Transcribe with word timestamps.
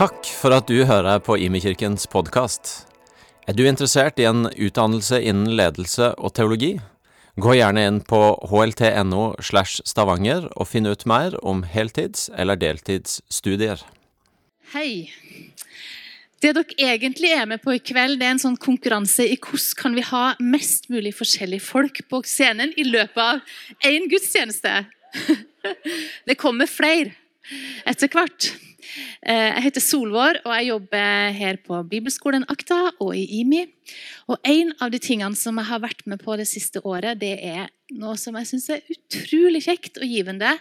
Takk 0.00 0.24
for 0.32 0.54
at 0.56 0.64
du 0.64 0.78
hører 0.88 1.18
på 1.20 1.34
Imekirkens 1.36 2.06
podkast. 2.08 2.70
Er 3.44 3.52
du 3.52 3.66
interessert 3.68 4.16
i 4.16 4.24
en 4.24 4.46
utdannelse 4.48 5.18
innen 5.20 5.50
ledelse 5.58 6.06
og 6.16 6.32
teologi? 6.38 6.70
Gå 7.36 7.58
gjerne 7.58 7.82
inn 7.84 7.98
på 8.08 8.20
hlt.no 8.48 9.26
slash 9.44 9.84
stavanger 9.84 10.46
og 10.54 10.70
finn 10.70 10.88
ut 10.88 11.04
mer 11.04 11.36
om 11.44 11.60
heltids- 11.68 12.30
eller 12.32 12.56
deltidsstudier. 12.56 13.82
Hei. 14.72 15.12
Det 16.40 16.54
dere 16.56 16.78
egentlig 16.94 17.34
er 17.36 17.44
med 17.52 17.60
på 17.60 17.76
i 17.76 17.82
kveld, 17.84 18.22
det 18.22 18.30
er 18.30 18.38
en 18.38 18.42
sånn 18.46 18.56
konkurranse 18.56 19.28
i 19.28 19.36
hvordan 19.36 19.76
kan 19.82 20.00
vi 20.00 20.06
ha 20.14 20.24
mest 20.40 20.88
mulig 20.88 21.12
forskjellige 21.20 21.66
folk 21.66 22.00
på 22.08 22.22
scenen 22.24 22.72
i 22.80 22.88
løpet 22.88 23.20
av 23.20 23.84
én 23.84 24.08
gudstjeneste. 24.08 24.78
Det 26.24 26.40
kommer 26.40 26.72
flere 26.72 27.12
etter 27.84 28.08
hvert. 28.08 28.54
Eh, 29.22 29.50
jeg 29.50 29.64
heter 29.68 29.84
Solvår, 29.84 30.40
og 30.44 30.54
jeg 30.56 30.68
jobber 30.70 31.36
her 31.36 31.60
på 31.64 31.80
Bibelskolen 31.90 32.46
Akta 32.52 32.80
og 32.98 33.14
i 33.16 33.24
IMI. 33.40 33.66
Og 34.28 34.38
En 34.44 34.72
av 34.80 34.90
de 34.90 34.98
tingene 35.02 35.36
som 35.36 35.58
jeg 35.58 35.70
har 35.70 35.82
vært 35.82 36.06
med 36.06 36.22
på 36.22 36.36
det 36.40 36.48
siste 36.48 36.82
året, 36.86 37.20
det 37.20 37.36
er 37.42 37.68
noe 37.92 38.16
som 38.16 38.36
jeg 38.38 38.50
syns 38.50 38.68
er 38.70 38.92
utrolig 38.92 39.64
kjekt 39.66 39.98
og 39.98 40.06
givende, 40.06 40.56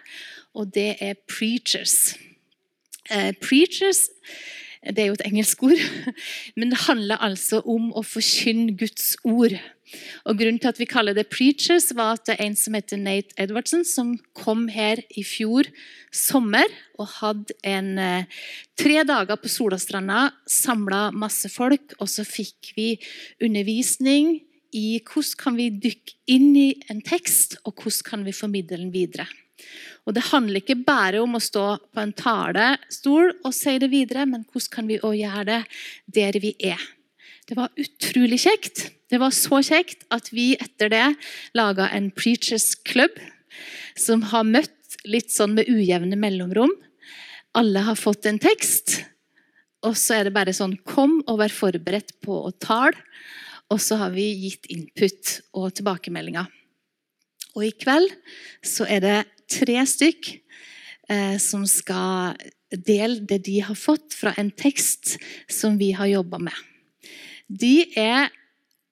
og 0.54 0.72
det 0.74 0.96
er 1.00 1.20
preachers. 1.30 2.16
Eh, 3.10 3.34
preachers 3.41 4.08
det 4.80 5.04
er 5.04 5.10
jo 5.10 5.18
et 5.18 5.26
engelsk 5.27 5.63
ord, 5.68 5.82
men 6.58 6.71
det 6.71 6.86
handler 6.86 7.20
altså 7.20 7.60
om 7.68 7.90
å 7.91 8.04
forkynne 8.05 8.77
Guds 8.80 9.18
ord. 9.27 9.58
Og 10.29 10.37
Grunnen 10.37 10.59
til 10.62 10.71
at 10.71 10.79
vi 10.82 10.87
kaller 10.90 11.15
det 11.18 11.29
preachers, 11.32 11.90
var 11.98 12.18
at 12.18 12.27
det 12.27 12.35
er 12.35 12.45
en 12.48 12.57
som 12.59 12.76
heter 12.77 12.99
Nate 13.01 13.35
Edvardsen, 13.41 13.85
som 13.87 14.13
kom 14.37 14.68
her 14.71 15.01
i 15.18 15.23
fjor 15.26 15.70
sommer 16.15 16.68
og 16.99 17.09
hadde 17.20 17.55
en 17.68 17.96
eh, 18.01 18.43
tre 18.79 19.01
dager 19.07 19.40
på 19.40 19.51
Solastranda, 19.51 20.29
samla 20.49 21.09
masse 21.15 21.51
folk, 21.54 21.96
og 21.99 22.09
så 22.12 22.26
fikk 22.27 22.73
vi 22.77 22.91
undervisning 23.43 24.40
i 24.76 24.99
hvordan 25.01 25.37
kan 25.40 25.57
vi 25.57 25.70
dykke 25.81 26.18
inn 26.29 26.51
i 26.57 26.70
en 26.91 27.01
tekst, 27.05 27.57
og 27.65 27.79
hvordan 27.79 28.05
kan 28.05 28.26
vi 28.27 28.35
formidle 28.35 28.77
den 28.77 28.93
videre. 28.93 29.26
Og 30.07 30.15
Det 30.15 30.29
handler 30.31 30.62
ikke 30.62 30.79
bare 30.85 31.20
om 31.21 31.35
å 31.35 31.43
stå 31.43 31.65
på 31.93 32.01
en 32.01 32.13
talestol 32.18 33.34
og 33.43 33.53
si 33.53 33.76
det 33.81 33.91
videre, 33.91 34.26
men 34.26 34.46
hvordan 34.48 34.71
kan 34.74 34.87
vi 34.90 35.01
òg 35.01 35.20
gjøre 35.20 35.46
det 35.49 35.59
der 36.15 36.40
vi 36.41 36.55
er. 36.71 36.81
Det 37.50 37.55
var 37.58 37.72
utrolig 37.82 38.38
kjekt. 38.44 38.84
Det 39.10 39.18
var 39.18 39.34
så 39.34 39.58
kjekt 39.66 40.04
at 40.14 40.28
vi 40.30 40.52
etter 40.62 40.92
det 40.94 41.05
laga 41.58 41.88
en 41.98 42.12
Preachers 42.14 42.76
Club, 42.86 43.16
som 43.98 44.22
har 44.30 44.46
møtt 44.46 45.00
litt 45.10 45.34
sånn 45.34 45.55
med 45.58 45.72
ujevne 45.72 46.20
mellomrom. 46.20 46.76
Alle 47.58 47.82
har 47.88 47.98
fått 47.98 48.30
en 48.30 48.38
tekst, 48.38 49.00
og 49.82 49.98
så 49.98 50.20
er 50.20 50.30
det 50.30 50.36
bare 50.38 50.54
sånn 50.54 50.77
Kom 50.86 51.24
og 51.26 51.42
vær 51.42 51.55
forberedt 51.55 52.20
på 52.22 52.38
å 52.52 52.54
tale. 52.54 52.94
Og 53.74 53.82
så 53.82 53.98
har 53.98 54.14
vi 54.14 54.27
gitt 54.46 54.70
input 54.70 55.36
og 55.58 55.74
tilbakemeldinger. 55.77 56.46
Og 57.58 57.66
i 57.66 57.74
kveld 57.74 58.14
så 58.66 58.86
er 58.86 59.02
det 59.02 59.18
tre 59.50 59.82
stykk 59.90 60.36
eh, 61.10 61.38
som 61.42 61.66
skal 61.70 62.38
dele 62.70 63.26
det 63.26 63.42
de 63.50 63.62
har 63.66 63.77
fått 63.77 64.14
fra 64.14 64.38
en 64.38 64.53
tekst 64.53 65.18
som 65.50 65.81
vi 65.81 65.96
har 65.97 66.09
jobba 66.14 66.42
med. 66.50 66.69
De 67.50 67.74
er 67.97 68.30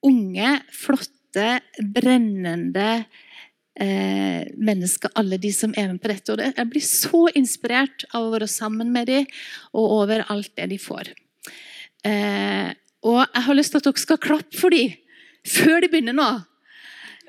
unge, 0.05 0.51
flotte, 0.73 1.47
brennende 1.93 2.89
eh, 3.77 4.47
mennesker, 4.57 5.13
alle 5.17 5.37
de 5.41 5.51
som 5.53 5.73
er 5.77 5.91
med 5.91 6.01
på 6.01 6.11
dette. 6.11 6.33
Og 6.33 6.41
jeg 6.41 6.69
blir 6.71 6.85
så 6.85 7.23
inspirert 7.37 8.07
av 8.11 8.27
å 8.27 8.33
være 8.33 8.49
sammen 8.49 8.91
med 8.93 9.09
dem 9.11 9.27
og 9.73 9.97
over 10.01 10.25
alt 10.33 10.53
det 10.57 10.71
de 10.73 10.81
får. 10.81 11.13
Eh, 12.07 12.73
og 13.07 13.21
jeg 13.21 13.45
har 13.45 13.57
lyst 13.57 13.75
til 13.75 13.81
at 13.81 13.89
dere 13.89 14.05
skal 14.05 14.21
klappe 14.23 14.57
for 14.57 14.73
dem 14.73 14.95
før 15.47 15.83
de 15.83 15.91
begynner 15.91 16.17
nå. 16.17 16.31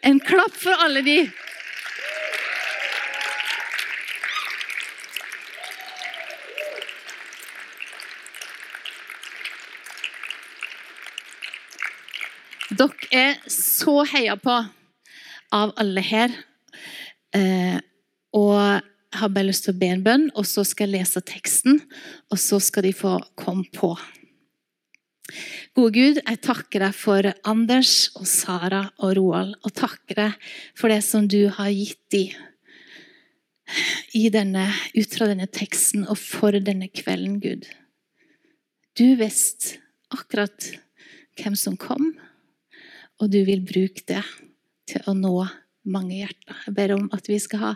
En 0.07 0.19
klapp 0.23 0.57
for 0.57 0.75
alle 0.85 1.05
de. 1.07 1.21
Dere 12.79 13.09
er 13.11 13.39
så 13.51 14.05
heia 14.07 14.37
på 14.39 14.55
av 15.55 15.73
alle 15.81 16.03
her. 16.05 16.35
Eh, 17.35 17.79
og 18.37 18.55
jeg 18.55 19.19
har 19.19 19.33
bare 19.35 19.49
lyst 19.49 19.65
til 19.67 19.75
å 19.75 19.81
be 19.81 19.89
en 19.91 20.05
bønn, 20.05 20.29
og 20.39 20.47
så 20.47 20.63
skal 20.69 20.87
jeg 20.87 21.01
lese 21.01 21.23
teksten. 21.27 21.81
Og 22.31 22.39
så 22.39 22.61
skal 22.63 22.87
de 22.87 22.93
få 22.95 23.17
komme 23.41 23.67
på. 23.75 23.97
Gode 25.77 25.93
Gud, 25.97 26.21
jeg 26.23 26.41
takker 26.45 26.87
deg 26.87 26.95
for 26.97 27.27
Anders 27.49 28.13
og 28.17 28.29
Sara 28.31 28.85
og 29.03 29.17
Roald. 29.19 29.57
Og 29.65 29.75
takker 29.75 30.23
deg 30.23 30.53
for 30.79 30.93
det 30.93 31.01
som 31.07 31.27
du 31.27 31.49
har 31.59 31.73
gitt 31.75 32.05
dem 32.15 32.37
ut 34.95 35.13
fra 35.13 35.27
denne 35.29 35.49
teksten 35.51 36.07
og 36.09 36.17
for 36.21 36.55
denne 36.63 36.89
kvelden, 36.89 37.41
Gud. 37.43 37.67
Du 38.97 39.19
visste 39.19 39.83
akkurat 40.15 40.71
hvem 41.39 41.59
som 41.59 41.77
kom 41.77 42.15
og 43.19 43.31
du 43.33 43.41
vil 43.47 43.65
bruke 43.67 44.05
det 44.09 44.23
til 44.89 45.05
å 45.11 45.15
nå 45.17 45.35
mange 45.89 46.19
hjerter. 46.21 46.59
Jeg 46.67 46.75
ber 46.77 46.95
om 46.97 47.07
at 47.17 47.29
vi 47.31 47.39
skal 47.43 47.63
ha 47.63 47.73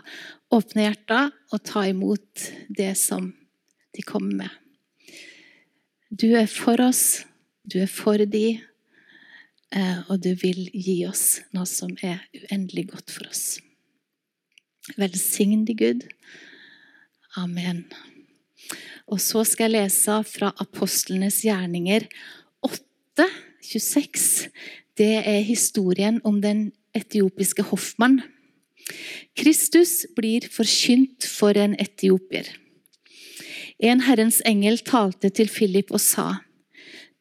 åpne 0.53 0.85
hjerter 0.85 1.31
og 1.53 1.63
ta 1.65 1.85
imot 1.89 2.47
det 2.69 2.93
som 2.99 3.31
de 3.93 4.05
kommer 4.05 4.45
med. 4.45 4.51
Du 6.13 6.29
er 6.37 6.47
for 6.49 6.81
oss, 6.83 7.23
du 7.65 7.79
er 7.81 7.89
for 7.89 8.21
de, 8.21 8.59
eh, 9.73 9.99
og 10.07 10.21
du 10.21 10.33
vil 10.37 10.67
gi 10.73 11.03
oss 11.09 11.41
noe 11.55 11.65
som 11.69 11.93
er 12.05 12.21
uendelig 12.37 12.91
godt 12.93 13.13
for 13.13 13.29
oss. 13.31 13.57
Velsign 14.99 15.65
de, 15.65 15.73
Gud. 15.79 16.05
Amen. 17.39 17.85
Og 19.09 19.19
så 19.23 19.41
skal 19.47 19.71
jeg 19.71 19.87
lese 19.87 20.19
fra 20.27 20.51
Apostlenes 20.61 21.41
gjerninger 21.47 22.05
8, 22.63 23.25
26 23.63 24.51
det 24.97 25.23
er 25.25 25.41
historien 25.45 26.19
om 26.23 26.41
den 26.41 26.71
etiopiske 26.93 27.65
hoffmann. 27.69 28.21
Kristus 29.37 30.03
blir 30.15 30.45
forkynt 30.51 31.25
for 31.25 31.57
en 31.57 31.75
etiopier. 31.81 32.49
En 33.79 34.03
Herrens 34.05 34.41
engel 34.45 34.77
talte 34.85 35.31
til 35.33 35.49
Philip 35.49 35.91
og 35.91 36.01
sa:" 36.01 36.43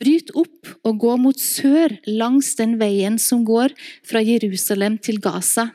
Bryt 0.02 0.32
opp 0.34 0.66
og 0.82 0.98
gå 0.98 1.12
mot 1.16 1.38
sør 1.38 1.92
langs 2.06 2.56
den 2.58 2.74
veien 2.80 3.20
som 3.22 3.44
går 3.46 3.70
fra 4.02 4.18
Jerusalem 4.18 4.96
til 4.98 5.20
Gaza. 5.22 5.68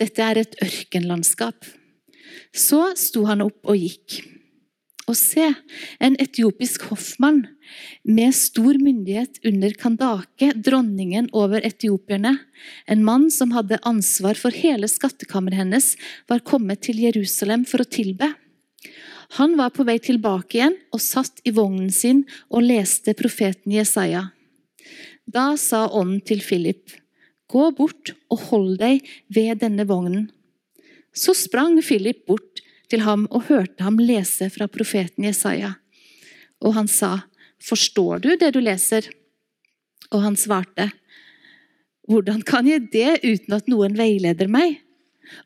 Dette 0.00 0.22
er 0.22 0.40
et 0.40 0.56
ørkenlandskap. 0.64 1.66
Så 2.56 2.96
sto 2.96 3.26
han 3.28 3.44
opp 3.44 3.68
og 3.68 3.76
gikk. 3.76 4.22
Og 5.10 5.16
se, 5.18 5.50
en 6.00 6.16
etiopisk 6.22 6.86
hoffmann 6.88 7.42
med 8.04 8.34
stor 8.34 8.78
myndighet 8.80 9.40
under 9.46 9.74
Kandake, 9.78 10.52
dronningen 10.54 11.28
over 11.32 11.64
etiopierne, 11.66 12.36
en 12.86 13.04
mann 13.04 13.28
som 13.30 13.54
hadde 13.56 13.80
ansvar 13.86 14.38
for 14.38 14.54
hele 14.54 14.88
skattkammeret 14.90 15.62
hennes, 15.62 15.94
var 16.28 16.44
kommet 16.46 16.82
til 16.86 17.02
Jerusalem 17.02 17.66
for 17.68 17.84
å 17.84 17.88
tilbe. 17.88 18.32
Han 19.38 19.54
var 19.58 19.70
på 19.70 19.86
vei 19.86 19.98
tilbake 20.02 20.58
igjen 20.58 20.76
og 20.90 21.02
satt 21.04 21.42
i 21.46 21.52
vognen 21.54 21.92
sin 21.94 22.24
og 22.48 22.64
leste 22.66 23.14
profeten 23.18 23.76
Jesaja. 23.76 24.30
Da 25.30 25.54
sa 25.60 25.84
ånden 25.86 26.24
til 26.26 26.42
Philip, 26.42 26.90
gå 27.50 27.70
bort 27.78 28.14
og 28.30 28.46
hold 28.50 28.72
deg 28.80 29.06
ved 29.30 29.62
denne 29.62 29.86
vognen. 29.86 30.30
Så 31.14 31.34
sprang 31.34 31.78
Philip 31.82 32.24
bort 32.26 32.62
til 32.90 33.04
ham 33.06 33.26
og 33.30 33.46
hørte 33.50 33.86
ham 33.86 34.00
lese 34.02 34.50
fra 34.50 34.66
profeten 34.70 35.26
Jesaja. 35.26 35.76
Og 36.60 36.74
han 36.76 36.90
sa, 36.90 37.20
'Forstår 37.60 38.20
du 38.20 38.36
det 38.36 38.52
du 38.54 38.60
leser?' 38.60 39.10
Og 40.10 40.22
han 40.22 40.36
svarte, 40.36 40.90
'Hvordan 42.08 42.42
kan 42.42 42.66
jeg 42.66 42.90
det 42.90 43.20
uten 43.24 43.54
at 43.54 43.68
noen 43.68 43.96
veileder 43.96 44.48
meg?' 44.48 44.80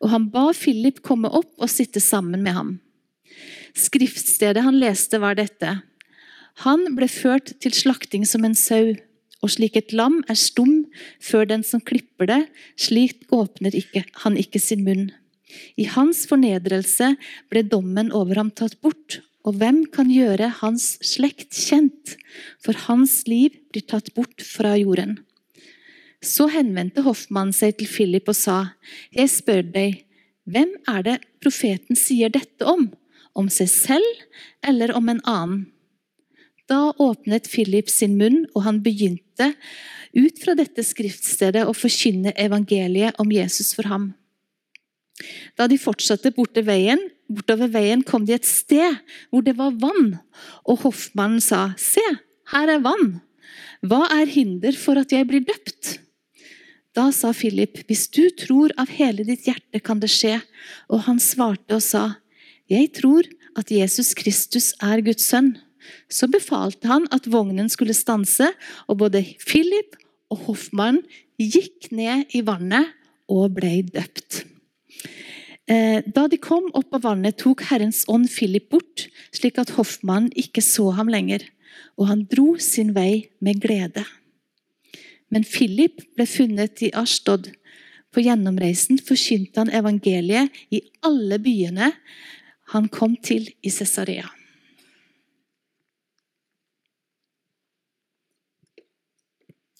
Og 0.00 0.08
han 0.10 0.30
ba 0.30 0.52
Philip 0.56 1.02
komme 1.02 1.28
opp 1.28 1.52
og 1.58 1.68
sitte 1.68 2.00
sammen 2.00 2.42
med 2.42 2.54
ham. 2.56 2.80
Skriftstedet 3.74 4.62
han 4.64 4.78
leste, 4.78 5.18
var 5.20 5.34
dette. 5.34 5.82
Han 6.62 6.94
ble 6.94 7.08
ført 7.10 7.52
til 7.60 7.74
slakting 7.74 8.24
som 8.24 8.46
en 8.46 8.54
sau, 8.54 8.94
og 9.42 9.52
slik 9.52 9.76
et 9.76 9.92
lam 9.92 10.22
er 10.30 10.38
stum 10.38 10.86
før 11.20 11.48
den 11.50 11.64
som 11.66 11.82
klipper 11.84 12.30
det, 12.30 12.40
slik 12.80 13.26
åpner 13.34 13.74
ikke, 13.76 14.04
han 14.22 14.38
ikke 14.40 14.62
sin 14.62 14.86
munn. 14.86 15.10
I 15.76 15.84
hans 15.90 16.24
fornedrelse 16.30 17.12
ble 17.52 17.64
dommen 17.66 18.10
over 18.14 18.40
ham 18.40 18.50
tatt 18.54 18.78
bort, 18.80 19.20
og 19.44 19.58
hvem 19.60 19.82
kan 19.92 20.08
gjøre 20.08 20.48
hans 20.62 20.94
slekt 21.04 21.52
kjent? 21.52 22.16
For 22.64 22.76
hans 22.86 23.22
liv 23.28 23.58
blir 23.72 23.84
tatt 23.84 24.10
bort 24.16 24.40
fra 24.44 24.72
jorden. 24.80 25.18
Så 26.24 26.48
henvendte 26.48 27.04
hoffmannen 27.04 27.52
seg 27.52 27.76
til 27.76 27.90
Philip 27.90 28.30
og 28.32 28.38
sa, 28.38 28.58
Jeg 29.12 29.28
spør 29.28 29.62
deg, 29.74 30.00
hvem 30.48 30.72
er 30.88 31.04
det 31.04 31.18
profeten 31.44 31.96
sier 31.96 32.32
dette 32.32 32.64
om? 32.64 32.88
Om 33.36 33.50
seg 33.52 33.68
selv 33.68 34.24
eller 34.64 34.94
om 34.96 35.12
en 35.12 35.20
annen? 35.28 35.64
Da 36.64 36.94
åpnet 36.96 37.44
Philip 37.52 37.90
sin 37.92 38.16
munn, 38.16 38.46
og 38.56 38.64
han 38.64 38.80
begynte 38.80 39.50
ut 40.16 40.38
fra 40.40 40.54
dette 40.56 40.80
skriftstedet 40.86 41.66
å 41.68 41.74
forkynne 41.76 42.32
evangeliet 42.40 43.20
om 43.20 43.28
Jesus 43.34 43.74
for 43.76 43.90
ham. 43.92 44.14
Da 45.58 45.68
de 45.70 45.78
fortsatte 45.78 46.32
borte 46.34 46.64
veien, 46.66 47.00
bortover 47.30 47.70
veien, 47.70 48.02
kom 48.02 48.26
de 48.26 48.34
et 48.36 48.48
sted 48.48 48.98
hvor 49.30 49.44
det 49.46 49.56
var 49.58 49.76
vann, 49.78 50.16
og 50.66 50.82
hoffmannen 50.86 51.42
sa, 51.42 51.68
Se, 51.78 52.02
her 52.52 52.72
er 52.72 52.82
vann. 52.84 53.20
Hva 53.84 54.06
er 54.16 54.30
hinder 54.30 54.76
for 54.78 54.98
at 55.00 55.12
jeg 55.12 55.28
blir 55.28 55.44
døpt? 55.44 55.98
Da 56.94 57.08
sa 57.10 57.32
Philip, 57.34 57.80
hvis 57.88 58.06
du 58.14 58.28
tror 58.38 58.72
av 58.78 58.90
hele 58.94 59.26
ditt 59.26 59.48
hjerte 59.48 59.80
kan 59.82 59.98
det 60.02 60.12
skje. 60.14 60.38
Og 60.88 61.02
han 61.08 61.18
svarte 61.22 61.78
og 61.78 61.82
sa, 61.82 62.04
jeg 62.70 62.92
tror 62.96 63.26
at 63.58 63.70
Jesus 63.70 64.14
Kristus 64.16 64.72
er 64.82 65.02
Guds 65.04 65.26
sønn. 65.26 65.56
Så 66.08 66.30
befalte 66.30 66.88
han 66.88 67.08
at 67.12 67.26
vognen 67.28 67.68
skulle 67.68 67.96
stanse, 67.96 68.48
og 68.88 69.02
både 69.02 69.24
Philip 69.42 69.98
og 70.32 70.46
hoffmannen 70.48 71.02
gikk 71.40 71.90
ned 71.92 72.30
i 72.32 72.44
vannet 72.46 72.94
og 73.28 73.58
ble 73.58 73.82
døpt. 73.90 74.44
Eh, 75.64 76.02
da 76.04 76.26
de 76.28 76.36
kom 76.36 76.66
opp 76.76 76.92
av 76.92 77.06
vannet, 77.06 77.38
tok 77.40 77.62
Herrens 77.70 78.02
ånd 78.12 78.28
Philip 78.28 78.68
bort, 78.72 79.06
slik 79.32 79.56
at 79.60 79.72
hoffmannen 79.78 80.32
ikke 80.36 80.60
så 80.64 80.90
ham 80.96 81.08
lenger, 81.08 81.46
og 81.96 82.10
han 82.10 82.26
dro 82.28 82.54
sin 82.60 82.92
vei 82.96 83.30
med 83.40 83.62
glede. 83.64 84.04
Men 85.32 85.46
Philip 85.48 86.02
ble 86.14 86.28
funnet 86.28 86.84
i 86.84 86.92
Ashtod. 86.94 87.48
På 88.12 88.22
gjennomreisen 88.22 89.00
forkynte 89.02 89.64
han 89.64 89.72
evangeliet 89.74 90.52
i 90.70 90.82
alle 91.02 91.40
byene 91.42 91.94
han 92.74 92.88
kom 92.92 93.16
til 93.16 93.48
i 93.64 93.72
Cesarea. 93.72 94.28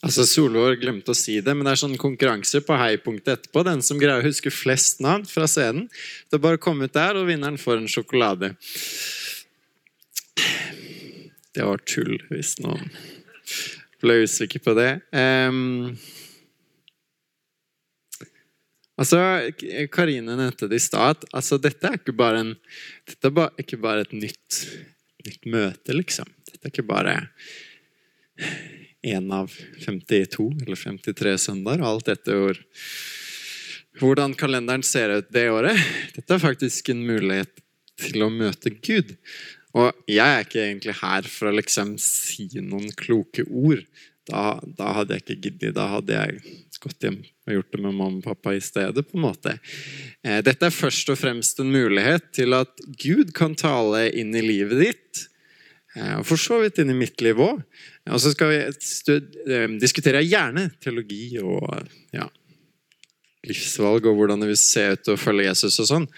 Altså 0.05 0.27
Solvår 0.29 0.77
glemte 0.83 1.15
å 1.15 1.17
si 1.17 1.39
det, 1.41 1.55
men 1.57 1.65
det 1.65 1.73
er 1.73 1.81
sånn 1.81 1.97
konkurranse 2.01 2.61
på 2.67 2.77
heipunktet 2.77 3.39
etterpå. 3.39 3.63
Den 3.65 3.81
som 3.85 4.01
greier 4.01 4.21
å 4.21 4.27
huske 4.27 4.53
flest 4.53 5.01
navn 5.05 5.25
fra 5.29 5.49
scenen. 5.49 5.87
Det 6.29 6.37
er 6.37 6.43
bare 6.45 6.61
å 6.61 6.65
komme 6.65 6.89
ut 6.89 6.97
der, 6.97 7.17
og 7.17 7.31
vinneren 7.31 7.57
får 7.61 7.81
en 7.81 7.89
sjokolade. 7.89 8.53
Det 11.55 11.65
var 11.65 11.81
tull, 11.89 12.19
hvis 12.29 12.59
noen 12.61 12.91
ble 14.03 14.19
usikker 14.27 14.61
på 14.61 14.75
det. 14.77 14.91
Um, 15.17 15.95
altså, 19.01 19.23
Karine 19.95 20.37
nevnte 20.37 20.69
det 20.69 20.83
i 20.83 20.85
stad. 20.85 21.25
Altså, 21.33 21.57
dette 21.57 21.89
er 21.89 22.01
ikke 22.03 22.17
bare 22.19 22.45
en 22.45 22.55
Dette 23.09 23.31
er 23.31 23.37
bare, 23.41 23.57
ikke 23.63 23.81
bare 23.81 24.05
et 24.05 24.13
nytt, 24.13 24.65
nytt 25.25 25.49
møte, 25.49 25.97
liksom. 25.97 26.29
Dette 26.51 26.67
er 26.67 26.75
ikke 26.75 26.91
bare 26.93 27.23
én 29.05 29.33
av 29.33 29.53
52 29.85 30.49
eller 30.65 30.79
53 30.81 31.35
søndager, 31.49 31.85
alt 31.85 32.09
etter 32.09 32.41
hvor, 32.41 32.61
hvordan 34.01 34.35
kalenderen 34.39 34.85
ser 34.87 35.13
ut 35.19 35.29
det 35.35 35.49
året. 35.53 35.79
Dette 36.17 36.37
er 36.37 36.43
faktisk 36.43 36.91
en 36.95 37.05
mulighet 37.07 37.61
til 38.01 38.25
å 38.25 38.33
møte 38.33 38.73
Gud. 38.81 39.15
Og 39.75 39.91
jeg 40.11 40.25
er 40.25 40.45
ikke 40.47 40.63
egentlig 40.63 40.97
her 41.01 41.29
for 41.29 41.51
å 41.51 41.57
liksom 41.59 41.97
si 42.01 42.49
noen 42.63 42.91
kloke 42.99 43.45
ord. 43.51 43.83
Da, 44.25 44.57
da 44.65 44.95
hadde 45.01 45.19
jeg 45.19 45.25
ikke 45.25 45.41
giddet. 45.43 45.75
Da 45.77 45.89
hadde 45.97 46.17
jeg 46.17 46.57
gått 46.81 47.05
hjem 47.07 47.21
og 47.45 47.57
gjort 47.59 47.73
det 47.75 47.81
med 47.81 47.97
mamma 47.97 48.21
og 48.21 48.25
pappa 48.25 48.55
i 48.57 48.63
stedet. 48.65 49.05
på 49.09 49.19
en 49.19 49.27
måte. 49.27 49.57
Eh, 50.25 50.41
dette 50.47 50.69
er 50.69 50.75
først 50.75 51.11
og 51.13 51.21
fremst 51.21 51.61
en 51.61 51.73
mulighet 51.75 52.31
til 52.37 52.57
at 52.57 52.73
Gud 53.03 53.35
kan 53.37 53.57
tale 53.59 54.07
inn 54.17 54.35
i 54.37 54.45
livet 54.45 54.81
ditt 54.81 55.25
og 55.95 56.25
for 56.27 56.41
så 56.41 56.61
vidt 56.63 56.81
inn 56.83 56.91
i 56.91 56.97
mitt 56.99 57.21
liv 57.23 57.39
òg. 57.43 57.61
Og 58.11 58.23
så 58.23 58.33
skal 58.35 58.51
vi 58.51 58.59
eh, 58.65 59.77
diskutere 59.83 60.25
gjerne 60.25 60.69
teologi 60.83 61.37
og 61.43 61.69
ja, 62.15 62.27
livsvalg 63.47 64.09
og 64.11 64.19
hvordan 64.19 64.43
det 64.43 64.51
vil 64.51 64.61
se 64.61 64.89
ut 64.97 65.13
å 65.15 65.21
følge 65.21 65.47
Jesus 65.51 65.79
og 65.85 65.91
sånn. 65.91 66.09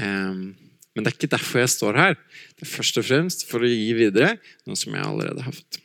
Men 0.00 1.04
det 1.04 1.10
er 1.10 1.16
ikke 1.16 1.30
derfor 1.34 1.62
jeg 1.62 1.72
står 1.74 1.98
her. 2.00 2.16
Det 2.58 2.66
er 2.66 2.72
først 2.72 2.98
og 3.00 3.06
fremst 3.06 3.46
for 3.48 3.62
å 3.62 3.70
gi 3.70 3.92
videre 3.96 4.34
noe 4.66 4.78
som 4.78 4.96
jeg 4.96 5.06
allerede 5.06 5.44
har 5.46 5.54
fått. 5.54 5.80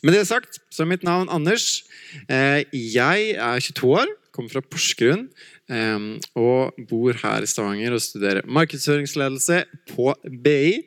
Med 0.00 0.16
det 0.16 0.24
sagt 0.30 0.62
så 0.72 0.84
er 0.84 0.90
mitt 0.94 1.04
navn 1.04 1.28
Anders. 1.32 1.82
Eh, 2.24 2.64
jeg 2.72 3.34
er 3.36 3.60
22 3.60 3.90
år, 4.00 4.12
kommer 4.32 4.54
fra 4.54 4.64
Porsgrunn. 4.64 5.26
Og 5.70 6.86
bor 6.90 7.14
her 7.22 7.44
i 7.44 7.48
Stavanger 7.48 7.94
og 7.94 8.02
studerer 8.02 8.46
markedsføringsledelse 8.50 9.62
på 9.92 10.08
BI. 10.42 10.80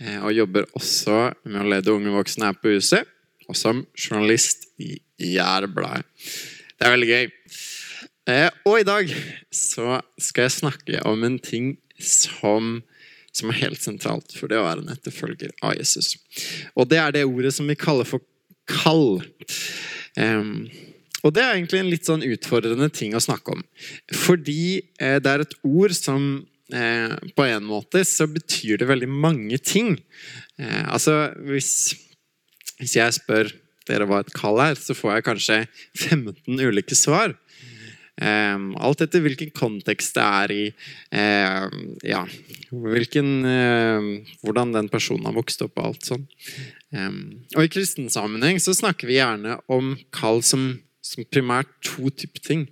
Eh, 0.00 0.18
og 0.22 0.32
jobber 0.32 0.68
også 0.78 1.18
med 1.44 1.60
å 1.60 1.70
lede 1.74 1.92
unge 1.92 2.14
voksne 2.14 2.48
her 2.48 2.56
på 2.60 2.72
huset, 2.76 3.08
og 3.50 3.58
som 3.58 3.84
journalist 3.98 4.70
i 4.80 4.94
Jærbladet. 5.20 6.06
Det 6.80 6.88
er 6.88 6.94
veldig 6.94 7.10
gøy. 7.10 7.30
Uh, 8.30 8.48
og 8.68 8.74
i 8.78 8.86
dag 8.86 9.10
så 9.52 9.98
skal 10.20 10.46
jeg 10.46 10.54
snakke 10.54 11.00
om 11.08 11.24
en 11.26 11.38
ting 11.42 11.72
som, 12.00 12.78
som 13.34 13.50
er 13.50 13.62
helt 13.64 13.82
sentralt 13.82 14.32
for 14.36 14.48
det 14.48 14.60
å 14.60 14.66
være 14.66 14.84
en 14.84 14.92
etterfølger 14.94 15.52
av 15.66 15.74
Jesus. 15.76 16.14
Og 16.76 16.88
det 16.92 17.00
er 17.02 17.16
det 17.16 17.26
ordet 17.26 17.52
som 17.56 17.68
vi 17.68 17.78
kaller 17.80 18.08
for 18.08 18.22
kall. 18.70 19.20
Um, 20.16 20.70
og 21.24 21.34
det 21.36 21.42
er 21.44 21.56
egentlig 21.56 21.80
en 21.82 21.90
litt 21.92 22.08
sånn 22.08 22.24
utfordrende 22.26 22.88
ting 22.94 23.16
å 23.16 23.22
snakke 23.22 23.56
om. 23.56 23.64
Fordi 24.16 24.62
eh, 25.00 25.18
det 25.22 25.32
er 25.32 25.44
et 25.44 25.56
ord 25.66 25.94
som 25.96 26.30
eh, 26.72 27.16
På 27.36 27.46
en 27.46 27.66
måte 27.66 28.04
så 28.08 28.28
betyr 28.30 28.80
det 28.80 28.88
veldig 28.90 29.10
mange 29.10 29.58
ting. 29.58 29.96
Eh, 30.60 30.84
altså 30.86 31.32
hvis, 31.48 31.92
hvis, 32.78 32.96
jeg 32.96 33.18
spør 33.18 33.52
dere 33.88 34.06
hva 34.08 34.22
et 34.22 34.34
kall 34.36 34.60
er, 34.62 34.78
så 34.78 34.94
får 34.96 35.18
jeg 35.18 35.28
kanskje 35.28 35.60
15 35.98 36.60
ulike 36.60 36.96
svar. 36.98 37.34
Um, 38.20 38.74
alt 38.76 39.00
etter 39.00 39.22
hvilken 39.24 39.48
kontekst 39.56 40.18
det 40.18 40.24
er 40.24 40.52
i. 40.52 40.64
Uh, 41.08 41.94
ja, 42.04 42.20
hvilken, 42.68 43.30
uh, 43.48 44.34
hvordan 44.44 44.74
den 44.76 44.90
personen 44.92 45.24
har 45.30 45.38
vokst 45.38 45.64
opp 45.64 45.80
og 45.80 45.88
alt 45.88 46.10
sånn. 46.10 46.26
Og 46.90 47.60
I 47.64 47.70
kristen 47.72 48.10
sammenheng 48.12 48.58
så 48.60 48.74
snakker 48.76 49.08
vi 49.08 49.16
gjerne 49.16 49.56
om 49.72 49.94
kall 50.12 50.42
som 50.44 50.72
primært 51.30 51.70
to 51.86 52.10
typer 52.10 52.42
ting. 52.44 52.66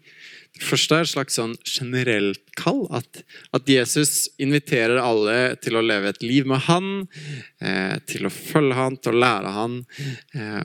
Det 0.59 0.66
første 0.66 0.97
er 0.97 1.07
et 1.07 1.12
slags 1.12 1.38
sånn 1.38 1.54
generelt 1.66 2.42
kall. 2.59 2.85
At, 2.95 3.23
at, 3.54 3.71
Jesus 3.71 4.28
inviterer 4.42 4.99
alle 5.02 5.57
til 5.62 5.78
å 5.78 5.85
leve 5.85 6.11
et 6.11 6.25
liv 6.25 6.49
med 6.50 6.64
han, 6.66 7.09
eh, 7.62 7.97
til 8.11 8.26
å 8.26 8.35
følge 8.35 8.78
han, 8.78 8.99
til 8.99 9.14
å 9.14 9.23
lære 9.23 9.54
han. 9.54 9.80
Eh, 10.35 10.64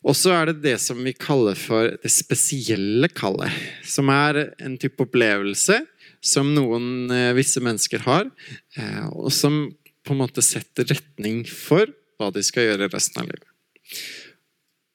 og 0.00 0.16
så 0.16 0.32
er 0.32 0.50
det 0.50 0.62
det 0.64 0.76
som 0.80 1.00
vi 1.04 1.12
kaller 1.12 1.58
for 1.60 1.92
det 2.00 2.12
spesielle 2.12 3.08
kallet. 3.12 3.52
Som 3.84 4.12
er 4.12 4.46
en 4.60 4.78
type 4.80 5.04
opplevelse 5.04 5.82
som 6.20 6.52
noen 6.56 7.10
eh, 7.12 7.32
visse 7.36 7.60
mennesker 7.64 8.04
har, 8.04 8.28
eh, 8.76 9.06
og 9.12 9.32
som 9.32 9.62
på 10.04 10.14
en 10.14 10.20
måte 10.20 10.44
setter 10.44 10.88
retning 10.92 11.42
for 11.48 11.88
hva 12.20 12.28
de 12.32 12.44
skal 12.44 12.68
gjøre 12.68 12.90
resten 12.92 13.22
av 13.22 13.30
livet. 13.30 13.48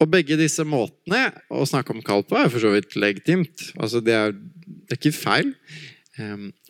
Og 0.06 0.12
begge 0.14 0.38
disse 0.38 0.62
måtene 0.68 1.32
å 1.50 1.66
snakke 1.66 1.96
om 1.96 2.04
kall 2.06 2.22
på 2.28 2.38
er 2.38 2.52
for 2.54 2.62
så 2.62 2.76
vidt 2.76 2.94
legitimt. 3.00 3.72
Altså, 3.74 4.04
det, 4.06 4.14
er, 4.14 4.36
det 4.36 4.94
er 4.94 5.00
ikke 5.00 5.18
feil. 5.18 5.54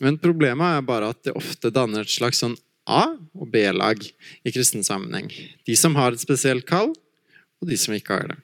Men 0.00 0.16
problemet 0.22 0.78
er 0.78 0.86
bare 0.86 1.10
at 1.12 1.20
det 1.28 1.36
ofte 1.36 1.68
danner 1.74 2.06
et 2.06 2.14
slags 2.14 2.40
sånn 2.40 2.56
A- 2.88 3.18
og 3.34 3.50
B-lag 3.52 4.00
i 4.00 4.52
kristen 4.54 4.86
sammenheng. 4.86 5.28
De 5.68 5.76
som 5.76 5.98
har 5.98 6.14
et 6.14 6.22
spesielt 6.22 6.64
kall, 6.68 6.94
og 7.60 7.68
de 7.68 7.76
som 7.80 7.94
ikke 7.96 8.16
har 8.16 8.32
det. 8.32 8.38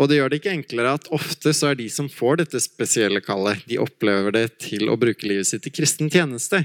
Og 0.00 0.08
det 0.08 0.16
gjør 0.16 0.32
det 0.32 0.38
ikke 0.40 0.54
enklere 0.54 0.94
at 0.96 1.10
ofte 1.14 1.52
så 1.54 1.72
er 1.72 1.78
de 1.78 1.88
som 1.92 2.08
får 2.10 2.40
dette 2.40 2.62
spesielle 2.62 3.20
kallet, 3.22 3.60
de 3.68 3.80
opplever 3.82 4.32
det 4.34 4.46
til 4.64 4.88
å 4.88 4.96
bruke 4.98 5.28
livet 5.28 5.50
sitt 5.50 5.68
i 5.68 5.74
kristen 5.74 6.08
tjeneste. 6.10 6.62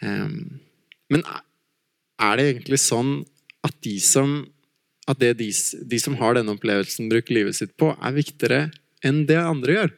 Men 0.00 1.26
er 1.28 2.40
det 2.40 2.46
egentlig 2.54 2.80
sånn 2.80 3.18
at 3.66 3.76
de 3.84 3.98
som 4.00 4.38
at 5.10 5.18
det 5.20 5.34
de, 5.40 5.48
de, 5.90 5.98
som 6.00 6.16
har 6.20 6.36
denne 6.36 6.54
opplevelsen, 6.54 7.10
bruker 7.10 7.34
livet 7.34 7.58
sitt 7.58 7.74
på, 7.80 7.90
er 7.96 8.16
viktigere 8.16 8.62
enn 9.06 9.24
det 9.28 9.38
andre 9.40 9.76
gjør. 9.76 9.92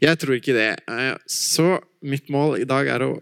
Jeg 0.00 0.18
tror 0.22 0.36
ikke 0.36 0.54
det. 0.56 0.72
Eh, 0.86 1.14
så 1.26 1.76
mitt 2.06 2.30
mål 2.32 2.60
i 2.62 2.68
dag 2.68 2.88
er 2.92 3.04
å 3.06 3.14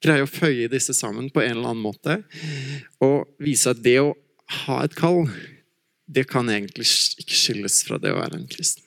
greie 0.00 0.24
å 0.24 0.30
føye 0.30 0.70
disse 0.72 0.94
sammen 0.96 1.28
på 1.32 1.42
en 1.42 1.58
eller 1.58 1.72
annen 1.72 1.84
måte. 1.84 2.20
Og 3.04 3.28
vise 3.42 3.74
at 3.74 3.82
det 3.84 3.98
å 4.00 4.14
ha 4.64 4.80
et 4.84 4.96
kall, 4.98 5.26
det 6.10 6.26
kan 6.30 6.48
egentlig 6.50 6.88
ikke 7.20 7.36
skilles 7.36 7.82
fra 7.86 8.00
det 8.02 8.14
å 8.14 8.20
være 8.22 8.40
en 8.40 8.48
kristen. 8.50 8.86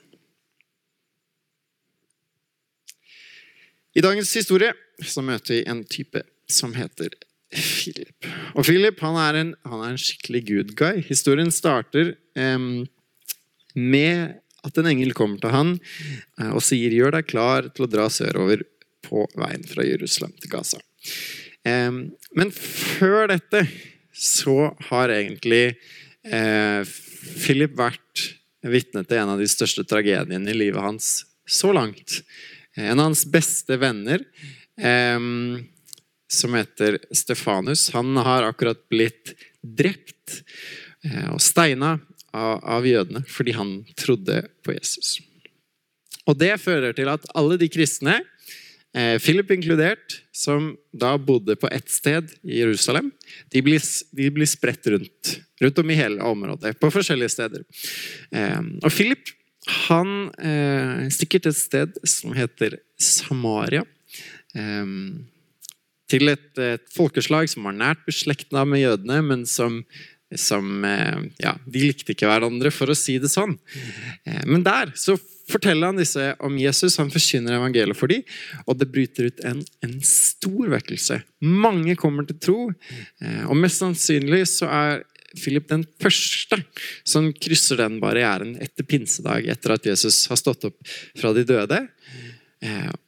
I 3.93 4.01
dagens 4.01 4.31
historie 4.33 4.73
så 5.05 5.21
møter 5.21 5.53
vi 5.53 5.65
en 5.69 5.83
type 5.85 6.23
som 6.49 6.73
heter 6.73 7.13
Philip. 7.53 8.27
Og 8.57 8.65
Philip 8.65 8.99
han 9.05 9.19
er 9.21 9.39
en, 9.39 9.53
han 9.69 9.83
er 9.83 9.93
en 9.93 10.01
skikkelig 10.01 10.43
good 10.49 10.73
guy. 10.79 11.01
Historien 11.05 11.51
starter 11.53 12.15
um, 12.35 12.85
med 13.77 14.39
at 14.63 14.79
en 14.79 14.89
engel 14.89 15.13
kommer 15.17 15.41
til 15.43 15.53
han 15.53 15.73
uh, 16.39 16.51
og 16.53 16.61
sier 16.65 16.93
'gjør 16.93 17.17
deg 17.17 17.29
klar 17.29 17.69
til 17.73 17.85
å 17.85 17.91
dra 17.91 18.09
sørover 18.11 18.63
på 19.03 19.25
veien 19.37 19.65
fra 19.67 19.85
Jerusalem 19.85 20.33
til 20.39 20.53
Gaza'. 20.53 20.81
Eh, 21.63 21.91
men 22.35 22.51
før 22.55 23.29
dette 23.31 23.65
så 24.13 24.73
har 24.89 25.13
egentlig 25.13 25.65
eh, 26.23 26.81
Philip 27.43 27.75
vært 27.79 28.27
vitne 28.63 29.03
til 29.07 29.19
en 29.19 29.33
av 29.35 29.41
de 29.41 29.49
største 29.51 29.85
tragediene 29.87 30.51
i 30.51 30.57
livet 30.57 30.83
hans 30.83 31.23
så 31.49 31.73
langt. 31.75 32.21
En 32.79 32.99
av 32.99 33.09
hans 33.09 33.25
beste 33.29 33.77
venner, 33.81 34.23
eh, 34.79 35.19
som 36.33 36.55
heter 36.57 36.97
Stefanus, 37.11 37.89
han 37.93 38.17
har 38.17 38.47
akkurat 38.47 38.81
blitt 38.89 39.33
drept 39.61 40.41
eh, 41.05 41.29
og 41.33 41.41
steina 41.41 41.97
av, 42.33 42.85
jødene 42.87 43.23
fordi 43.29 43.53
han 43.55 43.73
trodde 43.99 44.41
på 44.65 44.75
Jesus. 44.75 45.19
Og 46.25 46.37
det 46.39 46.55
fører 46.63 46.95
til 46.95 47.11
at 47.11 47.25
alle 47.37 47.59
de 47.61 47.69
kristne, 47.71 48.19
eh, 48.95 49.19
Philip 49.21 49.51
inkludert, 49.53 50.21
som 50.33 50.73
da 50.91 51.13
bodde 51.17 51.55
på 51.59 51.69
ett 51.69 51.91
sted 51.91 52.31
i 52.43 52.61
Jerusalem, 52.61 53.11
de 53.51 53.61
blir, 53.61 53.83
de 54.11 54.29
blir 54.33 54.49
spredt 54.49 54.87
rundt, 54.87 55.37
rundt 55.61 55.79
om 55.83 55.91
i 55.91 55.99
hele 55.99 56.23
området, 56.23 56.77
på 56.79 56.91
forskjellige 56.91 57.35
steder. 57.35 57.65
Eh, 58.31 58.61
og 58.81 58.91
Philip 58.91 59.35
han 59.87 60.27
stikker 61.07 61.39
til 61.39 61.53
et 61.53 61.55
sted 61.55 61.99
som 62.03 62.33
heter 62.35 62.73
Samaria. 62.99 63.85
Eh, 64.55 64.85
til 66.13 66.29
et, 66.33 66.49
et, 66.61 66.89
folkeslag 66.93 67.49
som 67.49 67.67
var 67.67 67.77
nært 67.77 68.03
beslekta 68.07 68.65
med 68.69 68.83
jødene, 68.83 69.19
men 69.25 69.45
som, 69.49 69.81
som 70.37 70.85
eh, 70.85 71.29
ja, 71.41 71.55
De 71.65 71.85
likte 71.87 72.13
ikke 72.13 72.29
hverandre, 72.29 72.71
for 72.73 72.91
å 72.91 72.97
si 72.97 73.17
det 73.21 73.31
sånn. 73.33 73.55
Eh, 74.27 74.43
men 74.49 74.65
der 74.65 74.93
så 74.99 75.17
forteller 75.49 75.91
han 75.91 75.99
disse 75.99 76.29
om 76.43 76.55
Jesus, 76.59 76.99
han 77.01 77.11
forkynner 77.11 77.57
evangeliet 77.57 77.99
for 77.99 78.11
dem, 78.11 78.23
og 78.63 78.77
det 78.79 78.91
bryter 78.93 79.31
ut 79.31 79.41
en, 79.47 79.63
en 79.83 79.97
stor 80.07 80.69
vekkelse. 80.75 81.19
Mange 81.43 81.97
kommer 81.99 82.29
til 82.29 82.39
tro, 82.39 82.59
eh, 83.23 83.43
og 83.47 83.59
mest 83.59 83.83
sannsynlig 83.83 84.45
så 84.53 84.69
er 84.69 85.03
Philip 85.33 85.65
den 85.65 85.81
første 85.97 86.59
som 87.09 87.31
krysser 87.33 87.79
den 87.81 87.97
barrieren 88.03 88.53
etter 88.61 88.85
pinsedag, 88.85 89.47
etter 89.49 89.73
at 89.73 89.87
Jesus 89.89 90.27
har 90.29 90.37
stått 90.37 90.67
opp 90.69 90.93
fra 91.17 91.31
de 91.33 91.41
døde, 91.49 91.79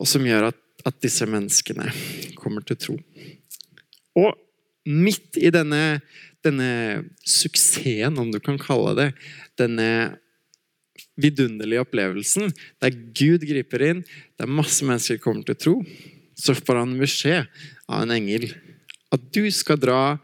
og 0.01 0.07
som 0.09 0.25
gjør 0.25 0.47
at, 0.49 0.57
at 0.85 0.99
disse 1.03 1.25
menneskene 1.29 1.89
kommer 2.37 2.65
til 2.65 2.79
tro. 2.79 2.97
Og 4.15 4.35
midt 4.85 5.39
i 5.41 5.49
denne, 5.53 5.99
denne 6.45 6.69
suksessen, 7.25 8.19
om 8.21 8.29
du 8.31 8.39
kan 8.43 8.59
kalle 8.61 8.93
det, 8.99 9.09
denne 9.57 9.89
vidunderlige 11.19 11.81
opplevelsen, 11.85 12.51
der 12.83 12.95
Gud 13.15 13.47
griper 13.47 13.83
inn, 13.87 14.05
der 14.39 14.51
masse 14.51 14.85
mennesker 14.85 15.19
kommer 15.23 15.47
til 15.47 15.59
tro, 15.59 15.75
så 16.35 16.55
får 16.55 16.81
han 16.83 16.97
beskjed 16.99 17.47
av 17.87 18.03
en 18.03 18.13
engel 18.15 18.49
at 19.15 19.27
du 19.33 19.45
skal 19.53 19.79
dra 19.79 20.17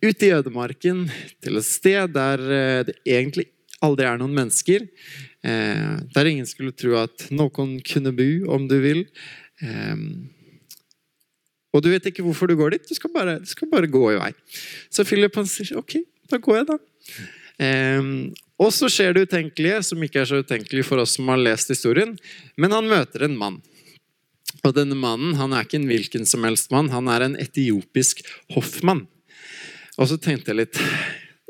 ut 0.00 0.22
i 0.22 0.30
ødemarken, 0.32 1.04
til 1.42 1.58
et 1.58 1.66
sted 1.66 2.12
der 2.14 2.40
det 2.88 2.96
egentlig 3.04 3.48
aldri 3.84 4.06
er 4.08 4.20
noen 4.20 4.36
mennesker. 4.36 4.86
Der 5.44 6.30
ingen 6.30 6.46
skulle 6.48 6.72
tro 6.72 6.94
at 7.02 7.26
noen 7.34 7.76
kunne 7.84 8.14
bo, 8.16 8.28
om 8.54 8.68
du 8.70 8.78
vil. 8.80 9.02
Og 11.74 11.82
du 11.82 11.90
vet 11.90 12.06
ikke 12.10 12.22
hvorfor 12.22 12.50
du 12.50 12.56
går 12.58 12.76
dit. 12.76 12.88
Du 12.88 12.94
skal 12.94 13.12
bare, 13.14 13.38
du 13.42 13.50
skal 13.50 13.70
bare 13.70 13.90
gå 13.90 14.02
i 14.12 14.18
vei. 14.20 14.32
Så 14.90 15.06
Philip 15.06 15.34
han 15.38 15.48
sier 15.50 15.78
ok, 15.80 15.98
da 16.30 16.38
går 16.42 16.60
jeg, 16.60 16.66
da. 16.70 16.78
Og 18.62 18.70
så 18.74 18.88
skjer 18.90 19.14
det 19.14 19.26
utenkelige, 19.28 19.80
som 19.82 20.02
ikke 20.02 20.22
er 20.22 20.28
så 20.30 20.42
utenkelig 20.42 20.84
for 20.86 21.02
oss 21.02 21.16
som 21.18 21.30
har 21.32 21.40
lest 21.42 21.72
historien. 21.72 22.14
Men 22.60 22.74
han 22.74 22.90
møter 22.90 23.26
en 23.26 23.38
mann. 23.38 23.58
Og 24.64 24.74
denne 24.76 24.96
mannen 24.96 25.34
han 25.36 25.52
er 25.52 25.66
ikke 25.66 25.80
en 25.80 25.90
hvilken 25.90 26.28
som 26.28 26.46
helst 26.46 26.70
mann, 26.72 26.92
han 26.94 27.10
er 27.10 27.26
en 27.26 27.36
etiopisk 27.40 28.22
hoffmann. 28.54 29.04
Og 29.98 30.10
så 30.10 30.18
tenkte 30.18 30.52
jeg 30.52 30.64
litt 30.64 30.80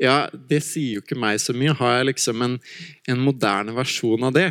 Ja, 0.01 0.25
det 0.49 0.59
sier 0.65 0.97
jo 0.97 1.03
ikke 1.05 1.17
meg 1.17 1.39
så 1.39 1.53
mye. 1.55 1.75
Har 1.77 1.99
jeg 1.99 2.09
liksom 2.09 2.41
en, 2.43 2.57
en 3.07 3.21
moderne 3.23 3.75
versjon 3.77 4.25
av 4.27 4.33
det? 4.35 4.49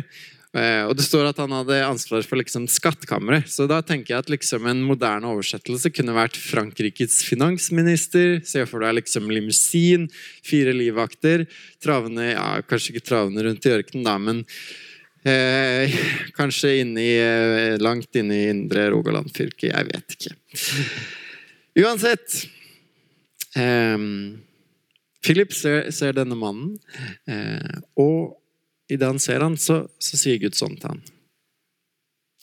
Og 0.55 0.93
Det 0.95 1.03
står 1.03 1.27
at 1.27 1.39
han 1.41 1.51
hadde 1.51 1.81
ansvar 1.83 2.23
for 2.23 2.39
liksom 2.39 2.63
skattkammeret. 2.71 3.49
Så 3.51 3.65
da 3.67 3.81
tenker 3.83 4.13
jeg 4.13 4.23
at 4.23 4.29
liksom 4.31 4.67
en 4.69 4.85
moderne 4.87 5.27
oversettelse 5.27 5.91
kunne 5.91 6.15
vært 6.15 6.39
Frankrikes 6.39 7.17
finansminister. 7.27 8.37
Se 8.47 8.63
for 8.69 8.85
deg 8.85 9.01
liksom 9.01 9.27
limousin, 9.27 10.07
fire 10.47 10.71
livvakter. 10.71 11.43
Travende, 11.83 12.29
ja, 12.31 12.47
kanskje 12.69 12.93
ikke 12.93 13.07
travende 13.09 13.43
rundt 13.49 13.67
i 13.67 13.73
ørkenen, 13.75 14.07
da, 14.07 14.15
men 14.15 14.45
eh, 15.27 15.91
kanskje 16.37 16.77
inni, 16.85 17.09
langt 17.81 18.15
inne 18.15 18.39
i 18.39 18.49
indre 18.53 18.87
Rogaland 18.93 19.33
fylke. 19.35 19.73
Jeg 19.73 19.91
vet 19.91 20.17
ikke. 20.17 20.35
Uansett 21.83 22.45
eh, 23.59 23.99
Philip 25.25 25.53
ser, 25.57 25.89
ser, 25.95 26.15
denne 26.15 26.37
mannen, 26.37 26.75
eh, 27.27 27.79
og 27.99 28.37
idet 28.91 29.07
han 29.07 29.21
ser 29.21 29.43
han, 29.43 29.57
så, 29.57 29.85
så, 30.01 30.19
sier 30.19 30.39
Gud 30.41 30.57
sånn 30.57 30.77
til 30.79 30.93
han. 30.93 31.03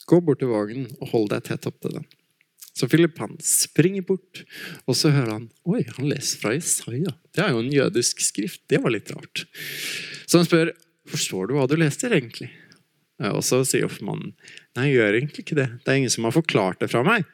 Gå 0.09 0.19
bort 0.25 0.41
til 0.43 0.51
vognen 0.51 0.89
og 0.99 1.13
hold 1.13 1.31
deg 1.31 1.45
tett 1.47 1.67
opp 1.69 1.79
til 1.83 1.95
den. 1.99 2.07
Så 2.73 2.89
Philip 2.89 3.19
han 3.21 3.35
springer 3.45 4.01
bort, 4.07 4.41
og 4.89 4.97
så 4.97 5.11
hører 5.13 5.35
han 5.35 5.45
Oi, 5.69 5.83
han 5.95 6.09
leser 6.09 6.41
fra 6.41 6.55
Isaiah. 6.57 7.13
Det 7.31 7.43
er 7.45 7.53
jo 7.53 7.61
en 7.61 7.71
jødisk 7.71 8.23
skrift. 8.25 8.63
Det 8.71 8.81
var 8.81 8.95
litt 8.95 9.11
rart. 9.13 9.45
Så 10.25 10.41
han 10.41 10.49
spør 10.49 10.73
forstår 11.09 11.49
du 11.49 11.57
hva 11.57 11.67
du 11.69 11.77
leser 11.77 12.15
egentlig. 12.15 12.49
Og 13.29 13.43
så 13.45 13.61
sier 13.67 13.85
hoffmannen 13.85 14.33
nei, 14.75 14.89
jeg 14.89 14.97
gjør 14.97 15.17
egentlig 15.19 15.45
ikke 15.45 15.59
det. 15.59 15.69
Det 15.83 15.91
er 15.91 16.01
ingen 16.01 16.13
som 16.13 16.25
har 16.27 16.35
forklart 16.35 16.81
det 16.81 16.89
fra 16.91 17.03
meg. 17.05 17.27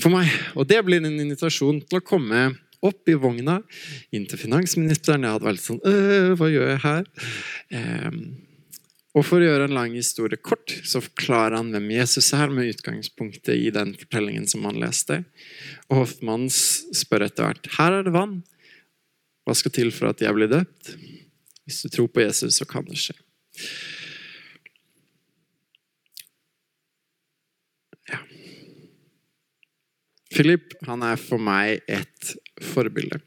For 0.00 0.14
meg. 0.14 0.30
Og 0.54 0.68
det 0.70 0.78
blir 0.86 1.02
en 1.02 1.20
invitasjon 1.20 1.82
til 1.82 1.98
å 1.98 2.06
komme 2.06 2.44
opp 2.86 3.08
i 3.08 3.16
vogna, 3.20 3.58
inn 4.14 4.26
til 4.28 4.40
finansministeren. 4.40 5.26
Jeg 5.26 5.36
hadde 5.36 5.48
vært 5.50 5.64
sånn 5.64 5.82
øh, 5.84 6.30
Hva 6.38 6.48
gjør 6.52 6.70
jeg 6.72 6.84
her? 6.84 7.10
Eh, 7.76 8.20
og 9.10 9.26
For 9.26 9.42
å 9.42 9.46
gjøre 9.48 9.66
en 9.66 9.74
lang 9.74 9.94
historie 9.96 10.38
kort, 10.38 10.70
så 10.86 11.02
forklarer 11.02 11.56
han 11.58 11.72
hvem 11.74 11.88
Jesus 11.96 12.30
er, 12.36 12.52
med 12.54 12.70
utgangspunktet 12.70 13.56
i 13.56 13.72
den 13.74 13.96
fortellingen 13.98 14.46
som 14.50 14.68
han 14.68 14.78
leste. 14.78 15.24
Og 15.90 16.04
Hoffmann 16.04 16.46
spør 16.50 17.26
etter 17.26 17.48
hvert 17.48 17.72
her 17.78 17.98
er 17.98 18.06
det 18.06 18.14
vann. 18.14 18.38
Hva 19.42 19.56
skal 19.58 19.74
til 19.74 19.90
for 19.94 20.12
at 20.12 20.22
jeg 20.22 20.36
blir 20.36 20.50
døpt? 20.52 20.92
Hvis 21.66 21.82
du 21.82 21.90
tror 21.90 22.10
på 22.14 22.22
Jesus, 22.22 22.60
så 22.60 22.66
kan 22.70 22.86
det 22.86 23.00
skje. 23.02 23.16
Ja. 28.12 28.22
Philip 30.30 30.76
han 30.86 31.02
er 31.06 31.18
for 31.18 31.42
meg 31.42 31.82
et 31.90 32.30
forbilde. 32.64 33.20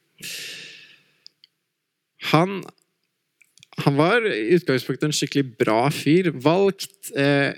Han, 2.32 2.62
han 3.84 4.00
var 4.00 4.26
i 4.30 4.56
utgangspunktet 4.58 5.10
en 5.10 5.16
skikkelig 5.16 5.46
bra 5.60 5.86
fyr. 5.94 6.32
Valgt 6.46 7.12
eh, 7.20 7.52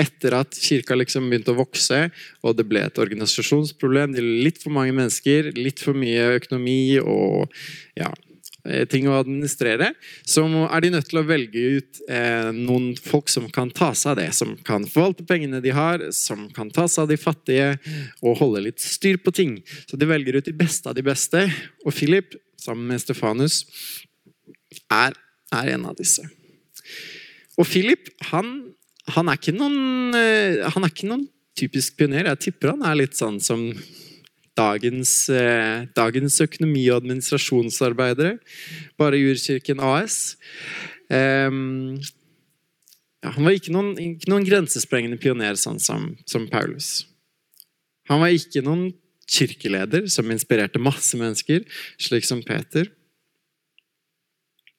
etter 0.00 0.36
at 0.38 0.56
kirka 0.56 0.96
liksom 0.96 1.28
begynte 1.28 1.52
å 1.52 1.58
vokse, 1.58 2.06
og 2.40 2.56
det 2.56 2.66
ble 2.68 2.84
et 2.86 3.00
organisasjonsproblem. 3.02 4.14
Det 4.16 4.24
litt 4.24 4.60
for 4.62 4.72
mange 4.74 4.94
mennesker, 4.96 5.52
litt 5.58 5.82
for 5.84 5.96
mye 5.96 6.38
økonomi 6.38 6.98
og 7.00 7.52
ja, 7.98 8.08
ting 8.62 9.08
å 9.10 9.16
administrere, 9.18 9.88
så 10.28 10.44
er 10.68 10.84
de 10.84 10.90
nødt 10.94 11.08
til 11.10 11.18
å 11.18 11.24
velge 11.26 11.62
ut 11.78 12.02
eh, 12.06 12.50
noen 12.54 12.92
folk 13.02 13.30
som 13.32 13.48
kan 13.50 13.72
ta 13.74 13.90
seg 13.98 14.12
av 14.12 14.20
det. 14.20 14.28
Som 14.38 14.54
kan 14.66 14.86
forvalte 14.86 15.26
pengene 15.26 15.62
de 15.64 15.72
har, 15.74 16.04
som 16.14 16.44
kan 16.54 16.70
ta 16.70 16.86
seg 16.86 17.04
av 17.04 17.10
de 17.10 17.18
fattige 17.18 17.72
og 18.22 18.38
holde 18.38 18.62
litt 18.68 18.82
styr 18.82 19.18
på 19.22 19.34
ting. 19.34 19.56
Så 19.90 19.98
de 19.98 20.06
velger 20.06 20.38
ut 20.38 20.46
de 20.46 20.54
beste 20.54 20.90
av 20.90 20.94
de 20.98 21.04
beste. 21.06 21.42
Og 21.82 21.96
Philip, 21.96 22.36
sammen 22.60 22.86
med 22.92 23.02
Stefanus, 23.02 23.64
er, 24.92 25.16
er 25.50 25.74
en 25.74 25.88
av 25.90 25.98
disse. 25.98 26.24
Og 27.58 27.66
Philip, 27.66 28.12
han, 28.30 28.54
han, 29.16 29.28
er 29.28 29.58
noen, 29.58 30.14
han 30.14 30.86
er 30.86 30.94
ikke 30.94 31.10
noen 31.10 31.26
typisk 31.58 31.98
pioner. 31.98 32.30
Jeg 32.30 32.46
tipper 32.46 32.76
han 32.76 32.86
er 32.86 33.02
litt 33.02 33.18
sånn 33.18 33.42
som 33.42 33.66
dagens, 34.58 35.28
eh, 35.30 35.86
dagens 35.96 36.40
økonomi- 36.40 36.90
og 36.90 37.02
administrasjonsarbeidere. 37.02 38.38
Bare 38.98 39.20
Jurkirken 39.20 39.80
AS. 39.80 40.36
Um, 41.08 42.00
ja, 43.22 43.30
han 43.30 43.44
var 43.44 43.52
ikke 43.56 43.72
noen, 43.72 43.92
ikke 43.96 44.30
noen, 44.32 44.46
grensesprengende 44.46 45.20
pioner, 45.20 45.54
sånn 45.54 45.80
som, 45.80 46.16
som 46.26 46.48
Paulus. 46.50 47.06
Han 48.10 48.20
var 48.20 48.34
ikke 48.34 48.64
noen 48.64 48.90
kirkeleder 49.30 50.08
som 50.10 50.30
inspirerte 50.34 50.80
masse 50.82 51.16
mennesker, 51.16 51.62
slik 52.00 52.26
som 52.26 52.42
Peter. 52.42 52.90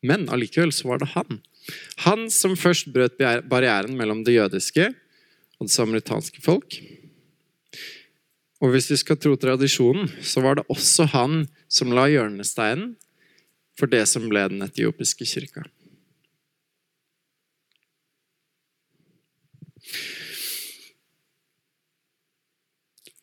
Men 0.04 0.28
allikevel 0.34 0.74
så 0.76 0.90
var 0.92 1.00
det 1.00 1.14
han. 1.14 1.40
Han 2.04 2.28
som 2.34 2.58
først 2.60 2.92
brøt 2.94 3.16
barrieren 3.48 3.96
mellom 3.96 4.26
det 4.28 4.36
jødiske 4.36 4.90
og 4.92 5.70
det 5.70 5.74
samaritanske 5.74 6.44
folk. 6.44 6.76
Og 8.64 8.72
hvis 8.72 8.88
vi 8.94 8.98
skal 9.00 9.20
tro 9.20 9.36
tradisjonen, 9.36 10.08
så 10.24 10.40
var 10.44 10.56
det 10.56 10.70
også 10.72 11.10
han 11.12 11.48
som 11.68 11.92
la 11.92 12.08
hjørnesteinen 12.08 12.94
for 13.76 13.92
det 13.92 14.06
som 14.08 14.30
ble 14.32 14.46
den 14.54 14.64
etiopiske 14.64 15.28
kirka. 15.28 15.66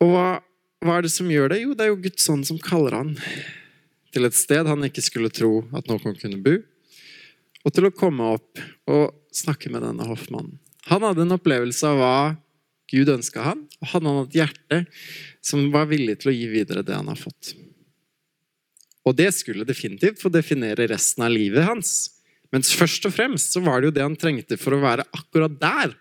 Og 0.00 0.12
hva, 0.12 0.26
hva 0.84 0.98
er 0.98 1.06
det 1.06 1.12
som 1.12 1.28
gjør 1.32 1.52
det? 1.52 1.62
Jo, 1.62 1.72
det 1.76 1.86
er 1.86 1.92
jo 1.92 2.02
Guds 2.04 2.28
ånd 2.32 2.46
som 2.48 2.60
kaller 2.60 2.96
han 2.98 3.14
til 4.10 4.26
et 4.26 4.36
sted 4.36 4.68
han 4.68 4.84
ikke 4.84 5.04
skulle 5.04 5.32
tro 5.32 5.62
at 5.76 5.88
noen 5.88 6.16
kunne 6.18 6.40
bo, 6.42 6.56
og 7.60 7.74
til 7.76 7.86
å 7.86 7.94
komme 7.94 8.32
opp 8.36 8.60
og 8.90 9.12
snakke 9.36 9.70
med 9.72 9.84
denne 9.86 10.06
hoffmannen. 10.08 10.58
Han 10.90 11.04
hadde 11.04 11.22
en 11.26 11.36
opplevelse 11.36 11.86
av 11.86 12.00
hva 12.00 12.14
Gud 12.90 13.10
ønska 13.12 13.44
han, 13.44 13.64
og 13.80 13.92
han 13.92 14.08
hadde 14.08 14.24
et 14.26 14.38
hjerte 14.40 14.80
som 15.46 15.68
var 15.74 15.88
villig 15.90 16.18
til 16.20 16.32
å 16.32 16.36
gi 16.36 16.46
videre 16.50 16.82
det 16.86 16.96
han 16.96 17.10
har 17.10 17.18
fått. 17.18 17.54
Og 19.06 19.16
det 19.16 19.30
skulle 19.34 19.66
definitivt 19.66 20.20
få 20.20 20.32
definere 20.32 20.88
resten 20.90 21.24
av 21.24 21.32
livet 21.32 21.64
hans. 21.66 21.92
Men 22.50 22.66
først 22.66 23.06
og 23.06 23.14
fremst 23.14 23.54
så 23.54 23.62
var 23.64 23.80
det 23.80 23.90
jo 23.90 23.96
det 23.96 24.04
han 24.04 24.18
trengte 24.18 24.58
for 24.60 24.76
å 24.76 24.82
være 24.82 25.06
akkurat 25.16 25.54
der. 25.62 25.94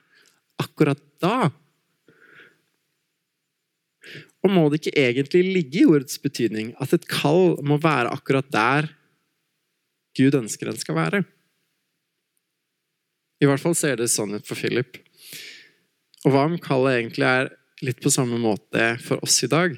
Akkurat 0.60 1.02
da. 1.22 1.52
Og 4.44 4.52
må 4.52 4.66
det 4.70 4.82
ikke 4.82 4.98
egentlig 5.00 5.44
ligge 5.46 5.82
i 5.82 5.90
ordets 5.90 6.20
betydning 6.22 6.72
at 6.82 6.94
et 6.96 7.08
kall 7.12 7.58
må 7.66 7.80
være 7.82 8.12
akkurat 8.16 8.48
der 8.52 8.90
Gud 10.18 10.36
ønsker 10.36 10.72
den 10.72 10.80
skal 10.80 10.98
være? 10.98 11.22
I 13.40 13.48
hvert 13.48 13.62
fall 13.62 13.76
ser 13.78 14.00
det 14.00 14.10
sånn 14.12 14.36
ut 14.36 14.48
for 14.48 14.60
Philip. 14.60 14.98
Og 16.26 16.34
hva 16.34 16.46
om 16.48 16.58
kallet 16.60 16.98
egentlig 16.98 17.28
er 17.28 17.52
litt 17.86 18.02
på 18.04 18.12
samme 18.12 18.40
måte 18.42 18.92
for 19.04 19.22
oss 19.24 19.38
i 19.46 19.52
dag? 19.52 19.76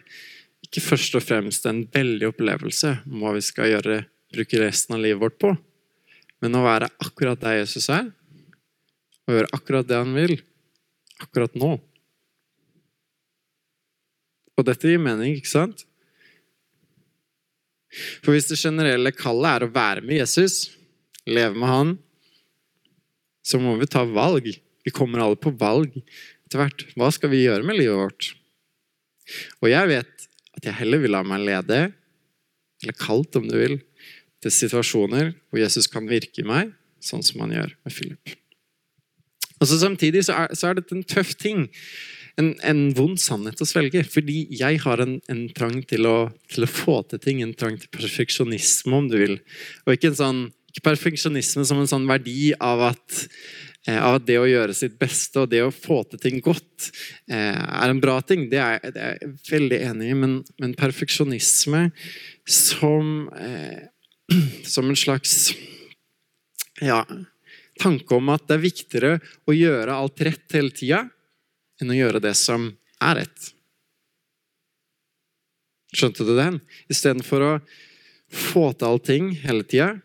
Ikke 0.65 0.83
først 0.83 1.17
og 1.17 1.25
fremst 1.25 1.67
en 1.69 1.83
veldig 1.93 2.31
opplevelse 2.31 2.95
om 3.09 3.21
hva 3.21 3.35
vi 3.35 3.43
skal 3.45 3.69
gjøre, 3.73 4.01
bruke 4.31 4.61
resten 4.61 4.95
av 4.95 5.03
livet 5.03 5.21
vårt 5.21 5.37
på, 5.41 5.51
men 6.41 6.57
å 6.57 6.63
være 6.65 6.89
akkurat 7.03 7.41
der 7.41 7.59
Jesus 7.59 7.89
er, 7.93 8.09
og 9.27 9.35
gjøre 9.35 9.53
akkurat 9.53 9.89
det 9.89 9.99
han 9.99 10.13
vil, 10.17 10.37
akkurat 11.21 11.57
nå. 11.59 11.75
Og 14.57 14.67
dette 14.67 14.89
gir 14.89 15.01
mening, 15.01 15.37
ikke 15.37 15.51
sant? 15.51 15.85
For 18.23 18.33
hvis 18.33 18.47
det 18.49 18.59
generelle 18.61 19.11
kallet 19.13 19.51
er 19.51 19.67
å 19.67 19.73
være 19.73 20.05
med 20.05 20.21
Jesus, 20.21 20.71
leve 21.27 21.57
med 21.59 21.69
han, 21.69 21.93
så 23.43 23.59
må 23.59 23.75
vi 23.79 23.89
ta 23.89 24.05
valg. 24.07 24.47
Vi 24.85 24.93
kommer 24.95 25.23
alle 25.23 25.39
på 25.39 25.53
valg 25.59 25.93
etter 25.97 26.61
hvert. 26.61 26.85
Hva 26.97 27.11
skal 27.13 27.31
vi 27.33 27.43
gjøre 27.45 27.65
med 27.67 27.79
livet 27.79 27.99
vårt? 27.99 28.31
Og 29.61 29.69
jeg 29.71 29.89
vet 29.91 30.27
at 30.57 30.67
jeg 30.67 30.79
heller 30.81 31.01
vil 31.03 31.13
la 31.15 31.23
meg 31.25 31.45
lede, 31.47 31.81
eller 32.81 32.97
kalt 32.99 33.37
om 33.39 33.47
du 33.47 33.55
vil, 33.55 33.79
til 34.41 34.53
situasjoner 34.53 35.35
hvor 35.49 35.61
Jesus 35.61 35.87
kan 35.91 36.09
virke 36.09 36.41
i 36.41 36.47
meg, 36.47 36.71
sånn 37.01 37.23
som 37.25 37.43
han 37.45 37.53
gjør 37.55 37.75
med 37.85 37.93
Philip. 37.93 38.33
Og 39.61 39.69
så 39.69 39.77
Samtidig 39.77 40.25
så 40.25 40.39
er, 40.43 40.55
så 40.57 40.71
er 40.71 40.79
dette 40.79 40.97
en 40.97 41.05
tøff 41.05 41.35
ting 41.37 41.67
en, 42.39 42.51
en, 42.65 42.81
vond 42.97 43.19
sannhet 43.19 43.61
å 43.61 43.67
svelge. 43.67 44.03
Fordi 44.07 44.45
jeg 44.57 44.81
har 44.85 45.03
en, 45.03 45.17
en 45.31 45.43
trang 45.55 45.81
til 45.87 46.07
å, 46.09 46.15
til 46.51 46.65
å, 46.65 46.69
få 46.69 47.01
til 47.11 47.21
ting. 47.23 47.43
En 47.43 47.53
trang 47.57 47.77
til 47.79 47.91
perfeksjonisme, 47.93 48.95
om 48.97 49.09
du 49.11 49.17
vil. 49.21 49.37
Og 49.85 49.95
ikke 49.95 50.11
en 50.11 50.19
sånn 50.21 50.41
ikke 50.71 50.85
perfeksjonisme 50.85 51.65
som 51.67 51.81
en 51.81 51.89
sånn 51.89 52.07
verdi 52.07 52.53
av 52.63 52.85
at, 52.93 53.23
av 53.89 54.19
at 54.19 54.25
det 54.27 54.37
å 54.37 54.45
gjøre 54.45 54.75
sitt 54.77 54.99
beste 55.01 55.41
og 55.41 55.49
det 55.49 55.63
å 55.65 55.73
få 55.73 56.03
til 56.05 56.21
ting 56.21 56.41
godt 56.43 56.91
eh, 57.31 57.57
er 57.57 57.89
en 57.89 58.01
bra 58.03 58.19
ting. 58.21 58.45
Det 58.51 58.59
er, 58.61 58.83
det 58.93 59.01
er 59.01 59.15
jeg 59.17 59.31
veldig 59.47 59.79
enig 59.87 60.09
i. 60.11 60.17
Men, 60.17 60.35
men 60.61 60.75
perfeksjonisme 60.77 61.87
som, 62.45 63.25
eh, 63.33 63.87
som 64.73 64.89
en 64.91 64.99
slags 64.99 65.53
ja, 66.81 67.01
tanke 67.81 68.17
om 68.17 68.29
at 68.33 68.45
det 68.49 68.57
er 68.57 68.67
viktigere 68.67 69.15
å 69.49 69.55
gjøre 69.55 69.97
alt 69.97 70.21
rett 70.27 70.57
hele 70.57 70.73
tida 70.75 71.01
enn 71.81 71.93
å 71.93 71.97
gjøre 71.97 72.21
det 72.21 72.35
som 72.37 72.69
er 73.01 73.23
rett. 73.23 73.49
Skjønte 75.91 76.23
du 76.27 76.35
den? 76.37 76.61
Istedenfor 76.91 77.47
å 77.47 77.53
få 78.31 78.69
til 78.77 78.87
allting 78.87 79.33
hele 79.41 79.65
tida 79.67 79.95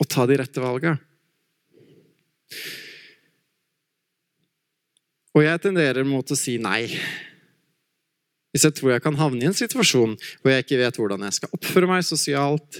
og 0.00 0.08
ta 0.10 0.24
de 0.28 0.38
rette 0.40 0.62
valga. 0.62 0.94
Og 5.34 5.42
jeg 5.42 5.62
tenderer 5.64 6.06
mot 6.06 6.30
å 6.30 6.38
si 6.38 6.56
nei. 6.62 6.86
Hvis 8.54 8.68
jeg 8.68 8.76
tror 8.78 8.94
jeg 8.94 9.02
kan 9.02 9.18
havne 9.18 9.42
i 9.42 9.48
en 9.50 9.56
situasjon 9.56 10.14
hvor 10.14 10.52
jeg 10.52 10.62
ikke 10.62 10.78
vet 10.78 11.00
hvordan 11.00 11.26
jeg 11.26 11.40
skal 11.40 11.56
oppføre 11.56 11.90
meg 11.90 12.06
sosialt, 12.06 12.78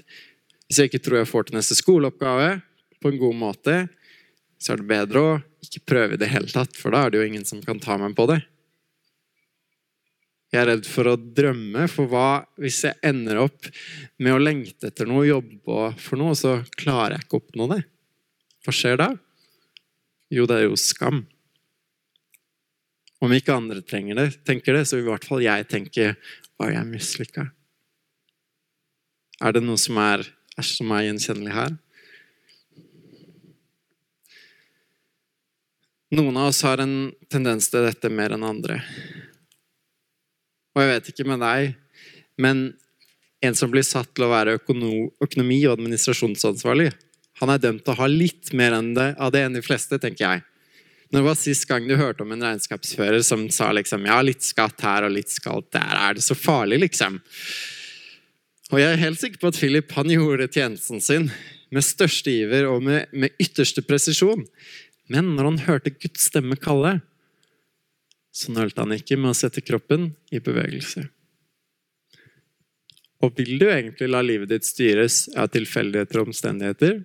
hvis 0.68 0.79
jeg 0.79 0.90
ikke 0.90 1.03
tror 1.03 1.20
jeg 1.20 1.31
får 1.33 1.48
til 1.48 1.59
neste 1.59 1.77
skoleoppgave 1.81 2.53
på 3.03 3.11
en 3.11 3.20
god 3.20 3.37
måte, 3.40 3.77
så 4.62 4.72
er 4.72 4.81
det 4.81 4.90
bedre 4.92 5.20
å 5.20 5.33
ikke 5.66 5.83
prøve 5.90 6.14
i 6.14 6.20
det 6.20 6.31
hele 6.31 6.48
tatt, 6.48 6.77
for 6.79 6.94
da 6.94 7.05
er 7.05 7.12
det 7.12 7.20
jo 7.20 7.27
ingen 7.27 7.44
som 7.48 7.61
kan 7.64 7.83
ta 7.83 7.98
meg 8.00 8.14
på 8.16 8.29
det. 8.31 8.38
Jeg 10.55 10.61
er 10.62 10.68
redd 10.70 10.87
for 10.87 11.11
å 11.11 11.16
drømme, 11.18 11.88
for 11.90 12.07
hva 12.07 12.29
hvis 12.62 12.85
jeg 12.87 13.00
ender 13.03 13.40
opp 13.42 13.66
med 14.22 14.37
å 14.37 14.38
lengte 14.38 14.92
etter 14.92 15.09
noe, 15.11 15.27
jobbe 15.27 15.90
for 15.98 16.20
noe, 16.20 16.38
så 16.38 16.61
klarer 16.79 17.16
jeg 17.16 17.27
ikke 17.27 17.40
å 17.40 17.42
oppnå 17.42 17.66
det? 17.74 17.81
Hva 18.62 18.74
skjer 18.79 19.00
da? 19.00 19.09
Jo, 20.33 20.47
det 20.49 20.57
er 20.57 20.69
jo 20.69 20.79
skam. 20.81 21.25
Om 23.25 23.33
ikke 23.33 23.57
andre 23.57 23.81
det, 23.81 24.45
tenker 24.45 24.77
det, 24.77 24.85
så 24.89 24.99
i 24.99 25.05
hvert 25.05 25.25
fall 25.25 25.45
jeg 25.45 25.69
tenker 25.71 26.17
Å, 26.55 26.69
jeg 26.71 26.87
mislykka. 26.87 27.49
Er 29.43 29.55
det 29.57 29.65
noe 29.65 29.81
som 29.81 29.99
er, 29.99 30.23
er 30.55 30.67
som 30.69 30.93
er 30.95 31.09
gjenkjennelig 31.09 31.55
her? 31.57 31.73
Noen 36.15 36.37
av 36.39 36.53
oss 36.53 36.63
har 36.63 36.79
en 36.79 37.11
tendens 37.33 37.67
til 37.73 37.83
dette 37.83 38.11
mer 38.13 38.37
enn 38.37 38.47
andre. 38.47 38.79
Og 40.75 40.83
jeg 40.83 40.91
vet 40.93 41.11
ikke 41.11 41.27
med 41.27 41.43
deg, 41.43 41.75
men 42.39 42.69
en 43.45 43.59
som 43.59 43.73
blir 43.73 43.83
satt 43.87 44.13
til 44.15 44.29
å 44.29 44.31
være 44.31 44.57
økonomi- 44.61 45.65
og 45.67 45.75
administrasjonsansvarlig, 45.75 46.93
han 47.40 47.51
er 47.51 47.62
dømt 47.62 47.85
til 47.85 47.94
å 47.94 48.01
ha 48.03 48.09
litt 48.11 48.53
mer 48.57 48.77
enn 48.77 48.92
det, 48.97 49.12
av 49.18 49.33
det 49.35 49.42
enn 49.47 49.57
de 49.57 49.62
fleste, 49.64 49.99
tenker 50.03 50.25
jeg. 50.25 50.44
Når 51.11 51.20
det 51.20 51.27
var 51.29 51.38
sist 51.38 51.66
gang 51.70 51.87
du 51.87 51.94
hørte 51.99 52.25
om 52.25 52.33
en 52.35 52.42
regnskapsfører 52.42 53.23
som 53.27 53.44
sa 53.55 53.68
liksom, 53.75 54.07
ja, 54.09 54.20
litt 54.25 54.42
skatt 54.47 54.81
her 54.83 55.07
og 55.07 55.14
litt 55.14 55.31
skatt 55.31 55.68
der, 55.75 55.94
er 55.94 56.16
det 56.16 56.25
så 56.27 56.37
farlig, 56.38 56.81
liksom? 56.87 57.20
Og 58.73 58.81
jeg 58.81 58.94
er 58.94 59.03
helt 59.03 59.20
sikker 59.20 59.42
på 59.42 59.51
at 59.53 59.59
Philip 59.61 59.92
han 59.94 60.11
gjorde 60.11 60.49
tjenesten 60.51 61.03
sin 61.05 61.29
med 61.75 61.85
største 61.87 62.33
iver 62.33 62.66
og 62.70 62.83
med, 62.87 63.11
med 63.12 63.35
ytterste 63.42 63.85
presisjon. 63.87 64.47
Men 65.11 65.35
når 65.37 65.51
han 65.51 65.61
hørte 65.66 65.92
Guds 65.94 66.31
stemme 66.31 66.57
kalle, 66.59 66.97
så 68.35 68.55
nølte 68.55 68.83
han 68.83 68.94
ikke 68.97 69.18
med 69.20 69.31
å 69.31 69.38
sette 69.38 69.62
kroppen 69.62 70.12
i 70.35 70.40
bevegelse. 70.42 71.05
Og 73.23 73.38
vil 73.38 73.59
du 73.61 73.68
egentlig 73.68 74.09
la 74.11 74.23
livet 74.25 74.51
ditt 74.51 74.66
styres 74.66 75.27
av 75.38 75.53
tilfeldigheter 75.55 76.20
og 76.20 76.33
omstendigheter? 76.33 77.05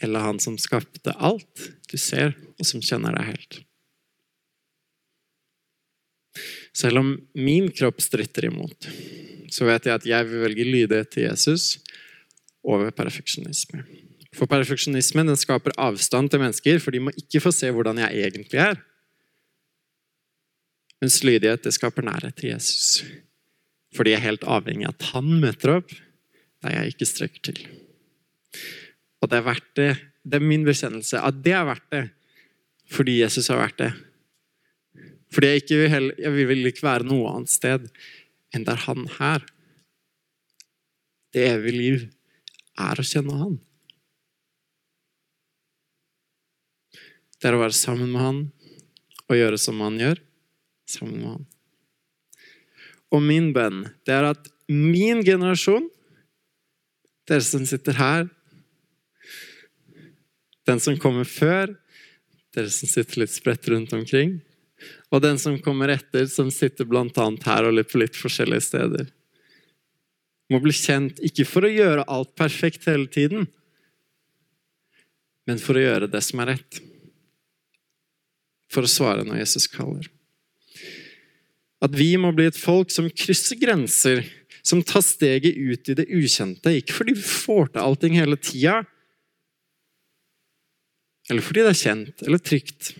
Eller 0.00 0.24
han 0.24 0.40
som 0.40 0.56
skapte 0.58 1.12
alt 1.20 1.66
du 1.90 1.96
ser, 2.00 2.34
og 2.58 2.66
som 2.66 2.82
kjenner 2.84 3.16
deg 3.16 3.32
helt? 3.34 3.60
Selv 6.76 7.02
om 7.02 7.14
min 7.34 7.68
kropp 7.74 8.00
stritter 8.02 8.46
imot, 8.48 8.88
så 9.50 9.66
vet 9.66 9.88
jeg 9.88 9.98
at 9.98 10.06
jeg 10.06 10.28
vil 10.28 10.44
velge 10.44 10.66
lydighet 10.68 11.10
til 11.10 11.26
Jesus 11.26 11.80
over 12.62 12.92
perfeksjonisme. 12.94 13.82
For 14.36 14.46
perfeksjonisme 14.50 15.24
den 15.26 15.38
skaper 15.38 15.74
avstand 15.80 16.30
til 16.30 16.42
mennesker, 16.42 16.78
for 16.78 16.94
de 16.94 17.02
må 17.02 17.14
ikke 17.18 17.42
få 17.42 17.52
se 17.54 17.72
hvordan 17.74 17.98
jeg 18.04 18.28
egentlig 18.28 18.62
er. 18.62 18.78
Mens 21.02 21.18
lydighet 21.24 21.64
det 21.64 21.74
skaper 21.74 22.06
nærhet 22.06 22.36
til 22.38 22.52
Jesus. 22.52 23.02
For 23.96 24.06
de 24.06 24.14
er 24.14 24.22
helt 24.22 24.44
avhengig 24.46 24.86
av 24.86 24.94
at 24.94 25.08
han 25.16 25.32
møter 25.42 25.80
opp 25.80 25.90
der 26.60 26.76
jeg 26.76 26.92
ikke 26.92 27.08
strekker 27.08 27.44
til. 27.50 27.60
Og 29.20 29.30
det 29.30 29.38
er 29.38 29.46
verdt 29.46 29.70
det. 29.76 29.90
Det 30.24 30.38
er 30.38 30.50
min 30.52 30.64
bekjennelse 30.66 31.20
at 31.24 31.42
det 31.44 31.54
er 31.56 31.68
verdt 31.68 31.90
det 31.92 32.06
fordi 32.90 33.20
Jesus 33.20 33.46
har 33.52 33.60
vært 33.60 33.78
det. 33.78 33.90
Fordi 35.30 35.46
jeg, 35.52 35.62
ikke 35.62 35.76
vil, 35.78 36.08
jeg 36.18 36.48
vil 36.48 36.70
ikke 36.72 36.86
være 36.88 37.06
noe 37.06 37.36
annet 37.36 37.52
sted 37.52 37.86
enn 38.50 38.64
der 38.66 38.80
han 38.88 39.04
her. 39.20 39.44
Det 41.30 41.44
evige 41.52 41.76
liv 41.76 42.00
er 42.80 42.98
å 42.98 43.06
kjenne 43.06 43.36
han. 43.38 43.60
Det 47.38 47.48
er 47.48 47.56
å 47.56 47.62
være 47.62 47.78
sammen 47.78 48.10
med 48.10 48.24
han 48.24 48.40
og 49.30 49.38
gjøre 49.38 49.60
som 49.62 49.78
han 49.84 50.00
gjør, 50.02 50.18
sammen 50.90 51.20
med 51.20 51.30
han. 51.30 51.46
Og 53.14 53.22
min 53.22 53.52
bønn, 53.54 53.84
det 54.06 54.16
er 54.16 54.32
at 54.32 54.50
min 54.70 55.22
generasjon, 55.26 55.86
dere 57.30 57.46
som 57.46 57.62
sitter 57.66 57.96
her, 57.98 58.26
den 60.70 60.82
som 60.82 60.98
kommer 61.00 61.26
før, 61.28 61.74
dere 62.54 62.70
som 62.72 62.90
sitter 62.90 63.24
litt 63.24 63.34
spredt 63.34 63.68
rundt 63.70 63.94
omkring, 63.96 64.38
og 65.10 65.22
den 65.22 65.38
som 65.38 65.58
kommer 65.60 65.92
etter, 65.92 66.26
som 66.30 66.50
sitter 66.54 66.88
annet 66.88 67.46
her 67.46 67.66
og 67.68 67.76
litt 67.76 67.90
på 67.90 68.00
litt 68.00 68.16
forskjellige 68.16 68.66
steder, 68.70 69.10
må 70.50 70.58
bli 70.62 70.74
kjent 70.74 71.20
ikke 71.22 71.46
for 71.46 71.66
å 71.66 71.70
gjøre 71.70 72.06
alt 72.10 72.32
perfekt 72.38 72.88
hele 72.90 73.06
tiden, 73.10 73.46
men 75.46 75.60
for 75.62 75.78
å 75.78 75.84
gjøre 75.84 76.10
det 76.10 76.22
som 76.22 76.42
er 76.42 76.54
rett 76.54 76.80
for 78.70 78.86
å 78.86 78.90
svare 78.90 79.24
når 79.26 79.42
Jesus 79.42 79.66
kaller. 79.70 80.06
At 81.82 81.94
vi 81.96 82.12
må 82.20 82.30
bli 82.36 82.46
et 82.50 82.58
folk 82.58 82.92
som 82.92 83.08
krysser 83.10 83.58
grenser, 83.58 84.22
som 84.62 84.82
tar 84.84 85.02
steget 85.02 85.56
ut 85.56 85.88
i 85.88 85.96
det 85.96 86.06
ukjente. 86.12 86.74
Ikke 86.76 86.98
fordi 86.98 87.16
vi 87.16 87.24
får 87.24 87.72
til 87.72 87.82
allting 87.82 88.18
hele 88.20 88.36
tida, 88.38 88.82
eller 91.30 91.44
fordi 91.44 91.64
det 91.64 91.72
er 91.72 91.80
kjent 91.80 92.26
eller 92.26 92.42
trygt. 92.42 92.92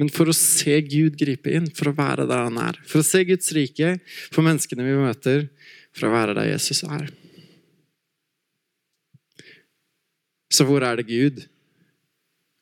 Men 0.00 0.08
for 0.08 0.30
å 0.32 0.36
se 0.36 0.78
Gud 0.86 1.18
gripe 1.20 1.52
inn, 1.52 1.66
for 1.76 1.90
å 1.90 1.96
være 1.96 2.24
der 2.28 2.46
han 2.46 2.56
er. 2.62 2.78
For 2.88 3.02
å 3.02 3.06
se 3.06 3.20
Guds 3.28 3.50
rike 3.52 3.98
for 4.32 4.46
menneskene 4.46 4.86
vi 4.86 4.96
møter, 4.96 5.44
for 5.92 6.08
å 6.08 6.14
være 6.14 6.38
der 6.38 6.48
Jesus 6.54 6.80
er. 6.86 7.10
Så 10.50 10.64
hvor 10.66 10.82
er 10.86 10.96
det 10.98 11.08
Gud 11.10 11.44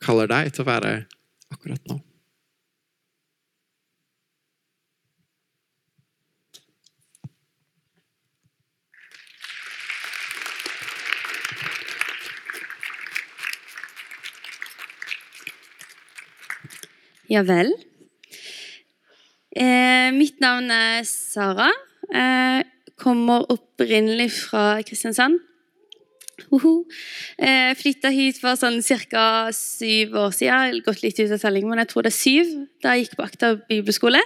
kaller 0.02 0.28
deg 0.30 0.50
til 0.52 0.66
å 0.66 0.68
være 0.68 0.92
akkurat 1.54 1.86
nå? 1.88 2.00
Ja 17.28 17.42
vel. 17.44 17.74
Eh, 19.52 20.08
mitt 20.16 20.38
navn 20.40 20.70
er 20.72 21.04
Sara. 21.04 21.68
Eh, 22.08 22.62
kommer 22.96 23.44
opprinnelig 23.52 24.30
fra 24.46 24.80
Kristiansand. 24.82 25.42
Uhu. 26.48 26.86
Eh, 27.36 27.74
Flytta 27.76 28.08
hit 28.14 28.38
for 28.40 28.56
sånn 28.56 28.80
ca. 28.80 29.50
syv 29.52 30.16
år 30.16 30.32
siden. 30.32 30.80
Gått 30.86 31.02
litt 31.02 31.20
ut 31.20 31.34
av 31.36 31.42
telling, 31.42 31.68
men 31.68 31.78
jeg 31.82 31.88
tror 31.88 32.06
det 32.06 32.14
er 32.14 32.16
syv. 32.16 32.54
Da 32.80 32.94
jeg 32.94 33.04
gikk 33.04 33.18
på 33.18 33.26
Akta 33.26 33.52
bibelskole. 33.68 34.22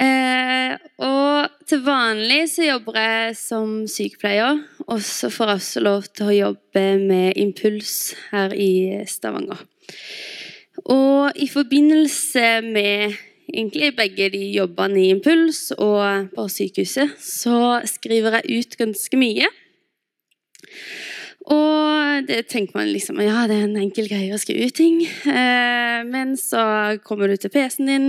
Eh, 0.00 0.76
og 1.04 1.48
til 1.68 1.82
vanlig 1.84 2.48
så 2.52 2.68
jobber 2.68 3.00
jeg 3.00 3.36
som 3.36 3.86
sykepleier. 3.86 4.60
Og 4.88 5.00
så 5.00 5.32
får 5.32 5.54
jeg 5.54 5.62
også 5.62 5.84
lov 5.88 6.06
til 6.12 6.26
å 6.28 6.36
jobbe 6.36 6.84
med 7.00 7.40
Impuls 7.40 8.14
her 8.30 8.52
i 8.52 9.04
Stavanger. 9.08 9.64
Og 10.90 11.36
i 11.36 11.46
forbindelse 11.48 12.60
med 12.66 13.14
egentlig 13.52 13.92
begge 13.96 14.30
de 14.32 14.42
jobbene 14.56 15.02
i 15.02 15.10
Impuls 15.12 15.70
og 15.76 16.32
på 16.34 16.46
sykehuset, 16.48 17.16
så 17.20 17.80
skriver 17.86 18.40
jeg 18.40 18.62
ut 18.62 18.78
ganske 18.80 19.20
mye. 19.20 19.50
Og 21.50 22.26
det 22.28 22.44
tenker 22.52 22.76
man 22.78 22.90
liksom 22.92 23.18
ja, 23.22 23.46
det 23.50 23.56
er 23.56 23.66
en 23.66 23.80
enkel 23.80 24.06
greie 24.10 24.34
å 24.34 24.40
skrive 24.40 24.68
ut 24.70 24.76
ting. 24.78 25.00
Eh, 25.02 26.02
men 26.06 26.36
så 26.38 26.62
kommer 27.02 27.28
du 27.28 27.36
til 27.36 27.50
PC-en 27.50 27.90
din. 27.90 28.06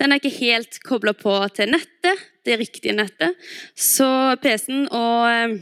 Den 0.00 0.12
er 0.12 0.20
ikke 0.20 0.36
helt 0.42 0.80
kobla 0.84 1.14
på 1.16 1.32
til 1.56 1.72
nettet, 1.72 2.26
det 2.44 2.58
riktige 2.60 2.96
nettet. 2.96 3.40
Så 3.72 4.36
PC-en 4.42 4.84
og 4.92 5.30
eh, 5.30 5.56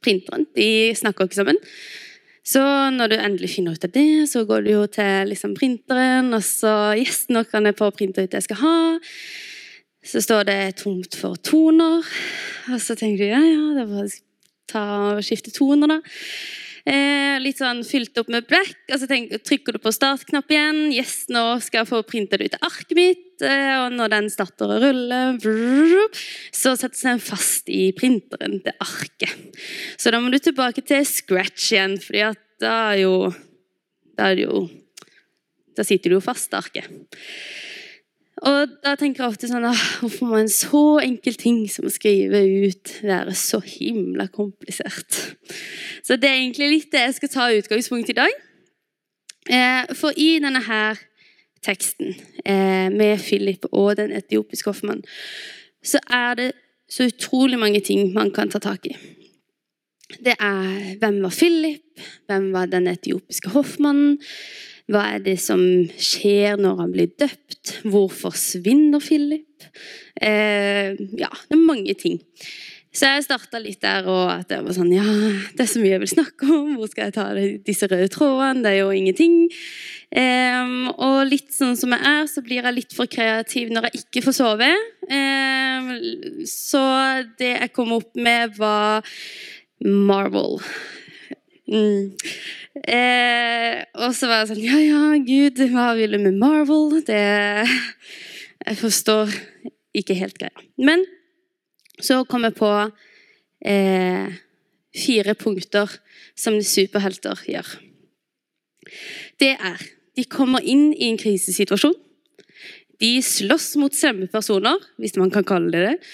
printeren 0.00 0.48
de 0.56 0.70
snakker 0.96 1.28
ikke 1.28 1.42
sammen. 1.42 1.60
Så 2.46 2.62
når 2.94 3.10
du 3.10 3.16
endelig 3.18 3.50
finner 3.56 3.74
ut 3.74 3.84
av 3.88 3.90
det, 3.94 4.28
så 4.30 4.44
går 4.46 4.62
du 4.62 4.70
jo 4.70 4.84
til 4.90 5.32
liksom, 5.32 5.56
printeren, 5.58 6.30
og 6.36 6.44
så 6.46 6.94
Yes, 6.94 7.24
nå 7.32 7.42
kan 7.50 7.66
jeg 7.66 7.78
få 7.78 7.90
printa 7.94 8.22
ut 8.22 8.30
det 8.30 8.38
jeg 8.38 8.46
skal 8.46 8.60
ha. 8.62 8.76
Så 10.06 10.22
står 10.22 10.46
det 10.46 10.60
tomt 10.84 11.18
for 11.18 11.34
toner. 11.42 12.06
Og 12.70 12.78
så 12.82 12.94
tenker 12.98 13.24
du 13.24 13.32
ja, 13.32 13.42
ja, 13.42 13.64
det 13.80 13.88
var 13.90 14.14
ta 14.70 14.84
og 15.16 15.26
skifte 15.26 15.50
toner, 15.54 15.96
da. 15.96 15.98
Eh, 16.86 17.40
litt 17.42 17.58
sånn 17.58 17.80
fylt 17.82 18.14
opp 18.20 18.28
med 18.30 18.46
black, 18.46 18.76
og 18.92 19.00
så 19.02 19.08
tenk, 19.10 19.32
trykker 19.42 19.74
du 19.74 19.80
på 19.82 19.90
startknapp 19.90 20.52
igjen. 20.54 20.78
Yes, 20.94 21.24
nå 21.34 21.42
skal 21.64 21.82
jeg 21.82 21.90
få 21.90 22.02
printa 22.06 22.38
det 22.38 22.46
ut 22.46 22.54
av 22.60 22.68
arket 22.68 22.94
mitt. 22.94 23.24
Eh, 23.42 23.72
og 23.80 23.96
når 23.98 24.12
den 24.12 24.28
starter 24.30 24.70
å 24.70 24.78
rulle, 24.84 25.20
vrr, 25.42 26.06
så 26.54 26.76
settes 26.78 27.02
den 27.02 27.18
fast 27.22 27.66
i 27.74 27.88
printeren 27.96 28.60
til 28.62 28.78
arket. 28.86 29.34
Så 29.98 30.14
da 30.14 30.22
må 30.22 30.30
du 30.30 30.38
tilbake 30.38 30.86
til 30.86 31.02
scratch 31.10 31.72
igjen, 31.74 31.98
fordi 32.02 32.22
at 32.28 32.42
da 32.62 32.76
er 32.94 33.02
jo 33.02 33.16
Da 34.16 34.30
er 34.32 34.38
jo 34.46 34.62
Da 35.76 35.84
sitter 35.84 36.08
du 36.08 36.14
jo 36.16 36.24
fast, 36.24 36.54
arket. 36.56 36.88
Og 38.44 38.72
da 38.84 38.92
tenker 39.00 39.22
jeg 39.22 39.32
ofte 39.32 39.48
sånn 39.48 39.64
Hvorfor 39.64 40.28
må 40.28 40.40
en 40.40 40.50
så 40.52 40.82
enkel 41.00 41.38
ting 41.40 41.62
som 41.72 41.88
å 41.88 41.92
skrive 41.92 42.42
ut 42.66 42.92
være 43.06 43.32
så 43.38 43.62
himla 43.64 44.28
komplisert? 44.28 45.22
Så 46.04 46.18
det 46.20 46.28
er 46.28 46.42
egentlig 46.42 46.68
litt 46.74 46.92
det 46.92 47.06
jeg 47.06 47.16
skal 47.16 47.32
ta 47.32 47.48
utgangspunkt 47.56 48.12
i 48.12 48.18
dag. 48.18 48.36
Eh, 49.48 49.94
for 49.96 50.12
i 50.18 50.36
denne 50.42 50.60
her 50.66 51.00
teksten 51.64 52.12
eh, 52.44 52.92
med 52.92 53.22
Philip 53.22 53.66
og 53.72 53.96
den 53.98 54.12
etiopiske 54.14 54.70
hoffmannen, 54.70 55.06
så 55.86 56.02
er 56.12 56.38
det 56.38 56.50
så 56.90 57.08
utrolig 57.08 57.58
mange 57.58 57.80
ting 57.80 58.12
man 58.14 58.30
kan 58.34 58.50
ta 58.50 58.60
tak 58.62 58.86
i. 58.90 58.94
Det 60.22 60.36
er 60.38 60.96
hvem 61.00 61.22
var 61.24 61.34
Philip? 61.34 61.82
Hvem 62.28 62.52
var 62.54 62.68
den 62.70 62.86
etiopiske 62.90 63.50
hoffmannen? 63.54 64.20
Hva 64.86 65.02
er 65.16 65.24
det 65.24 65.36
som 65.42 65.60
skjer 65.98 66.60
når 66.62 66.78
han 66.84 66.94
blir 66.94 67.10
døpt? 67.18 67.80
Hvor 67.90 68.06
forsvinner 68.12 69.02
Philip? 69.02 69.66
Eh, 70.22 70.94
ja, 71.18 71.30
det 71.30 71.56
er 71.58 71.66
mange 71.66 71.96
ting. 71.98 72.20
Så 72.96 73.10
jeg 73.10 73.26
starta 73.26 73.58
litt 73.60 73.82
der, 73.82 74.06
og 74.08 74.30
at 74.32 74.52
jeg 74.54 74.64
var 74.64 74.72
sånn 74.72 74.92
Ja, 74.94 75.04
det 75.04 75.64
er 75.66 75.68
så 75.68 75.82
mye 75.82 75.92
jeg 75.92 76.02
vil 76.06 76.12
snakke 76.14 76.48
om. 76.48 76.70
Hvor 76.78 76.88
skal 76.88 77.10
jeg 77.10 77.16
ta 77.16 77.26
disse 77.66 77.88
røde 77.90 78.08
trådene? 78.12 78.62
Det 78.64 78.72
er 78.72 78.78
jo 78.78 78.94
ingenting. 78.94 79.34
Um, 80.16 80.88
og 80.94 81.18
litt 81.28 81.50
sånn 81.52 81.76
som 81.76 81.92
jeg 81.92 82.06
er, 82.08 82.24
så 82.30 82.44
blir 82.46 82.62
jeg 82.62 82.76
litt 82.78 82.96
for 82.96 83.10
kreativ 83.10 83.74
når 83.74 83.90
jeg 83.90 84.04
ikke 84.04 84.24
får 84.24 84.38
sove. 84.38 84.70
Um, 85.10 85.90
så 86.48 86.84
det 87.36 87.52
jeg 87.52 87.74
kom 87.76 87.92
opp 87.98 88.14
med, 88.16 88.56
var 88.56 89.04
Marvel. 89.84 90.62
Mm. 91.66 92.12
Eh, 92.86 93.80
og 93.98 94.12
så 94.14 94.28
var 94.30 94.44
jeg 94.44 94.50
sånn 94.52 94.62
Ja, 94.62 94.78
ja, 94.78 95.02
Gud, 95.26 95.58
hva 95.72 95.88
vil 95.98 96.14
du 96.14 96.20
med 96.22 96.38
Marvel? 96.38 97.00
Det 97.06 97.18
Jeg 98.66 98.78
forstår 98.78 99.32
ikke 99.96 100.16
helt 100.18 100.38
greia. 100.38 100.64
Men 100.78 101.04
så 102.02 102.22
kom 102.28 102.44
jeg 102.44 102.56
på 102.58 102.70
eh, 103.66 104.28
fire 104.96 105.34
punkter 105.38 105.90
som 106.36 106.58
superhelter 106.62 107.42
gjør. 107.48 107.76
Det 109.40 109.54
er 109.56 109.86
De 110.16 110.24
kommer 110.24 110.64
inn 110.64 110.94
i 110.94 111.10
en 111.10 111.18
krisesituasjon. 111.20 111.92
De 113.02 113.10
slåss 113.22 113.74
mot 113.80 113.94
slemme 113.94 114.28
personer, 114.32 114.80
hvis 115.00 115.16
man 115.20 115.30
kan 115.32 115.44
kalle 115.44 115.72
det 115.74 115.82
det. 115.84 116.10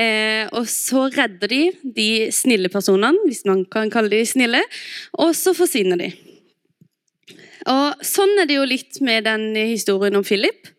Eh, 0.00 0.44
og 0.56 0.68
så 0.70 1.06
redder 1.12 1.50
de 1.50 1.62
de 1.82 2.10
snille 2.32 2.70
personene, 2.72 3.26
hvis 3.26 3.44
man 3.48 3.64
kan 3.72 3.92
kalle 3.92 4.12
de 4.12 4.22
snille. 4.26 4.62
Og 5.20 5.34
så 5.36 5.52
forsvinner 5.56 6.00
de. 6.00 6.12
Og 7.70 8.00
Sånn 8.06 8.32
er 8.40 8.48
det 8.48 8.56
jo 8.56 8.64
litt 8.66 8.98
med 9.04 9.28
den 9.28 9.52
historien 9.58 10.16
om 10.18 10.24
Philip, 10.26 10.72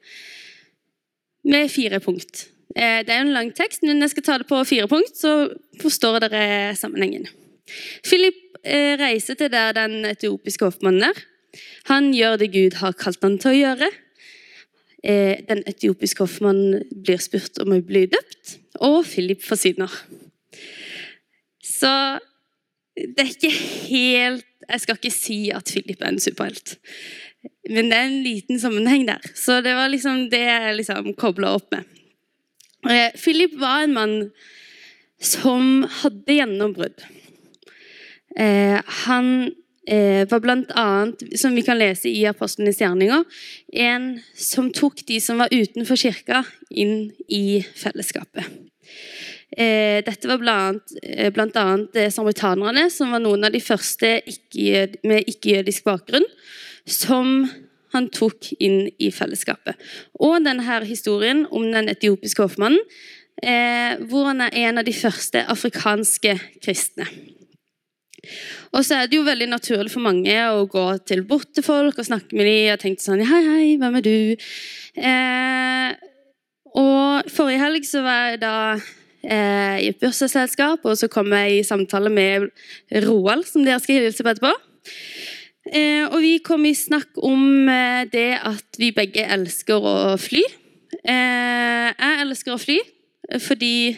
med 1.44 1.72
fire 1.72 2.00
punkt. 2.04 2.48
Eh, 2.76 3.04
det 3.06 3.13
er 3.13 3.22
jo 3.22 3.28
en 3.28 3.38
lang 3.38 3.52
tekst, 3.56 3.84
men 3.86 4.02
jeg 4.02 4.13
skal 4.16 4.26
ta 4.26 4.38
det 4.42 4.50
på 4.50 4.62
fire 4.66 4.89
punkt, 4.89 5.16
så 5.20 5.52
forstår 5.82 6.24
dere 6.26 6.74
sammenhengen. 6.80 7.28
Philip 8.06 8.39
eh, 8.63 8.96
reiser 9.00 9.38
til 9.39 9.52
der 9.54 9.76
den 9.78 10.02
etiopiske 10.10 10.66
hoffmannen 10.66 11.12
er. 11.12 11.22
Han 11.92 12.10
gjør 12.16 12.39
det 12.42 12.54
Gud 12.54 12.80
har 12.82 12.96
kalt 12.98 13.22
han 13.22 13.38
til 13.42 13.54
å 13.54 13.60
gjøre. 13.60 13.92
Eh, 15.04 15.42
den 15.50 15.63
etiopiske 15.68 16.24
hoffmannen 16.24 16.86
blir 17.04 17.20
spurt 17.20 17.60
om 17.60 17.74
å 17.76 17.82
bli 17.84 18.06
døpt, 18.12 18.58
og 18.80 19.02
Philip 19.04 19.42
forsyner. 19.44 19.92
Så 21.63 21.92
det 22.96 23.24
er 23.24 23.32
ikke 23.32 23.56
helt 23.89 24.50
Jeg 24.63 24.80
skal 24.80 24.96
ikke 24.96 25.12
si 25.12 25.38
at 25.52 25.68
Philip 25.68 26.00
er 26.00 26.13
en 26.13 26.22
superhelt, 26.24 26.78
men 27.68 27.89
det 27.92 27.98
er 27.98 28.06
en 28.08 28.22
liten 28.24 28.60
sammenheng 28.62 29.04
der. 29.10 29.20
Så 29.36 29.58
det 29.60 29.74
var 29.76 29.89
liksom 29.92 30.30
det 30.32 30.39
jeg 30.39 30.78
liksom 30.78 31.10
kobla 31.20 31.50
opp 31.58 31.68
med. 31.76 31.84
Eh, 32.88 33.12
Philip 33.20 33.58
var 33.60 33.84
en 33.84 33.98
mann 33.98 34.16
som 35.20 35.84
hadde 36.00 36.38
gjennombrudd. 36.38 37.04
Eh, 38.39 38.80
han 39.04 39.52
var 39.84 40.39
blant 40.39 40.69
annet, 40.80 41.26
som 41.36 41.56
vi 41.56 41.62
kan 41.62 41.76
lese 41.76 42.08
i 42.08 42.22
Apostlenes 42.30 42.80
gjerninger, 42.80 43.26
en 43.84 44.06
som 44.32 44.69
tok 44.72 45.02
de 45.10 45.17
som 45.19 45.41
var 45.43 45.52
utenfor 45.52 46.00
kirka, 46.00 46.46
inn 46.72 47.10
i 47.28 47.60
fellesskapet. 47.76 48.48
Eh, 49.58 50.04
dette 50.06 50.28
var 50.28 50.38
blant, 50.38 50.84
eh, 51.04 51.32
eh, 51.96 52.10
samaritanerne, 52.10 52.89
som 52.89 53.12
var 53.12 53.19
noen 53.19 53.46
av 53.46 53.52
de 53.52 53.60
første 53.60 54.22
med 55.04 55.26
ikke-jødisk 55.28 55.84
bakgrunn, 55.84 56.26
som 56.86 57.50
han 57.93 58.10
tok 58.10 58.54
inn 58.60 58.89
i 59.00 59.12
fellesskapet. 59.12 59.76
Og 60.19 60.43
denne 60.43 60.86
historien 60.86 61.46
om 61.52 61.72
den 61.72 61.89
etiopiske 61.89 62.41
hoffmannen, 62.41 62.80
eh, 63.43 63.98
hvor 64.08 64.26
han 64.26 64.41
er 64.41 64.50
en 64.54 64.78
av 64.80 64.86
de 64.86 64.93
første 64.93 65.46
afrikanske 65.46 66.39
kristne. 66.62 67.06
Og 68.74 68.86
så 68.88 69.02
er 69.02 69.10
det 69.10 69.20
jo 69.20 69.28
veldig 69.28 69.50
naturlig 69.52 69.92
for 69.92 70.06
mange 70.06 70.34
å 70.48 70.64
gå 70.72 70.86
til 71.08 71.24
bort 71.28 71.60
folk 71.66 72.00
og 72.00 72.08
snakke 72.08 72.38
med 72.38 72.48
dem 72.48 72.74
og 72.74 72.82
tenke 72.82 73.04
sånn 73.04 73.24
Hei, 73.28 73.42
hei, 73.50 73.68
hvem 73.82 74.00
er 74.00 74.06
du? 74.06 74.44
Eh, 74.96 75.90
og 76.80 77.30
forrige 77.34 77.62
helg 77.62 77.86
så 77.86 78.02
var 78.06 78.32
jeg 78.32 78.40
da 78.42 78.56
eh, 78.74 79.84
i 79.84 79.90
et 79.92 80.00
bursdagsselskap, 80.02 80.86
og 80.88 80.98
så 80.98 81.10
kom 81.12 81.36
jeg 81.36 81.60
i 81.60 81.68
samtale 81.68 82.10
med 82.14 82.48
Roald, 83.06 83.46
som 83.50 83.66
dere 83.66 83.82
skal 83.84 84.02
hilse 84.02 84.26
på 84.26 84.34
etterpå. 84.34 84.56
Eh, 85.70 86.04
og 86.10 86.18
vi 86.24 86.38
kom 86.44 86.66
i 86.68 86.74
snakk 86.76 87.20
om 87.24 87.70
eh, 87.72 88.04
det 88.12 88.32
at 88.42 88.80
vi 88.82 88.92
begge 88.96 89.28
elsker 89.36 89.80
å 89.80 89.96
fly. 90.20 90.42
Eh, 91.04 91.88
jeg 91.94 92.20
elsker 92.26 92.56
å 92.56 92.62
fly 92.62 92.82
fordi 93.40 93.94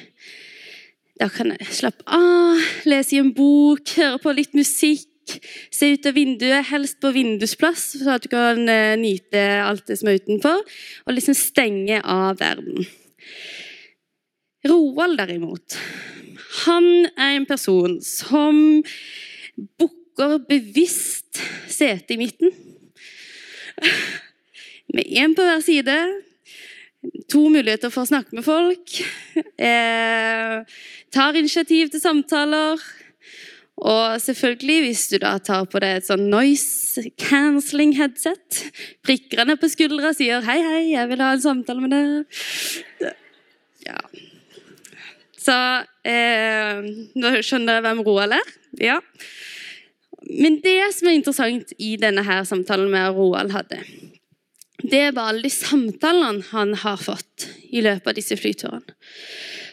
da 1.19 1.29
kan 1.31 1.53
jeg 1.53 1.67
slappe 1.71 2.03
av, 2.11 2.63
lese 2.89 3.15
i 3.15 3.21
en 3.21 3.31
bok, 3.35 3.93
høre 3.97 4.19
på 4.23 4.33
litt 4.35 4.55
musikk. 4.57 5.11
Se 5.73 5.87
ut 5.95 6.05
av 6.05 6.13
vinduet, 6.13 6.67
helst 6.69 6.99
på 7.01 7.09
vindusplass, 7.15 7.95
så 7.97 8.17
at 8.17 8.25
du 8.25 8.29
kan 8.29 8.59
eh, 8.69 8.93
nyte 8.99 9.41
alt 9.65 9.87
det 9.89 9.97
som 9.97 10.11
er 10.11 10.19
utenfor. 10.19 10.61
Og 11.07 11.15
liksom 11.15 11.37
stenge 11.39 12.01
av 12.03 12.37
verden. 12.43 12.85
Roald, 14.65 15.17
derimot, 15.17 15.77
han 16.65 17.07
er 17.13 17.35
en 17.35 17.47
person 17.49 17.97
som 18.05 18.59
bukker 19.79 20.39
bevisst 20.49 21.41
sete 21.71 22.15
i 22.15 22.21
midten. 22.21 22.53
Med 24.95 25.05
én 25.05 25.35
på 25.37 25.45
hver 25.45 25.61
side. 25.65 25.97
To 27.29 27.43
muligheter 27.53 27.91
for 27.93 28.05
å 28.05 28.09
snakke 28.09 28.37
med 28.37 28.45
folk. 28.45 28.99
Eh, 29.35 30.61
tar 31.15 31.39
initiativ 31.39 31.89
til 31.93 32.03
samtaler. 32.03 32.83
Og 33.75 34.21
selvfølgelig, 34.23 34.77
hvis 34.85 35.07
du 35.11 35.17
da 35.19 35.33
tar 35.43 35.65
på 35.67 35.81
deg 35.83 35.97
et 35.97 36.07
sånn 36.07 36.29
noise 36.31 37.09
cancelling 37.19 37.91
headset, 37.97 38.61
prikker 39.03 39.43
henne 39.43 39.57
på 39.59 39.67
skuldra 39.71 40.13
og 40.13 40.19
sier 40.19 40.45
'hei, 40.45 40.61
hei, 40.63 40.83
jeg 40.93 41.09
vil 41.11 41.23
ha 41.23 41.33
en 41.33 41.43
samtale 41.43 41.83
med 41.83 41.91
deg'. 41.91 43.11
Ja. 43.85 43.99
Så 45.45 45.55
eh, 46.07 46.87
Nå 47.19 47.33
skjønner 47.43 47.77
jeg 47.77 47.85
hvem 47.85 48.01
Roald 48.07 48.33
er. 48.39 48.53
Ja. 48.81 48.99
Men 50.25 50.57
det 50.63 50.79
som 50.95 51.09
er 51.09 51.19
interessant 51.19 51.75
i 51.77 51.95
denne 52.01 52.23
her 52.25 52.47
samtalen 52.47 52.89
med 52.89 53.13
Roald 53.13 53.51
hadde, 53.53 53.83
det 54.81 55.15
var 55.15 55.29
alle 55.29 55.45
de 55.45 55.53
samtalene 55.53 56.47
han 56.49 56.73
har 56.81 56.97
fått 56.97 57.47
i 57.69 57.83
løpet 57.85 58.09
av 58.09 58.17
disse 58.17 58.37
flyturene. 58.39 58.95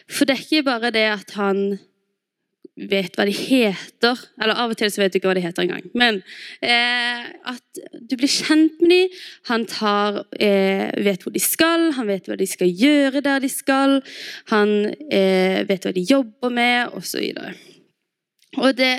For 0.09 0.27
det 0.27 0.37
er 0.37 0.45
ikke 0.45 0.67
bare 0.67 0.93
det 0.95 1.07
at 1.11 1.35
han 1.37 1.79
vet 2.73 3.13
hva 3.13 3.25
de 3.29 3.33
heter, 3.37 4.21
eller 4.41 4.57
av 4.57 4.71
og 4.73 4.79
til 4.79 4.89
så 4.89 5.03
vet 5.03 5.13
du 5.13 5.19
ikke 5.19 5.29
hva 5.29 5.35
de 5.37 5.43
heter 5.43 5.61
engang, 5.61 5.83
men 5.93 6.21
eh, 6.65 7.27
at 7.51 7.81
du 8.01 8.15
blir 8.17 8.31
kjent 8.31 8.81
med 8.81 8.89
dem, 8.95 9.19
han 9.51 9.67
tar, 9.69 10.23
eh, 10.41 10.89
vet 11.05 11.21
hvor 11.21 11.35
de 11.35 11.43
skal, 11.43 11.91
han 11.99 12.09
vet 12.09 12.29
hva 12.29 12.37
de 12.39 12.49
skal 12.49 12.73
gjøre 12.73 13.21
der 13.25 13.43
de 13.43 13.51
skal, 13.51 13.99
han 14.49 14.73
eh, 14.89 15.61
vet 15.69 15.85
hva 15.85 15.93
de 15.93 16.05
jobber 16.09 16.55
med, 16.55 16.97
osv. 16.97 17.29
Og 18.57 18.77
det, 18.77 18.91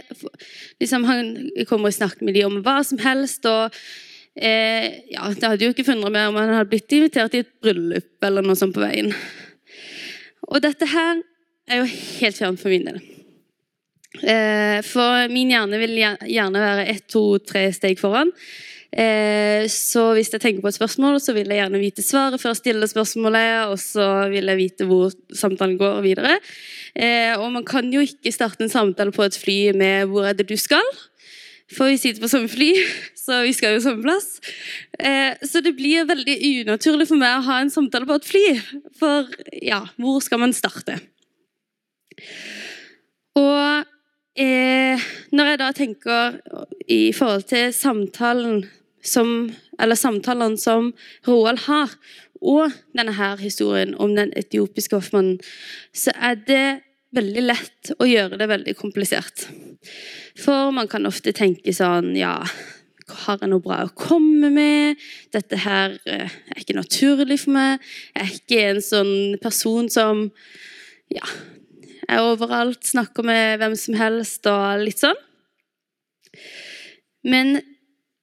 liksom, 0.83 1.07
han 1.11 1.35
kommer 1.69 1.90
og 1.90 1.99
snakker 1.99 2.27
med 2.27 2.38
dem 2.38 2.51
om 2.51 2.62
hva 2.64 2.81
som 2.87 2.99
helst. 3.03 3.47
og 3.47 3.75
eh, 4.35 5.03
ja, 5.12 5.31
Det 5.31 5.47
hadde 5.47 5.67
jo 5.67 5.75
ikke 5.75 5.87
funnet 5.87 6.11
meg 6.11 6.31
om 6.31 6.38
han 6.40 6.57
hadde 6.57 6.71
blitt 6.73 6.95
invitert 6.95 7.37
i 7.37 7.45
et 7.45 7.53
bryllup 7.62 8.27
eller 8.27 8.43
noe 8.43 8.59
sånt 8.59 8.75
på 8.75 8.83
veien. 8.83 9.12
Og 10.48 10.61
dette 10.64 10.88
her 10.90 11.22
er 11.70 11.83
jo 11.83 11.88
helt 11.88 12.38
fjernt 12.38 12.61
for 12.61 12.72
min 12.72 12.88
del. 12.90 13.00
Eh, 14.22 14.78
for 14.87 15.26
min 15.33 15.50
hjerne 15.50 15.80
vil 15.80 15.96
gjerne 15.98 16.62
være 16.62 16.87
ett, 16.92 17.09
to, 17.11 17.24
tre 17.42 17.66
steg 17.74 17.98
foran. 17.98 18.30
Eh, 18.94 19.64
så 19.72 20.04
hvis 20.14 20.30
jeg 20.30 20.42
tenker 20.42 20.62
på 20.62 20.70
et 20.70 20.76
spørsmål, 20.76 21.18
så 21.18 21.35
vil 21.35 21.50
jeg 21.50 21.59
gjerne 21.59 21.80
vite 21.83 22.04
svaret 22.04 22.38
før 22.38 22.52
jeg 22.52 22.61
stiller 22.61 22.90
spørsmålet, 22.90 23.72
og 23.72 23.80
så 23.83 24.07
vil 24.30 24.52
jeg 24.52 24.61
vite 24.61 24.87
hvor 24.87 25.11
samtalen 25.35 25.80
går 25.80 25.98
videre. 26.04 26.37
Eh, 26.94 27.35
og 27.35 27.50
man 27.57 27.66
kan 27.66 27.90
jo 27.90 28.04
ikke 28.04 28.35
starte 28.35 28.62
en 28.62 28.70
samtale 28.70 29.14
på 29.14 29.26
et 29.26 29.35
fly 29.35 29.74
med 29.74 30.07
'hvor 30.07 30.28
er 30.28 30.38
det 30.38 30.48
du 30.48 30.54
skal'? 30.54 30.94
For 31.74 31.90
vi 31.90 31.98
sitter 31.98 32.22
på 32.22 32.30
samme 32.30 32.50
fly, 32.50 32.70
så 33.18 33.40
vi 33.42 33.54
skal 33.56 33.74
jo 33.74 33.82
samme 33.82 34.04
plass. 34.04 34.38
Så 35.42 35.62
det 35.64 35.74
blir 35.74 36.06
veldig 36.06 36.37
unaturlig 36.62 37.08
for 37.10 37.18
meg 37.18 37.38
å 37.38 37.46
ha 37.48 37.56
en 37.62 37.72
samtale 37.72 38.06
på 38.06 38.18
et 38.20 38.28
fly. 38.28 38.44
For 39.00 39.32
ja, 39.58 39.80
hvor 39.98 40.22
skal 40.22 40.42
man 40.44 40.54
starte? 40.54 41.00
Og 43.34 43.84
eh, 44.38 45.02
når 45.34 45.50
jeg 45.50 45.60
da 45.60 45.72
tenker 45.74 46.38
i 46.88 47.12
forhold 47.16 47.48
til 47.50 47.72
samtalen 47.74 48.64
som 49.04 49.52
Eller 49.82 49.98
samtalene 49.98 50.56
som 50.56 50.92
Roald 51.26 51.58
har, 51.66 51.90
og 52.40 52.70
denne 52.94 53.12
her 53.16 53.40
historien 53.40 53.96
om 53.98 54.12
den 54.14 54.30
etiopiske 54.38 54.94
hoffmannen, 54.94 55.40
så 55.90 56.12
er 56.14 56.38
det 56.38 56.66
veldig 57.14 57.44
lett 57.44 57.92
å 57.98 58.09
gjøre 58.09 58.38
det 58.40 58.48
veldig 58.50 58.74
komplisert. 58.79 59.46
For 60.40 60.72
man 60.74 60.88
kan 60.90 61.07
ofte 61.07 61.35
tenke 61.37 61.74
sånn 61.77 62.14
Ja, 62.18 62.38
har 63.24 63.40
jeg 63.42 63.50
noe 63.53 63.62
bra 63.64 63.83
å 63.85 63.92
komme 63.96 64.50
med? 64.53 65.00
Dette 65.35 65.61
her 65.64 65.98
er 66.09 66.33
ikke 66.57 66.79
naturlig 66.79 67.42
for 67.44 67.57
meg. 67.57 67.85
Jeg 68.14 68.22
er 68.22 68.38
ikke 68.38 68.62
en 68.70 68.81
sånn 68.85 69.14
person 69.42 69.90
som 69.92 70.24
ja, 71.12 71.27
er 72.09 72.24
overalt, 72.24 72.85
snakker 72.88 73.27
med 73.27 73.61
hvem 73.61 73.77
som 73.79 73.98
helst 73.98 74.48
og 74.50 74.85
litt 74.85 75.05
sånn. 75.05 75.20
Men 77.24 77.59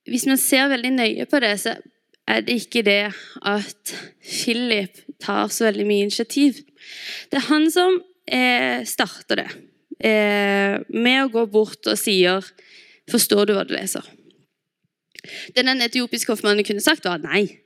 hvis 0.10 0.28
man 0.30 0.42
ser 0.42 0.70
veldig 0.72 0.94
nøye 0.98 1.30
på 1.30 1.42
det, 1.44 1.56
så 1.62 1.78
er 2.30 2.46
det 2.46 2.58
ikke 2.62 2.84
det 2.86 3.12
at 3.48 3.94
Philip 4.22 5.02
tar 5.22 5.50
så 5.54 5.68
veldig 5.70 5.86
mye 5.88 6.08
initiativ. 6.08 6.62
Det 7.30 7.42
er 7.42 7.50
han 7.50 7.70
som 7.74 8.00
eh, 8.32 8.84
starter 8.88 9.44
det, 9.44 9.50
eh, 10.00 10.80
med 10.90 11.26
å 11.26 11.32
gå 11.32 11.46
bort 11.52 11.88
og 11.88 12.00
sier 12.00 12.42
'Forstår 13.10 13.46
du 13.46 13.54
hva 13.54 13.68
du 13.68 13.74
leser?' 13.76 14.08
Det 15.56 15.66
den 15.66 15.82
etiopiske 15.82 16.32
hoffmannen 16.32 16.66
kunne 16.66 16.82
sagt, 16.82 17.06
var 17.06 17.22
nei. 17.22 17.60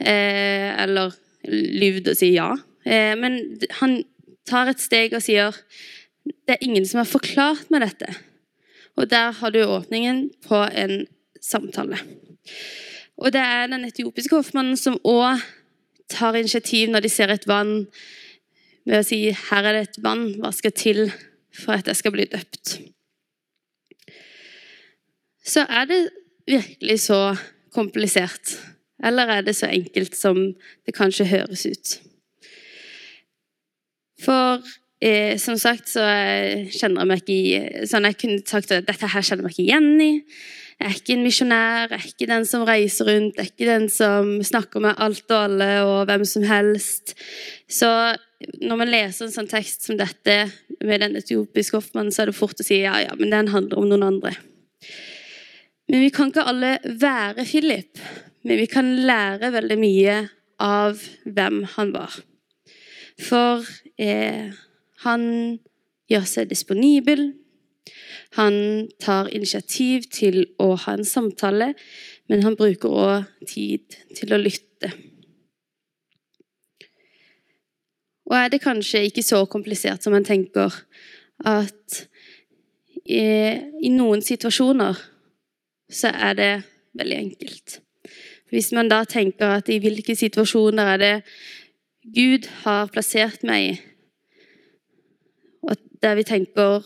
Eh, 0.00 0.82
eller 0.82 1.12
lyvd 1.44 2.08
og 2.08 2.16
si 2.16 2.32
ja. 2.34 2.54
Eh, 2.84 3.14
men 3.16 3.58
han 3.80 4.04
tar 4.48 4.68
et 4.68 4.80
steg 4.80 5.12
og 5.16 5.22
sier 5.24 5.52
det 6.24 6.56
er 6.56 6.64
ingen 6.64 6.86
som 6.86 7.02
har 7.02 7.10
forklart 7.10 7.70
meg 7.70 7.84
dette. 7.84 8.14
Og 8.96 9.10
der 9.10 9.32
har 9.32 9.50
du 9.50 9.60
åpningen 9.64 10.30
på 10.46 10.62
en 10.72 11.06
samtale. 11.42 11.98
Og 13.20 13.32
det 13.32 13.42
er 13.42 13.68
den 13.68 13.84
etiopiske 13.84 14.36
hoffmannen 14.36 14.78
som 14.80 14.96
òg 15.04 15.42
tar 16.08 16.36
initiativ 16.38 16.90
når 16.90 17.04
de 17.04 17.12
ser 17.12 17.32
et 17.32 17.46
vann, 17.48 17.86
med 18.84 19.00
å 19.00 19.06
si 19.06 19.30
'her 19.30 19.64
er 19.64 19.72
det 19.72 19.82
et 19.88 20.02
vann, 20.02 20.34
hva 20.40 20.52
skal 20.52 20.72
til 20.72 21.12
for 21.52 21.72
at 21.72 21.86
jeg 21.86 21.96
skal 21.96 22.12
bli 22.12 22.24
døpt'? 22.24 22.80
Så 25.44 25.66
er 25.68 25.84
det 25.84 26.08
virkelig 26.46 27.00
så 27.00 27.36
komplisert? 27.72 28.58
Eller 29.04 29.28
er 29.28 29.40
det 29.42 29.56
så 29.56 29.66
enkelt 29.66 30.16
som 30.16 30.54
det 30.86 30.94
kanskje 30.94 31.28
høres 31.28 31.66
ut? 31.66 32.00
For 34.24 34.62
eh, 35.02 35.36
som 35.38 35.58
sagt 35.58 35.90
så 35.92 36.04
kjenner 36.72 37.02
jeg 37.02 37.10
meg 37.10 37.22
ikke 37.22 37.34
i 37.34 37.86
sånn 37.90 38.08
Jeg 38.08 38.20
kunne 38.20 38.46
sagt 38.46 38.72
at 38.72 38.86
dette 38.86 39.10
her 39.10 39.22
kjenner 39.22 39.42
jeg 39.42 39.48
meg 39.48 39.56
ikke 39.56 39.66
igjen 39.66 40.00
i. 40.00 40.12
Jeg 40.80 40.90
er 40.90 40.96
ikke 40.98 41.14
en 41.14 41.24
misjonær, 41.24 41.92
jeg 41.92 42.00
er 42.00 42.06
ikke 42.10 42.28
den 42.28 42.46
som 42.48 42.64
reiser 42.66 43.08
rundt, 43.08 43.36
jeg 43.38 43.44
er 43.44 43.50
ikke 43.52 43.68
den 43.70 43.86
som 43.92 44.30
snakker 44.44 44.82
med 44.82 44.98
alt 45.00 45.30
og 45.30 45.38
alle 45.38 45.68
og 45.86 45.98
hvem 46.10 46.24
som 46.28 46.46
helst. 46.48 47.14
Så 47.70 47.88
når 48.60 48.80
man 48.80 48.90
leser 48.90 49.26
en 49.26 49.34
sånn 49.34 49.50
tekst 49.50 49.86
som 49.86 49.98
dette 50.00 50.36
med 50.84 51.00
den 51.04 51.16
etiopiske 51.20 51.78
hoffmannen, 51.78 52.12
så 52.12 52.24
er 52.24 52.32
det 52.32 52.38
fort 52.38 52.60
å 52.60 52.66
si 52.66 52.82
ja, 52.82 52.98
ja, 53.04 53.14
men 53.20 53.32
den 53.32 53.52
handler 53.54 53.80
om 53.80 53.88
noen 53.90 54.06
andre. 54.08 54.34
Men 55.90 56.04
vi 56.04 56.10
kan 56.14 56.32
ikke 56.32 56.46
alle 56.48 56.76
være 56.84 57.44
Philip, 57.48 58.00
men 58.44 58.60
vi 58.60 58.68
kan 58.70 58.88
lære 59.06 59.52
veldig 59.54 59.78
mye 59.80 60.18
av 60.64 61.00
hvem 61.24 61.62
han 61.76 61.92
var. 61.94 62.18
For 63.20 63.64
eh, 64.00 64.50
han 65.04 65.24
gjør 66.10 66.26
seg 66.28 66.50
disponibel. 66.50 67.30
Han 68.34 68.88
tar 69.00 69.30
initiativ 69.34 70.08
til 70.10 70.40
å 70.58 70.74
ha 70.84 70.96
en 70.96 71.06
samtale, 71.06 71.72
men 72.28 72.42
han 72.42 72.56
bruker 72.58 72.90
òg 72.90 73.46
tid 73.46 73.98
til 74.16 74.34
å 74.34 74.40
lytte. 74.40 74.90
Og 78.24 78.36
er 78.38 78.50
det 78.50 78.62
kanskje 78.64 79.04
ikke 79.06 79.22
så 79.22 79.44
komplisert 79.46 80.02
som 80.02 80.14
man 80.16 80.24
tenker 80.26 80.72
at 81.44 82.04
i, 83.04 83.20
i 83.84 83.90
noen 83.92 84.22
situasjoner 84.24 84.98
så 85.92 86.10
er 86.10 86.38
det 86.38 86.52
veldig 86.96 87.18
enkelt. 87.18 87.78
Hvis 88.50 88.72
man 88.72 88.88
da 88.88 89.02
tenker 89.08 89.58
at 89.58 89.68
i 89.68 89.80
hvilke 89.82 90.16
situasjoner 90.16 90.94
er 90.94 91.02
det 91.02 91.14
Gud 92.14 92.48
har 92.64 92.90
plassert 92.92 93.44
meg 93.46 93.68
i. 93.68 93.74
Og 95.64 95.76
der 96.02 96.18
vi 96.18 96.26
tenker 96.28 96.84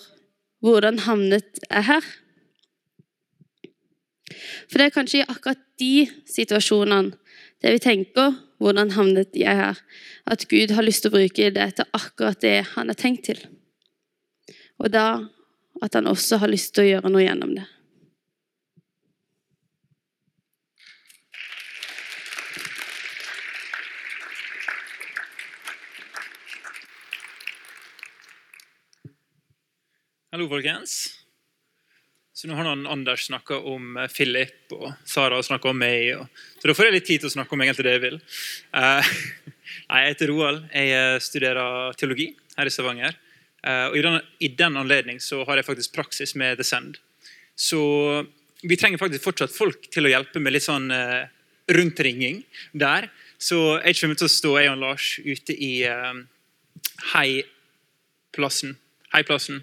hvordan 0.65 0.99
havnet 1.05 1.61
jeg 1.65 1.85
her? 1.89 2.09
For 4.69 4.79
det 4.79 4.89
er 4.89 4.95
kanskje 4.95 5.23
i 5.23 5.29
akkurat 5.29 5.61
de 5.81 6.09
situasjonene 6.29 7.17
det 7.63 7.73
vi 7.75 7.81
tenker 7.83 8.37
hvordan 8.63 8.93
havnet 8.95 9.35
jeg 9.39 9.55
her, 9.59 9.79
at 10.27 10.45
Gud 10.51 10.75
har 10.75 10.87
lyst 10.87 11.03
til 11.05 11.13
å 11.13 11.17
bruke 11.17 11.51
det 11.55 11.67
til 11.79 11.97
akkurat 11.97 12.39
det 12.43 12.57
han 12.75 12.91
har 12.91 12.99
tenkt 12.99 13.27
til. 13.31 13.41
Og 14.79 14.91
da 14.95 15.07
at 15.83 15.95
han 15.95 16.11
også 16.11 16.41
har 16.43 16.51
lyst 16.51 16.75
til 16.75 16.85
å 16.85 16.89
gjøre 16.89 17.11
noe 17.11 17.25
gjennom 17.25 17.55
det. 17.55 17.67
Hallo, 30.29 30.45
folkens. 30.45 31.07
Så 32.37 32.51
nå 32.51 32.57
har 32.59 32.67
noen 32.67 32.83
Anders 32.85 33.23
snakka 33.31 33.63
om 33.65 33.95
eh, 33.97 34.11
Philip, 34.13 34.75
og 34.77 34.91
Sara 35.09 35.39
snakka 35.41 35.71
om 35.71 35.79
meg. 35.81 36.19
Og... 36.19 36.41
så 36.61 36.69
da 36.69 36.75
får 36.77 36.85
jeg 36.85 36.95
litt 36.95 37.07
tid 37.09 37.23
til 37.23 37.31
å 37.31 37.33
snakke 37.33 37.55
om 37.57 37.63
egentlig 37.65 37.87
det 37.87 37.95
jeg 37.95 38.03
vil. 38.03 38.19
Uh, 38.79 39.09
jeg 39.89 40.11
heter 40.11 40.29
Roald. 40.29 40.67
Jeg 40.69 40.93
eh, 40.93 41.15
studerer 41.25 41.97
teologi 41.97 42.27
her 42.59 42.69
i 42.69 42.73
Stavanger. 42.73 43.17
Uh, 43.65 43.87
og 43.89 43.97
i 43.97 44.03
den, 44.05 44.19
I 44.45 44.51
den 44.59 44.77
anledning 44.81 45.23
så 45.25 45.41
har 45.49 45.61
jeg 45.61 45.67
faktisk 45.67 45.95
praksis 45.97 46.35
med 46.37 46.61
The 46.61 46.67
Send. 46.69 46.99
Så 47.57 47.81
vi 48.61 48.77
trenger 48.77 49.01
faktisk 49.01 49.25
fortsatt 49.25 49.55
folk 49.55 49.89
til 49.93 50.09
å 50.09 50.13
hjelpe 50.13 50.43
med 50.45 50.53
litt 50.57 50.67
sånn 50.67 50.93
uh, 50.93 51.25
rundtringing 51.73 52.43
der. 52.77 53.09
Så 53.41 53.79
jeg 53.79 53.97
kommer 54.03 54.21
til 54.21 54.29
å 54.29 54.35
stå 54.37 54.53
jeg 54.61 54.75
og 54.75 54.83
Lars 54.85 55.09
ute 55.25 55.57
i 55.57 55.73
Heiplassen 57.15 58.77
heiplassen, 59.15 59.63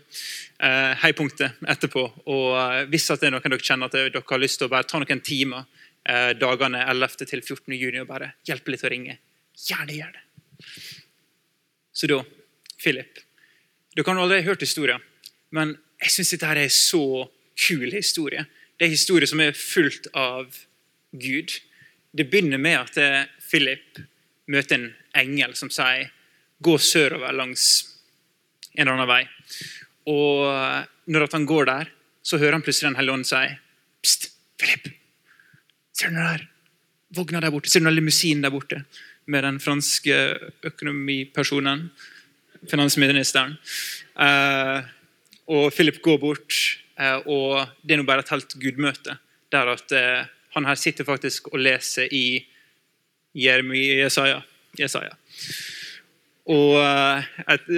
eh, 0.60 0.94
heipunktet 1.04 1.62
etterpå. 1.68 2.04
Og 2.26 2.48
eh, 2.58 2.84
hvis 2.92 3.10
at 3.14 3.22
det 3.22 3.30
er 3.30 3.36
noen 3.36 3.46
dere 3.46 3.62
kjenner 3.62 3.90
at 3.90 3.98
dere 3.98 4.24
har 4.30 4.42
lyst 4.42 4.62
til 4.62 4.70
å 4.70 4.74
bare 4.74 4.88
ta 4.90 5.02
noen 5.02 5.22
timer 5.26 5.66
eh, 6.08 6.32
dagene 6.40 6.84
11. 6.90 7.26
til 7.26 7.44
14. 7.44 7.76
juni 7.78 8.02
og 8.02 8.10
bare 8.10 8.34
hjelpe 8.48 8.74
litt 8.74 8.86
å 8.86 8.92
ringe, 8.92 9.18
gjerne 9.68 10.00
gjør 10.00 10.16
det. 10.18 10.26
Så 11.96 12.10
da, 12.12 12.20
Philip 12.82 13.22
Dere 13.96 14.12
har 14.12 14.26
aldri 14.26 14.42
hørt 14.44 14.64
historien, 14.66 15.00
men 15.56 15.70
jeg 16.04 16.12
syns 16.12 16.34
dette 16.34 16.50
er 16.52 16.60
en 16.66 16.74
så 16.74 17.06
kul 17.56 17.94
historie. 17.94 18.42
Det 18.76 18.90
er 18.90 18.92
historie 18.92 19.30
som 19.32 19.40
er 19.40 19.56
fullt 19.56 20.10
av 20.20 20.58
Gud. 21.16 21.54
Det 22.12 22.26
begynner 22.28 22.60
med 22.60 22.76
at 22.76 23.30
Philip 23.40 24.02
møter 24.52 24.76
en 24.76 24.90
engel 25.16 25.56
som 25.56 25.72
sier 25.72 26.12
'gå 26.60 26.76
sørover 26.78 27.32
langs 27.32 27.96
en 28.76 28.88
eller 28.88 28.94
annen 28.94 29.08
vei'. 29.08 29.35
Og 30.06 30.86
når 31.10 31.28
han 31.32 31.46
går 31.46 31.70
der, 31.70 31.92
så 32.26 32.38
hører 32.42 32.58
han 32.58 32.66
plutselig 32.66 32.90
Den 32.90 33.00
hellige 33.00 33.14
ånd 33.20 33.28
si 33.30 33.44
Pst, 34.06 34.30
Philip! 34.58 34.90
Ser 35.96 36.12
du 36.12 36.20
der 36.20 36.46
vogna 37.16 37.40
der 37.42 37.54
borte? 37.54 37.70
Ser 37.70 37.80
du 37.80 37.90
den 37.90 37.96
limousinen 37.96 38.44
der 38.44 38.54
borte? 38.54 38.84
Med 39.26 39.44
den 39.44 39.60
franske 39.60 40.16
økonomipersonen. 40.66 41.90
Finansministeren. 42.70 43.58
Eh, 44.20 44.86
og 45.54 45.74
Philip 45.74 46.02
går 46.02 46.18
bort, 46.18 46.56
eh, 46.98 47.20
og 47.30 47.68
det 47.86 47.94
er 47.94 48.02
nå 48.02 48.06
bare 48.08 48.26
et 48.26 48.32
helt 48.34 48.56
gudmøte. 48.62 49.18
Der 49.54 49.70
at 49.76 49.94
eh, 49.94 50.26
han 50.56 50.66
her 50.66 50.80
sitter 50.80 51.06
faktisk 51.06 51.52
og 51.54 51.62
leser 51.62 52.10
i 52.12 52.46
Jeremia, 53.36 54.06
Jesaja. 54.06 54.42
Jesaja. 54.80 55.14
Og 56.46 56.76
uh, 56.78 57.26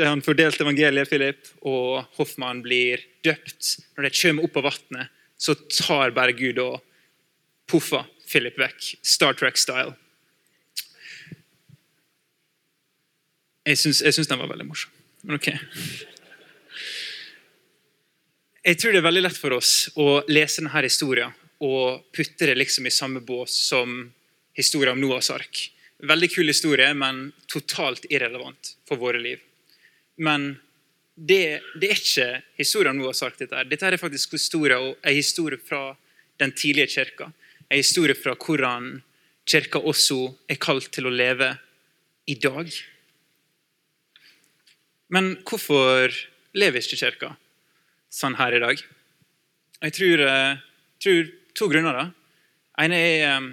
Han 0.04 0.24
fordelte 0.26 0.66
evangeliet, 0.66 1.08
Philip, 1.08 1.54
og 1.68 2.04
Hoffmann 2.18 2.60
blir 2.66 3.04
døpt. 3.24 3.78
Når 3.96 4.08
de 4.08 4.14
kommer 4.20 4.48
opp 4.48 4.60
av 4.60 4.68
vannet, 4.68 5.14
så 5.38 5.56
tar 5.70 6.16
bare 6.16 6.36
Gud 6.36 6.60
og 6.60 6.82
puffer 7.70 8.04
Philip 8.28 8.58
vekk. 8.60 8.98
Star 9.06 9.38
Trek-style. 9.38 9.96
Jeg 13.68 13.80
syns 13.80 14.30
den 14.30 14.40
var 14.40 14.52
veldig 14.52 14.68
morsom. 14.68 14.92
Men 15.28 15.40
ok. 15.40 15.50
Jeg 18.68 18.80
tror 18.80 18.92
det 18.92 19.00
er 19.00 19.08
veldig 19.08 19.24
lett 19.24 19.40
for 19.40 19.56
oss 19.56 19.74
å 19.96 20.22
lese 20.28 20.62
denne 20.62 20.84
historien 20.84 21.32
og 21.64 22.04
putte 22.14 22.50
det 22.50 22.58
liksom 22.58 22.88
i 22.88 22.94
samme 22.94 23.22
bås 23.24 23.56
som 23.70 24.02
historien 24.58 24.96
om 24.96 25.02
Noahs 25.02 25.32
ark. 25.34 25.68
Veldig 25.98 26.30
kul 26.30 26.52
historie, 26.52 26.92
men 26.94 27.32
totalt 27.50 28.06
irrelevant 28.12 28.76
for 28.86 29.02
våre 29.02 29.22
liv. 29.22 29.42
Men 30.22 30.52
det, 31.18 31.62
det 31.82 31.90
er 31.90 31.98
ikke 31.98 32.28
historien 32.60 32.98
nå 32.98 33.08
har 33.10 33.18
sagt 33.18 33.42
dette. 33.42 33.64
Dette 33.66 33.90
er 33.90 33.98
faktisk 33.98 34.36
historie, 34.38 34.78
en 34.78 35.18
historie 35.18 35.58
fra 35.58 35.96
den 36.38 36.54
tidlige 36.54 36.92
kirka. 37.00 37.32
En 37.70 37.82
historie 37.82 38.18
fra 38.18 38.36
hvordan 38.38 39.00
kirka 39.48 39.82
også 39.82 40.20
er 40.50 40.62
kalt 40.62 40.92
til 40.94 41.10
å 41.10 41.14
leve 41.14 41.56
i 42.30 42.36
dag. 42.38 42.70
Men 45.10 45.38
hvorfor 45.48 46.14
lever 46.58 46.84
ikke 46.84 47.00
kirka 47.00 47.34
sånn 48.14 48.38
her 48.38 48.54
i 48.54 48.62
dag? 48.62 48.82
Jeg 49.82 49.94
tror, 49.98 50.24
jeg 50.26 50.52
eh, 50.52 50.66
tror 51.02 51.32
to 51.58 51.70
grunner. 51.72 51.98
da. 51.98 52.06
ene 52.84 52.98
er 52.98 53.26
eh, 53.32 53.50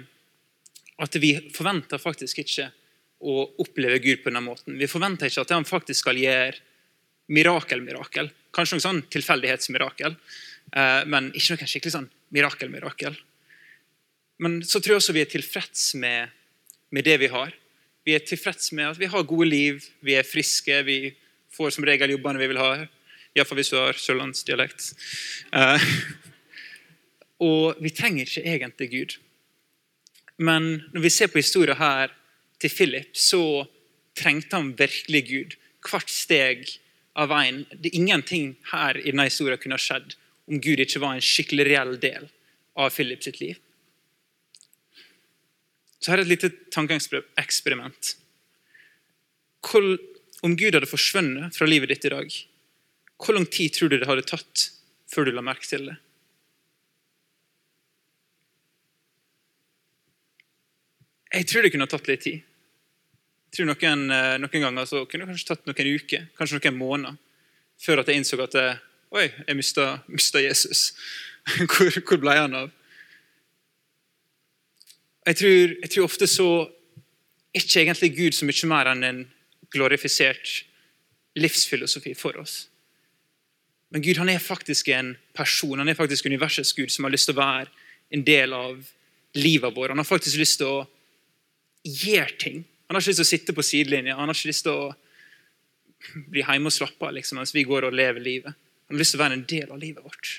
at 1.01 1.17
vi 1.19 1.33
forventer 1.53 2.01
faktisk 2.01 2.39
ikke 2.43 2.69
å 3.25 3.41
oppleve 3.61 3.99
Gud 4.03 4.23
på 4.23 4.29
denne 4.29 4.43
måten. 4.45 4.77
Vi 4.79 4.89
forventer 4.89 5.29
ikke 5.29 5.45
at 5.45 5.53
han 5.55 5.67
faktisk 5.67 6.03
skal 6.05 6.19
gjøre 6.19 6.59
mirakel-mirakel. 7.31 8.29
Kanskje 8.55 8.77
noe 8.77 8.85
sånn 8.85 9.01
tilfeldighetsmirakel, 9.11 10.15
eh, 10.75 11.01
men 11.09 11.31
ikke 11.33 11.55
noe 11.55 11.69
skikkelig 11.69 11.95
sånn 11.95 12.09
mirakel-mirakel. 12.35 13.17
Men 14.43 14.59
så 14.67 14.79
tror 14.79 14.95
jeg 14.95 15.03
også 15.03 15.15
vi 15.15 15.23
er 15.23 15.31
tilfreds 15.31 15.93
med, 15.99 16.33
med, 16.91 17.07
det 17.07 17.17
vi 17.23 17.31
har. 17.31 17.53
Vi 18.05 18.15
er 18.15 18.23
tilfreds 18.27 18.71
med 18.75 18.91
at 18.91 18.99
vi 18.99 19.09
har 19.09 19.27
gode 19.27 19.47
liv, 19.47 19.85
vi 20.05 20.17
er 20.19 20.27
friske, 20.27 20.81
vi 20.85 21.15
får 21.55 21.75
som 21.75 21.87
regel 21.87 22.13
jobbene 22.13 22.41
vi 22.41 22.49
vil 22.51 22.59
ha. 22.59 22.71
Iallfall 23.35 23.59
hvis 23.59 23.71
du 23.71 23.79
har 23.79 23.97
sørlandsdialekt. 23.99 24.91
Uh, 25.55 25.87
og 27.47 27.79
vi 27.83 27.91
trenger 27.95 28.27
ikke 28.27 28.43
egentlig 28.43 28.89
Gud. 28.91 29.15
Men 30.37 30.83
når 30.93 31.05
vi 31.05 31.13
ser 31.13 31.31
på 31.31 31.39
historien 31.39 31.77
her 31.79 32.11
til 32.59 32.71
Philip, 32.71 33.11
så 33.15 33.65
trengte 34.17 34.57
han 34.57 34.73
virkelig 34.77 35.21
Gud. 35.29 35.55
Hvert 35.85 36.11
steg 36.11 36.67
av 37.15 37.29
veien. 37.31 37.63
Det 37.71 37.91
er 37.91 37.99
Ingenting 38.01 38.55
her 38.71 38.99
i 38.99 39.11
denne 39.11 39.27
historien 39.29 39.59
kunne 39.61 39.79
ha 39.79 39.81
skjedd 39.81 40.17
om 40.45 40.59
Gud 40.61 40.81
ikke 40.83 41.01
var 41.01 41.15
en 41.15 41.25
skikkelig 41.25 41.65
reell 41.67 41.95
del 42.01 42.27
av 42.77 42.91
Philip 42.93 43.23
sitt 43.25 43.39
liv. 43.41 43.57
Så 45.99 46.11
her 46.11 46.21
er 46.21 46.27
et 46.27 46.33
lite 46.35 46.51
tankeeksperiment. 46.75 48.11
Om 50.45 50.53
Gud 50.59 50.75
hadde 50.77 50.89
forsvunnet 50.89 51.55
fra 51.55 51.65
livet 51.65 51.89
ditt 51.89 52.05
i 52.05 52.13
dag, 52.13 52.35
hvor 53.17 53.33
lang 53.33 53.47
tid 53.49 53.73
tror 53.73 53.89
du 53.89 53.97
det 53.97 54.09
hadde 54.09 54.27
tatt 54.27 54.67
før 55.09 55.25
du 55.25 55.33
la 55.33 55.41
merke 55.45 55.65
til 55.65 55.87
det? 55.89 55.95
Jeg 61.35 61.47
tror 61.51 61.65
det 61.65 61.71
kunne 61.73 61.87
tatt 61.91 62.07
litt 62.07 62.21
tid. 62.23 62.43
Jeg 63.51 63.57
tror 63.57 63.67
Noen, 63.67 64.03
eh, 64.11 64.37
noen 64.39 64.63
ganger 64.63 64.87
så 64.87 65.01
kunne 65.03 65.25
det 65.25 65.33
kanskje 65.33 65.49
tatt 65.49 65.65
noen 65.67 65.89
uker, 65.99 66.27
kanskje 66.37 66.59
noen 66.61 66.77
måneder, 66.79 67.17
før 67.79 68.01
at 68.01 68.07
jeg 68.07 68.21
innså 68.21 68.39
at 68.43 68.55
jeg, 68.55 68.77
Oi, 69.15 69.29
jeg 69.47 69.55
mista 69.55 70.41
Jesus. 70.41 70.93
Hvor, 71.69 72.01
hvor, 72.01 72.17
ble 72.17 72.33
han 72.35 72.55
av? 72.57 72.71
Jeg 75.29 75.37
tror, 75.39 75.75
jeg 75.83 75.91
tror 75.93 76.07
ofte 76.07 76.27
så 76.27 76.47
er 77.53 77.61
ikke 77.61 77.83
egentlig 77.83 78.09
Gud 78.17 78.35
så 78.35 78.47
mye 78.49 78.69
mer 78.71 78.89
enn 78.91 79.05
en 79.05 79.21
glorifisert 79.71 80.65
livsfilosofi 81.37 82.15
for 82.17 82.41
oss. 82.41 82.65
Men 83.93 84.03
Gud 84.03 84.17
han 84.19 84.33
er 84.33 84.41
faktisk 84.41 84.89
en 84.89 85.13
person, 85.37 85.79
han 85.79 85.87
er 85.87 85.95
faktisk 85.95 86.25
universets 86.25 86.73
Gud 86.73 86.91
som 86.91 87.05
har 87.05 87.13
lyst 87.13 87.29
til 87.29 87.37
å 87.37 87.43
være 87.43 87.69
en 88.11 88.25
del 88.25 88.57
av 88.57 88.81
livet 89.37 89.77
vårt. 89.77 89.93
Han 89.93 90.01
har 90.01 90.09
faktisk 90.09 90.41
lyst 90.41 90.59
til 90.59 90.73
å 90.73 90.83
gjør 91.85 92.31
ting. 92.41 92.63
Han 92.87 92.97
har 92.97 93.01
ikke 93.01 93.13
lyst 93.13 93.21
til 93.21 93.27
å 93.27 93.31
sitte 93.31 93.55
på 93.55 93.65
sidelinja. 93.65 94.17
Han 94.17 94.29
har 94.29 94.37
ikke 94.37 94.51
lyst 94.51 94.65
til 94.65 94.73
å 94.73 94.93
bli 96.31 96.43
hjemme 96.43 96.69
og 96.69 96.75
slappe 96.75 97.07
av 97.07 97.15
liksom, 97.15 97.39
mens 97.41 97.53
vi 97.55 97.65
går 97.65 97.87
og 97.87 97.95
lever 97.97 98.21
livet. 98.21 98.57
Han 98.87 98.97
har 98.97 99.01
lyst 99.01 99.15
til 99.15 99.21
å 99.21 99.23
være 99.23 99.39
en 99.39 99.47
del 99.49 99.71
av 99.73 99.81
livet 99.81 100.05
vårt. 100.05 100.31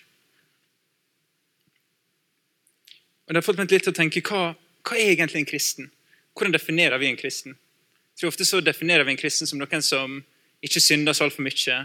Og 3.26 3.34
Det 3.34 3.40
har 3.40 3.46
fått 3.46 3.58
meg 3.58 3.72
litt 3.74 3.86
til 3.88 3.94
å 3.94 3.98
tenke 3.98 4.22
hva, 4.22 4.54
hva 4.86 4.98
er 4.98 5.12
egentlig 5.16 5.42
en 5.42 5.50
kristen? 5.50 5.90
Hvordan 6.36 6.54
definerer 6.54 7.02
vi 7.02 7.10
en 7.10 7.18
kristen? 7.18 7.56
Jeg 7.56 8.20
tror 8.20 8.30
Ofte 8.30 8.46
så 8.46 8.62
definerer 8.62 9.04
vi 9.04 9.16
en 9.16 9.20
kristen 9.20 9.48
som 9.50 9.58
noen 9.58 9.82
som 9.82 10.20
ikke 10.64 10.82
synder 10.82 11.16
så 11.16 11.26
altfor 11.26 11.44
mye. 11.44 11.80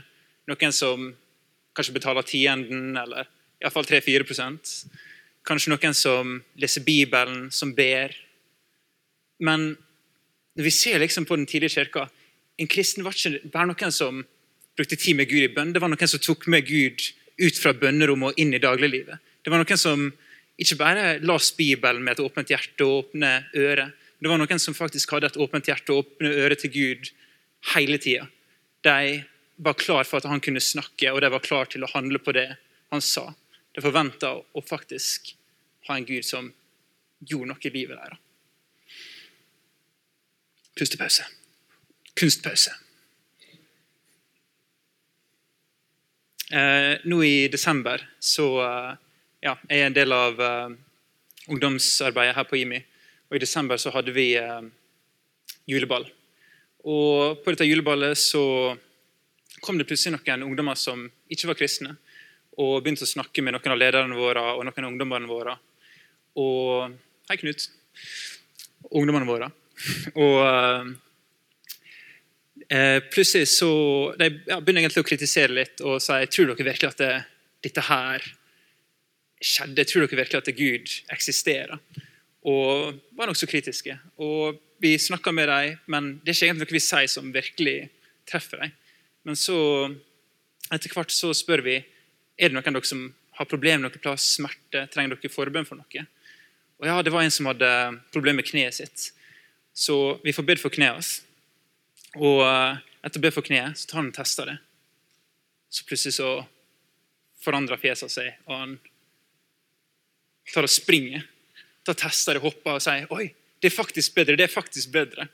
Noen 0.50 0.76
som 0.76 1.10
kanskje 1.78 1.96
betaler 1.96 2.28
tienden, 2.28 2.94
eller 2.98 3.30
iallfall 3.62 3.88
3-4% 3.88 4.76
Kanskje 5.48 5.72
noen 5.72 5.96
som 5.98 6.36
leser 6.62 6.84
Bibelen, 6.86 7.48
som 7.50 7.72
ber, 7.74 8.14
men 9.42 9.74
når 10.58 10.68
vi 10.68 10.74
ser 10.76 11.00
liksom 11.02 11.26
på 11.26 11.38
den 11.40 11.48
tidlige 11.50 11.80
kirka 11.80 12.10
En 12.60 12.68
kristen 12.70 13.04
var 13.04 13.16
ikke 13.16 13.50
bare 13.50 13.72
noen 13.72 13.94
som 13.96 14.20
brukte 14.78 14.98
tid 15.00 15.16
med 15.18 15.30
Gud 15.30 15.42
i 15.42 15.54
bønn. 15.56 15.72
Det 15.74 15.82
var 15.82 15.90
noen 15.90 16.10
som 16.12 16.22
tok 16.22 16.46
med 16.52 16.68
Gud 16.68 17.02
ut 17.42 17.58
fra 17.58 17.72
bønnerommet 17.74 18.36
og 18.36 18.42
inn 18.44 18.54
i 18.54 18.60
dagliglivet. 18.62 19.18
Det 19.42 19.50
var 19.50 19.64
noen 19.64 19.80
som 19.80 20.04
ikke 20.62 20.78
bare 20.78 21.06
las 21.26 21.50
Bibelen 21.58 22.04
med 22.04 22.20
et 22.20 22.24
åpent 22.24 22.52
hjerte 22.54 22.86
og 22.86 23.08
åpne 23.08 23.32
øre. 23.58 23.88
Det 24.22 24.30
var 24.30 24.38
noen 24.38 24.62
som 24.62 24.78
faktisk 24.78 25.16
hadde 25.16 25.32
et 25.32 25.40
åpent 25.42 25.72
hjerte 25.72 25.96
og 25.96 26.04
åpne 26.04 26.34
øre 26.44 26.60
til 26.60 26.74
Gud 26.76 27.12
hele 27.74 27.98
tida. 27.98 28.28
De 28.86 29.24
var 29.58 29.80
klar 29.82 30.06
for 30.06 30.22
at 30.22 30.30
han 30.30 30.44
kunne 30.44 30.62
snakke, 30.62 31.10
og 31.10 31.22
de 31.24 31.32
var 31.34 31.46
klar 31.46 31.70
til 31.72 31.86
å 31.86 31.90
handle 31.96 32.22
på 32.22 32.36
det 32.38 32.50
han 32.94 33.02
sa. 33.02 33.32
De 33.74 33.82
forventa 33.82 34.36
å 34.38 34.66
faktisk 34.66 35.34
ha 35.88 35.98
en 35.98 36.06
Gud 36.06 36.28
som 36.28 36.52
gjorde 37.26 37.54
noe 37.54 37.66
i 37.66 37.74
livet 37.74 37.98
deres. 37.98 38.22
Pustepause. 40.78 41.26
Kunstpause. 42.14 42.74
Eh, 46.52 46.98
nå 47.04 47.24
i 47.24 47.48
desember 47.48 48.04
så 48.20 48.46
eh, 48.60 48.94
ja, 49.42 49.56
jeg 49.70 49.80
er 49.80 49.88
en 49.88 49.96
del 49.96 50.12
av 50.12 50.42
eh, 50.44 50.74
ungdomsarbeidet 51.52 52.36
her 52.36 52.48
på 52.50 52.60
IMI. 52.60 52.82
Og 53.30 53.38
I 53.38 53.44
desember 53.44 53.80
så 53.80 53.94
hadde 53.96 54.14
vi 54.16 54.34
eh, 54.40 54.64
juleball. 55.70 56.08
Og 56.84 57.40
På 57.44 57.54
dette 57.54 57.68
juleballet 57.68 58.18
så 58.20 58.44
kom 59.62 59.78
det 59.78 59.88
plutselig 59.88 60.18
noen 60.18 60.48
ungdommer 60.50 60.76
som 60.80 61.06
ikke 61.32 61.52
var 61.52 61.60
kristne, 61.60 61.96
og 62.58 62.82
begynte 62.82 63.06
å 63.06 63.10
snakke 63.10 63.44
med 63.46 63.56
noen 63.56 63.74
av 63.74 63.80
lederne 63.80 64.18
våre 64.18 64.44
og 64.56 64.66
noen 64.66 64.86
av 64.86 64.92
ungdommene 64.92 65.30
våre. 65.30 65.56
Og 66.42 66.98
Hei, 67.30 67.38
Knut. 67.40 67.70
Ungdommene 68.92 69.30
våre. 69.30 69.52
Og 70.16 70.38
eh, 72.70 73.00
plutselig 73.12 73.48
så 73.54 73.72
De 74.20 74.30
begynner 74.30 74.84
egentlig 74.84 75.04
å 75.04 75.08
kritisere 75.08 75.56
litt 75.56 75.82
og 75.86 76.02
si 76.04 76.20
tror 76.32 76.52
dere 76.52 76.70
virkelig 76.72 76.92
at 76.92 77.02
det, 77.02 77.14
dette 77.68 77.86
her 77.88 78.26
skjedde. 79.42 79.86
Tror 79.88 80.06
dere 80.06 80.22
virkelig 80.24 80.42
at 80.42 80.52
Gud 80.58 80.96
eksisterer? 81.14 81.80
Og 82.48 83.00
var 83.18 83.30
nokså 83.30 83.50
kritiske. 83.50 83.98
Og 84.22 84.60
Vi 84.82 84.96
snakka 84.98 85.30
med 85.30 85.46
dem, 85.46 85.76
men 85.86 86.06
det 86.24 86.32
er 86.32 86.34
ikke 86.34 86.46
egentlig 86.48 86.66
noe 86.66 86.74
vi 86.74 86.80
sier 86.82 87.10
som 87.12 87.28
virkelig 87.30 87.76
treffer 88.26 88.64
dem. 88.64 88.72
Men 89.30 89.38
så, 89.38 89.58
etter 90.74 90.90
hvert 90.90 91.14
så 91.14 91.30
spør 91.38 91.62
vi 91.62 91.76
er 91.78 92.50
det 92.50 92.56
noen 92.56 92.66
av 92.66 92.80
dere 92.80 92.90
som 92.90 93.04
har 93.38 93.46
problemer 93.46 93.84
noen 93.84 94.02
plass, 94.02 94.26
smerte, 94.40 94.88
trenger 94.90 95.14
dere 95.14 95.30
forbønn 95.30 95.68
for 95.70 95.78
noe. 95.78 96.06
Og 96.82 96.90
ja, 96.90 96.96
Det 97.06 97.14
var 97.14 97.22
en 97.22 97.34
som 97.34 97.46
hadde 97.52 97.70
problemer 98.10 98.42
med 98.42 98.50
kneet 98.50 98.80
sitt. 98.80 99.12
Så 99.74 100.20
vi 100.24 100.34
får 100.36 100.48
bedt 100.48 100.64
for 100.64 100.74
kneet 100.74 100.98
hans. 100.98 101.12
Og 102.20 102.44
eh, 102.46 102.82
etter 103.06 103.22
å 103.22 103.24
be 103.24 103.34
for 103.34 103.46
kneet, 103.46 103.78
så 103.80 103.90
tar 103.90 104.02
han 104.02 104.12
og 104.12 104.18
tester 104.18 104.52
det. 104.52 104.58
Så 105.72 105.86
plutselig 105.88 106.18
så 106.18 106.32
forandrer 107.42 107.80
fjeset 107.82 108.12
seg, 108.12 108.34
og 108.46 108.58
han 108.58 108.74
tar 110.52 110.68
og 110.68 110.74
springer. 110.74 111.24
Tar 111.88 111.98
tester 111.98 112.38
det, 112.38 112.44
hopper 112.44 112.78
og 112.78 112.84
sier 112.84 113.08
oi, 113.16 113.32
det 113.62 113.72
er 113.72 113.74
faktisk 113.76 114.16
bedre. 114.18 114.36
det 114.38 114.46
er 114.46 114.54
faktisk 114.54 114.92
bedre. 114.94 115.28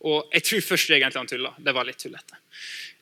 Og 0.00 0.30
Jeg 0.32 0.42
tror 0.42 0.60
først 0.60 0.90
egentlig 0.90 1.18
han 1.18 1.28
tulla. 1.28 1.52
Det 1.58 1.74
var 1.74 1.84
litt 1.84 1.98
tullete. 2.00 2.38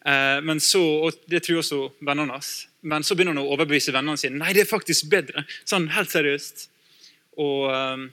Eh, 0.06 0.40
men 0.42 0.60
så, 0.60 0.82
og 0.82 1.12
Det 1.26 1.42
tror 1.44 1.60
også 1.60 1.80
vennene 2.00 2.32
hans. 2.32 2.68
Men 2.80 3.02
så 3.02 3.14
begynner 3.14 3.36
han 3.36 3.44
å 3.44 3.54
overbevise 3.54 3.94
vennene 3.94 4.18
sine. 4.18 4.38
Nei, 4.38 4.52
det 4.54 4.64
er 4.64 4.70
faktisk 4.70 5.10
bedre. 5.10 5.44
Sånn 5.64 5.88
helt 5.94 6.10
seriøst. 6.10 6.68
Og 7.38 7.68
um, 7.70 8.08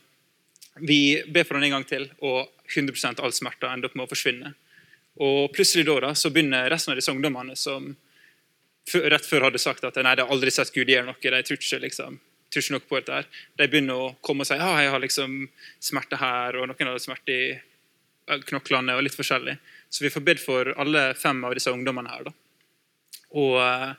Vi 0.81 1.23
ber 1.31 1.45
for 1.47 1.55
den 1.55 1.69
en 1.69 1.77
gang 1.77 1.87
til, 1.87 2.09
og 2.19 2.49
100% 2.67 3.21
all 3.23 3.33
smerte 3.35 3.69
ender 3.71 3.89
opp 3.89 3.95
med 3.95 4.07
å 4.07 4.11
forsvinne. 4.11 4.53
Og 5.23 5.51
Plutselig 5.55 5.85
da, 5.87 5.99
da 6.09 6.13
så 6.17 6.31
begynner 6.33 6.69
resten 6.71 6.91
av 6.91 6.99
disse 6.99 7.13
ungdommene 7.13 7.55
som 7.59 7.93
rett 8.93 9.25
før 9.25 9.47
hadde 9.47 9.61
sagt 9.61 9.85
at 9.87 9.95
nei, 10.03 10.15
de 10.17 10.25
har 10.25 10.33
aldri 10.33 10.51
sett 10.53 10.73
Gud 10.75 10.89
gjøre 10.91 11.07
noe, 11.07 11.17
de 11.17 11.43
tror 11.47 11.57
ikke 11.57 11.79
liksom, 11.85 12.17
tror 12.51 12.65
ikke 12.65 12.75
noe 12.75 12.83
på 12.89 12.99
dette. 12.99 13.21
her. 13.21 13.29
De 13.57 13.69
begynner 13.71 14.01
å 14.01 14.11
komme 14.21 14.43
og 14.43 14.49
si 14.49 14.59
ja, 14.59 14.73
jeg 14.83 14.91
har 14.93 15.01
liksom 15.01 15.39
smerte 15.79 16.19
her, 16.21 16.59
og 16.59 16.67
noen 16.69 16.91
har 16.91 16.99
smerte 17.01 17.33
i 17.33 17.47
knoklene 18.49 18.97
og 18.97 19.05
litt 19.05 19.15
forskjellig. 19.17 19.55
Så 19.89 20.03
vi 20.03 20.11
får 20.11 20.27
bedt 20.27 20.43
for 20.43 20.73
alle 20.81 21.07
fem 21.17 21.43
av 21.47 21.55
disse 21.55 21.71
ungdommene 21.71 22.11
her. 22.11 22.27
da. 22.27 22.35
Og 23.35 23.57
uh, 23.61 23.91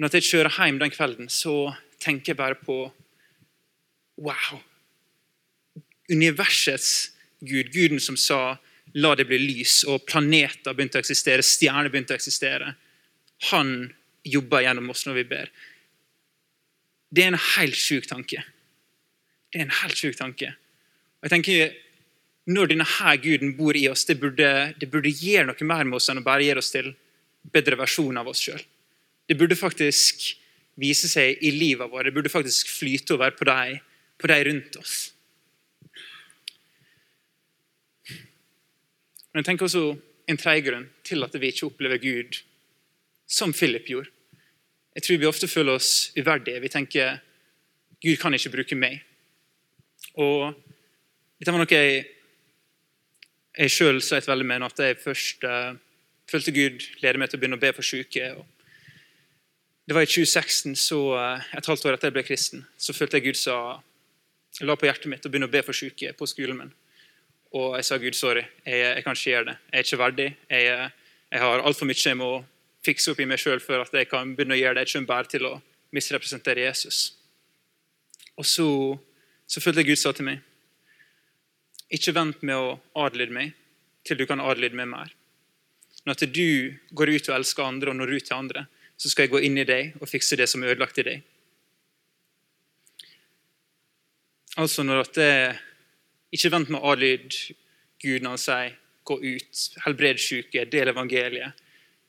når 0.00 0.16
jeg 0.16 0.28
kjører 0.30 0.56
hjem 0.56 0.80
den 0.80 0.94
kvelden, 0.94 1.28
så 1.32 1.74
tenker 2.00 2.32
jeg 2.32 2.40
bare 2.40 2.58
på 2.60 2.82
Wow! 4.20 4.60
Universets 6.10 7.10
Gud, 7.40 7.72
guden 7.72 8.00
som 8.00 8.16
sa 8.16 8.58
'la 8.94 9.14
det 9.14 9.26
bli 9.26 9.38
lys', 9.38 9.84
og 9.88 10.06
planeter 10.06 10.74
begynte 10.74 10.98
å 10.98 11.04
eksistere, 11.04 11.42
stjerner 11.42 11.88
begynte 11.88 12.12
å 12.12 12.18
eksistere. 12.18 12.74
Han 13.50 13.92
jobber 14.24 14.60
gjennom 14.60 14.90
oss 14.90 15.06
når 15.06 15.14
vi 15.14 15.24
ber. 15.24 15.50
Det 17.10 17.22
er 17.22 17.32
en 17.32 17.44
helt 17.56 17.76
sjuk 17.76 18.06
tanke. 18.06 18.42
Det 19.50 19.60
er 19.60 19.66
en 19.66 19.78
helt 19.82 19.96
sjuk 19.96 20.16
tanke. 20.16 20.54
Og 21.20 21.28
jeg 21.28 21.30
tenker, 21.30 21.76
Når 22.46 22.66
denne 22.66 22.84
her 22.84 23.16
guden 23.20 23.52
bor 23.54 23.76
i 23.76 23.86
oss, 23.86 24.04
det 24.04 24.18
burde, 24.18 24.74
det 24.80 24.90
burde 24.90 25.12
gjøre 25.12 25.46
noe 25.46 25.66
mer 25.68 25.84
med 25.84 25.98
oss 25.98 26.08
enn 26.08 26.18
å 26.18 26.24
bare 26.24 26.42
gjøre 26.42 26.58
oss 26.58 26.72
til 26.72 26.88
bedre 27.52 27.76
versjon 27.76 28.16
av 28.16 28.26
oss 28.26 28.40
sjøl. 28.40 28.62
Det 29.28 29.36
burde 29.38 29.54
faktisk 29.54 30.24
vise 30.80 31.06
seg 31.06 31.38
i 31.44 31.52
livet 31.54 31.90
vårt. 31.92 32.08
Det 32.08 32.14
burde 32.16 32.32
faktisk 32.32 32.72
flyte 32.72 33.14
over 33.14 33.36
på 33.36 33.44
de, 33.44 33.76
på 34.18 34.26
de 34.26 34.38
rundt 34.48 34.80
oss. 34.80 35.12
Men 39.30 39.42
jeg 39.42 39.50
tenker 39.50 39.66
også 39.66 39.84
en 40.30 40.38
tredje 40.38 40.64
grunn 40.66 40.86
til 41.06 41.22
at 41.26 41.34
vi 41.38 41.50
ikke 41.50 41.68
opplever 41.70 42.02
Gud 42.02 42.40
som 43.30 43.52
Philip 43.54 43.86
gjorde. 43.86 44.10
Jeg 44.94 45.02
tror 45.06 45.20
vi 45.22 45.28
ofte 45.28 45.48
føler 45.48 45.78
oss 45.78 46.10
uverdige. 46.18 46.60
Vi 46.60 46.68
tenker 46.68 47.20
Gud 48.02 48.16
kan 48.18 48.34
ikke 48.34 48.50
bruke 48.50 48.78
meg. 48.78 49.02
Og 50.18 50.54
Dette 51.40 51.54
var 51.54 51.62
noe 51.62 51.72
jeg, 51.72 52.00
jeg 53.56 53.72
sjøl 53.72 54.00
sleit 54.04 54.26
veldig 54.28 54.44
med 54.44 54.60
når 54.60 54.82
jeg 54.84 54.98
først 55.00 55.46
uh, 55.48 55.70
følte 56.28 56.52
Gud 56.52 56.82
lede 57.00 57.20
meg 57.20 57.30
til 57.30 57.38
å 57.38 57.40
begynne 57.40 57.56
å 57.56 57.62
be 57.62 57.70
for 57.72 57.86
syke. 57.86 58.26
det 59.88 59.96
var 59.96 60.04
i 60.04 60.10
2016, 60.10 60.76
så 60.76 60.98
uh, 61.16 61.46
et 61.56 61.66
halvt 61.66 61.86
år 61.86 61.96
etter 61.96 62.10
jeg 62.10 62.16
ble 62.18 62.26
kristen, 62.28 62.66
så 62.76 62.92
følte 62.92 63.16
jeg 63.16 63.30
Gud 63.30 63.40
sa 63.40 63.56
la 64.60 64.76
på 64.76 64.84
hjertet 64.84 65.08
mitt 65.08 65.24
å 65.24 65.32
begynne 65.32 65.48
å 65.48 65.54
be 65.54 65.62
for 65.64 65.72
syke 65.72 66.12
på 66.12 66.28
skolen 66.28 66.60
min. 66.60 66.74
Og 67.50 67.74
jeg 67.76 67.86
sa 67.86 67.98
Gud, 67.98 68.14
sorry, 68.14 68.44
jeg, 68.64 68.78
jeg 68.78 69.04
kan 69.04 69.16
ikke 69.16 69.30
gjøre 69.30 69.46
det. 69.48 69.56
Jeg 69.72 69.78
er 69.78 69.86
ikke 69.86 69.98
verdig. 69.98 70.28
Jeg, 70.50 70.90
jeg 71.30 71.42
har 71.42 71.62
altfor 71.66 71.88
mye 71.88 72.04
jeg 72.04 72.18
må 72.18 72.30
fikse 72.86 73.12
opp 73.12 73.20
i 73.20 73.26
meg 73.28 73.40
sjøl 73.42 73.62
for 73.62 73.82
at 73.82 73.94
jeg 73.94 74.08
kan 74.10 74.36
begynne 74.36 74.54
å 74.54 74.60
gjøre 74.60 74.78
det. 74.78 74.84
Jeg 74.86 75.00
ikke 75.00 75.10
bare 75.10 75.30
til 75.32 75.48
å 75.48 75.54
misrepresentere 75.94 76.68
Jesus. 76.68 77.00
Og 78.38 78.46
så, 78.46 78.68
så 79.50 79.62
følte 79.62 79.82
jeg 79.82 79.90
Gud 79.90 80.00
sa 80.00 80.12
til 80.16 80.28
meg 80.30 80.38
Ikke 81.90 82.14
vent 82.14 82.44
med 82.46 82.56
å 82.56 82.76
adlyde 83.02 83.34
meg 83.34 83.56
til 84.06 84.16
du 84.16 84.24
kan 84.30 84.40
adlyde 84.40 84.78
meg 84.78 84.88
mer. 84.88 85.10
Når 86.06 86.22
du 86.32 86.76
går 86.96 87.12
ut 87.16 87.28
og 87.28 87.34
elsker 87.36 87.66
andre 87.66 87.92
og 87.92 87.98
når 87.98 88.14
ut 88.14 88.28
til 88.30 88.38
andre, 88.38 88.64
så 88.96 89.10
skal 89.10 89.26
jeg 89.26 89.34
gå 89.34 89.42
inn 89.44 89.58
i 89.60 89.66
deg 89.68 89.98
og 90.00 90.08
fikse 90.08 90.38
det 90.38 90.46
som 90.48 90.62
er 90.62 90.72
ødelagt 90.72 91.02
i 91.02 91.04
deg. 91.04 91.26
Altså 94.60 94.82
når 94.86 95.02
at 95.04 95.12
det, 95.18 95.34
Ikke 96.30 96.52
vent 96.52 96.70
med 96.70 96.80
å 96.80 96.92
adlyde 96.92 97.56
Gud 98.00 98.22
når 98.22 98.36
han 98.36 98.44
sier 98.44 98.76
'gå 99.04 99.16
ut', 99.18 99.82
helbred 99.84 100.20
syke, 100.20 100.64
del 100.70 100.88
evangeliet 100.88 101.52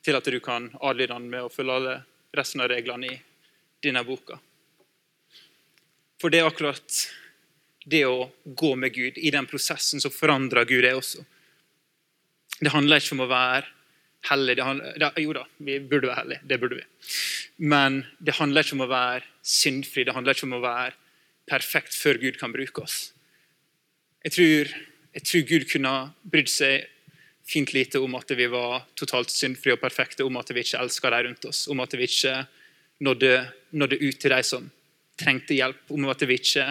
til 0.04 0.16
at 0.16 0.24
du 0.24 0.40
kan 0.40 0.70
adlyde 0.80 1.12
han 1.12 1.28
med 1.30 1.42
å 1.42 1.52
følge 1.52 1.72
alle 1.72 1.96
resten 2.36 2.60
av 2.60 2.70
reglene 2.72 3.12
i 3.12 3.20
denne 3.82 4.04
boka. 4.04 4.38
For 6.20 6.30
det 6.30 6.40
er 6.40 6.46
akkurat 6.46 6.98
det 7.84 8.04
å 8.06 8.30
gå 8.44 8.74
med 8.78 8.94
Gud 8.94 9.18
i 9.18 9.30
den 9.34 9.46
prosessen 9.50 10.00
som 10.00 10.14
forandrer 10.14 10.64
Gud 10.64 10.84
det 10.86 10.94
også. 10.94 11.24
Det 12.60 12.70
handler 12.70 13.02
ikke 13.02 13.16
om 13.16 13.24
å 13.24 13.30
være 13.30 13.66
hellig. 14.30 14.58
Handler, 14.62 15.18
jo 15.18 15.34
da, 15.34 15.46
vi 15.58 15.80
burde 15.80 16.12
være 16.12 16.20
hellige. 16.20 16.44
Det 16.46 16.60
burde 16.62 16.78
vi. 16.78 16.84
Men 17.58 18.04
det 18.22 18.36
handler 18.38 18.62
ikke 18.62 18.78
om 18.78 18.86
å 18.86 18.92
være 18.92 19.26
syndfri. 19.42 20.04
Det 20.06 20.14
handler 20.14 20.38
ikke 20.38 20.46
om 20.46 20.60
å 20.60 20.62
være 20.62 20.94
perfekt 21.50 21.98
før 21.98 22.20
Gud 22.22 22.38
kan 22.38 22.54
bruke 22.54 22.84
oss. 22.86 23.10
Jeg 24.22 24.34
tror, 24.36 24.72
jeg 25.14 25.24
tror 25.26 25.46
Gud 25.48 25.64
kunne 25.72 25.92
brydd 26.22 26.50
seg 26.50 26.88
fint 27.48 27.72
lite 27.74 27.98
om 27.98 28.14
at 28.14 28.30
vi 28.38 28.46
var 28.50 28.84
totalt 28.98 29.32
syndfrie 29.34 29.74
og 29.74 29.82
perfekte, 29.82 30.24
om 30.24 30.36
at 30.38 30.52
vi 30.54 30.62
ikke 30.62 30.78
elska 30.78 31.10
de 31.10 31.22
rundt 31.26 31.48
oss, 31.50 31.64
om 31.68 31.82
at 31.82 31.96
vi 31.98 32.06
ikke 32.06 32.36
nådde, 33.02 33.32
nådde 33.74 33.98
ut 33.98 34.20
til 34.22 34.34
de 34.34 34.42
som 34.46 34.68
trengte 35.18 35.56
hjelp, 35.58 35.90
om 35.90 36.06
at 36.10 36.22
vi 36.28 36.38
ikke 36.38 36.68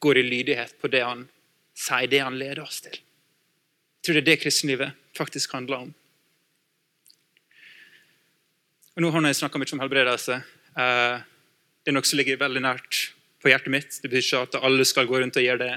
går 0.00 0.20
i 0.20 0.26
lydighet 0.28 0.76
på 0.80 0.90
det 0.92 1.00
han 1.04 1.24
sier, 1.76 2.08
det 2.10 2.20
han 2.20 2.36
leder 2.38 2.62
oss 2.64 2.82
til. 2.84 2.96
Jeg 3.00 4.06
tror 4.06 4.16
det 4.16 4.22
er 4.22 4.28
det 4.30 4.42
kristenlivet 4.44 5.00
faktisk 5.16 5.56
handler 5.56 5.86
om. 5.86 5.90
Og 8.96 9.04
nå 9.04 9.10
har 9.12 9.24
jeg 9.28 9.40
snakka 9.40 9.60
mye 9.60 9.72
om 9.76 9.80
helbredelse. 9.80 10.36
Eh, 10.76 11.16
det 11.80 11.92
er 11.92 11.96
noe 11.96 12.08
som 12.08 12.20
ligger 12.20 12.40
veldig 12.40 12.62
nært 12.64 13.00
på 13.40 13.48
hjertet 13.48 13.72
mitt. 13.72 13.96
Det 13.96 14.08
betyr 14.08 14.24
ikke 14.24 14.42
at 14.44 14.58
alle 14.60 14.84
skal 14.88 15.08
gå 15.08 15.20
rundt 15.20 15.38
og 15.40 15.46
gjøre 15.46 15.62
det, 15.64 15.76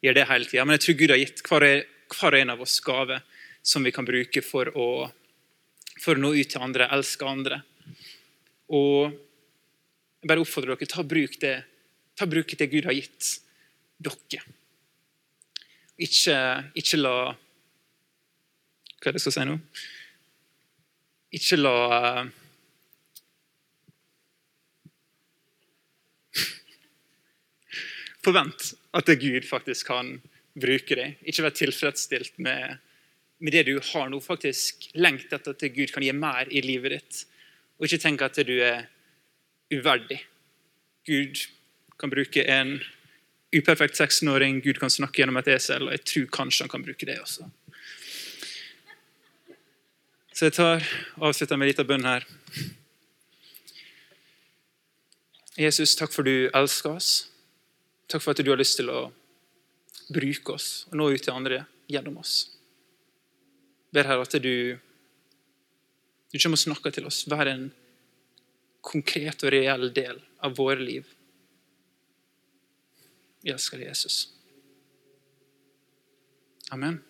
gjøre 0.00 0.18
det 0.20 0.28
hele 0.30 0.48
tida. 0.48 0.64
Men 0.64 0.76
jeg 0.76 0.84
tror 0.84 0.98
Gud 1.00 1.14
har 1.14 1.20
gitt 1.20 1.42
hver, 1.46 1.66
hver 2.14 2.36
en 2.40 2.54
av 2.54 2.62
oss 2.64 2.76
gave 2.84 3.20
som 3.62 3.84
vi 3.84 3.92
kan 3.92 4.06
bruke 4.08 4.42
for 4.44 4.70
å, 4.72 4.88
for 6.00 6.16
å 6.16 6.22
nå 6.22 6.32
ut 6.36 6.52
til 6.52 6.64
andre, 6.64 6.88
elske 6.94 7.28
andre. 7.28 7.62
Og 8.72 9.18
Jeg 10.20 10.28
bare 10.28 10.42
oppfordrer 10.44 10.76
dere 10.76 10.92
ta 10.92 11.00
bruk 11.00 11.38
det, 11.40 11.54
ta 12.12 12.26
bruk 12.28 12.52
det 12.52 12.66
Gud 12.68 12.84
har 12.84 12.92
gitt 12.92 13.38
dere. 13.96 14.42
Ikke, 16.00 16.36
ikke 16.76 17.00
la 17.00 17.14
Hva 19.00 19.08
er 19.08 19.16
det 19.16 19.16
jeg 19.16 19.24
skal 19.24 19.34
si 19.38 19.46
nå? 19.48 19.56
Ikke 21.36 21.56
la 21.56 21.76
Forvent 28.24 28.72
at 28.96 29.10
Gud 29.20 29.46
faktisk 29.48 29.88
kan 29.88 30.18
bruke 30.60 30.96
deg. 30.98 31.18
Ikke 31.24 31.44
vær 31.46 31.56
tilfredsstilt 31.56 32.38
med, 32.42 32.78
med, 33.38 33.52
det 33.54 33.66
du 33.68 33.78
har 33.92 34.10
nå. 34.12 34.20
Faktisk 34.20 34.90
lengt 34.94 35.32
etter 35.32 35.56
at 35.56 35.66
Gud 35.74 35.92
kan 35.94 36.04
gi 36.04 36.12
mer 36.16 36.50
i 36.50 36.62
livet 36.64 36.96
ditt. 36.96 37.22
Og 37.78 37.88
ikke 37.88 38.02
tenk 38.02 38.24
at 38.26 38.40
du 38.44 38.56
er 38.60 38.88
uverdig. 39.72 40.20
Gud 41.08 41.46
kan 42.00 42.12
bruke 42.12 42.44
en 42.44 42.78
uperfekt 43.56 43.98
16-åring, 43.98 44.60
Gud 44.62 44.78
kan 44.78 44.92
snakke 44.92 45.22
gjennom 45.22 45.40
et 45.40 45.48
esel, 45.50 45.88
og 45.88 45.94
jeg 45.96 46.04
tror 46.06 46.28
kanskje 46.36 46.64
han 46.64 46.70
kan 46.70 46.84
bruke 46.84 47.06
det 47.08 47.18
også. 47.20 47.48
Så 50.34 50.46
jeg 50.46 50.54
tar, 50.56 50.86
avslutter 51.20 51.58
med 51.58 51.66
en 51.66 51.72
liten 51.72 51.88
bønn 51.88 52.06
her. 52.06 52.24
Jesus, 55.58 55.96
takk 55.98 56.14
for 56.14 56.24
du 56.24 56.48
elsker 56.56 56.94
oss. 56.94 57.10
Takk 58.10 58.22
for 58.24 58.34
at 58.34 58.42
du 58.42 58.50
har 58.50 58.58
lyst 58.58 58.80
til 58.80 58.90
å 58.90 59.04
bruke 60.10 60.56
oss 60.56 60.70
og 60.90 60.96
nå 60.98 61.10
ut 61.14 61.22
til 61.22 61.34
andre 61.34 61.62
gjennom 61.90 62.18
oss. 62.22 62.48
Ber 63.94 64.06
her 64.06 64.22
at 64.22 64.34
du, 64.42 64.78
du 66.30 66.38
kommer 66.38 66.58
og 66.58 66.64
snakker 66.64 66.94
til 66.94 67.06
oss. 67.10 67.22
Vær 67.30 67.50
en 67.50 67.68
konkret 68.82 69.44
og 69.44 69.54
reell 69.54 69.90
del 69.94 70.20
av 70.42 70.56
våre 70.58 70.82
liv. 70.82 71.06
Vi 73.42 73.52
elsker 73.54 73.82
Jesus. 73.82 74.26
Amen. 76.70 77.00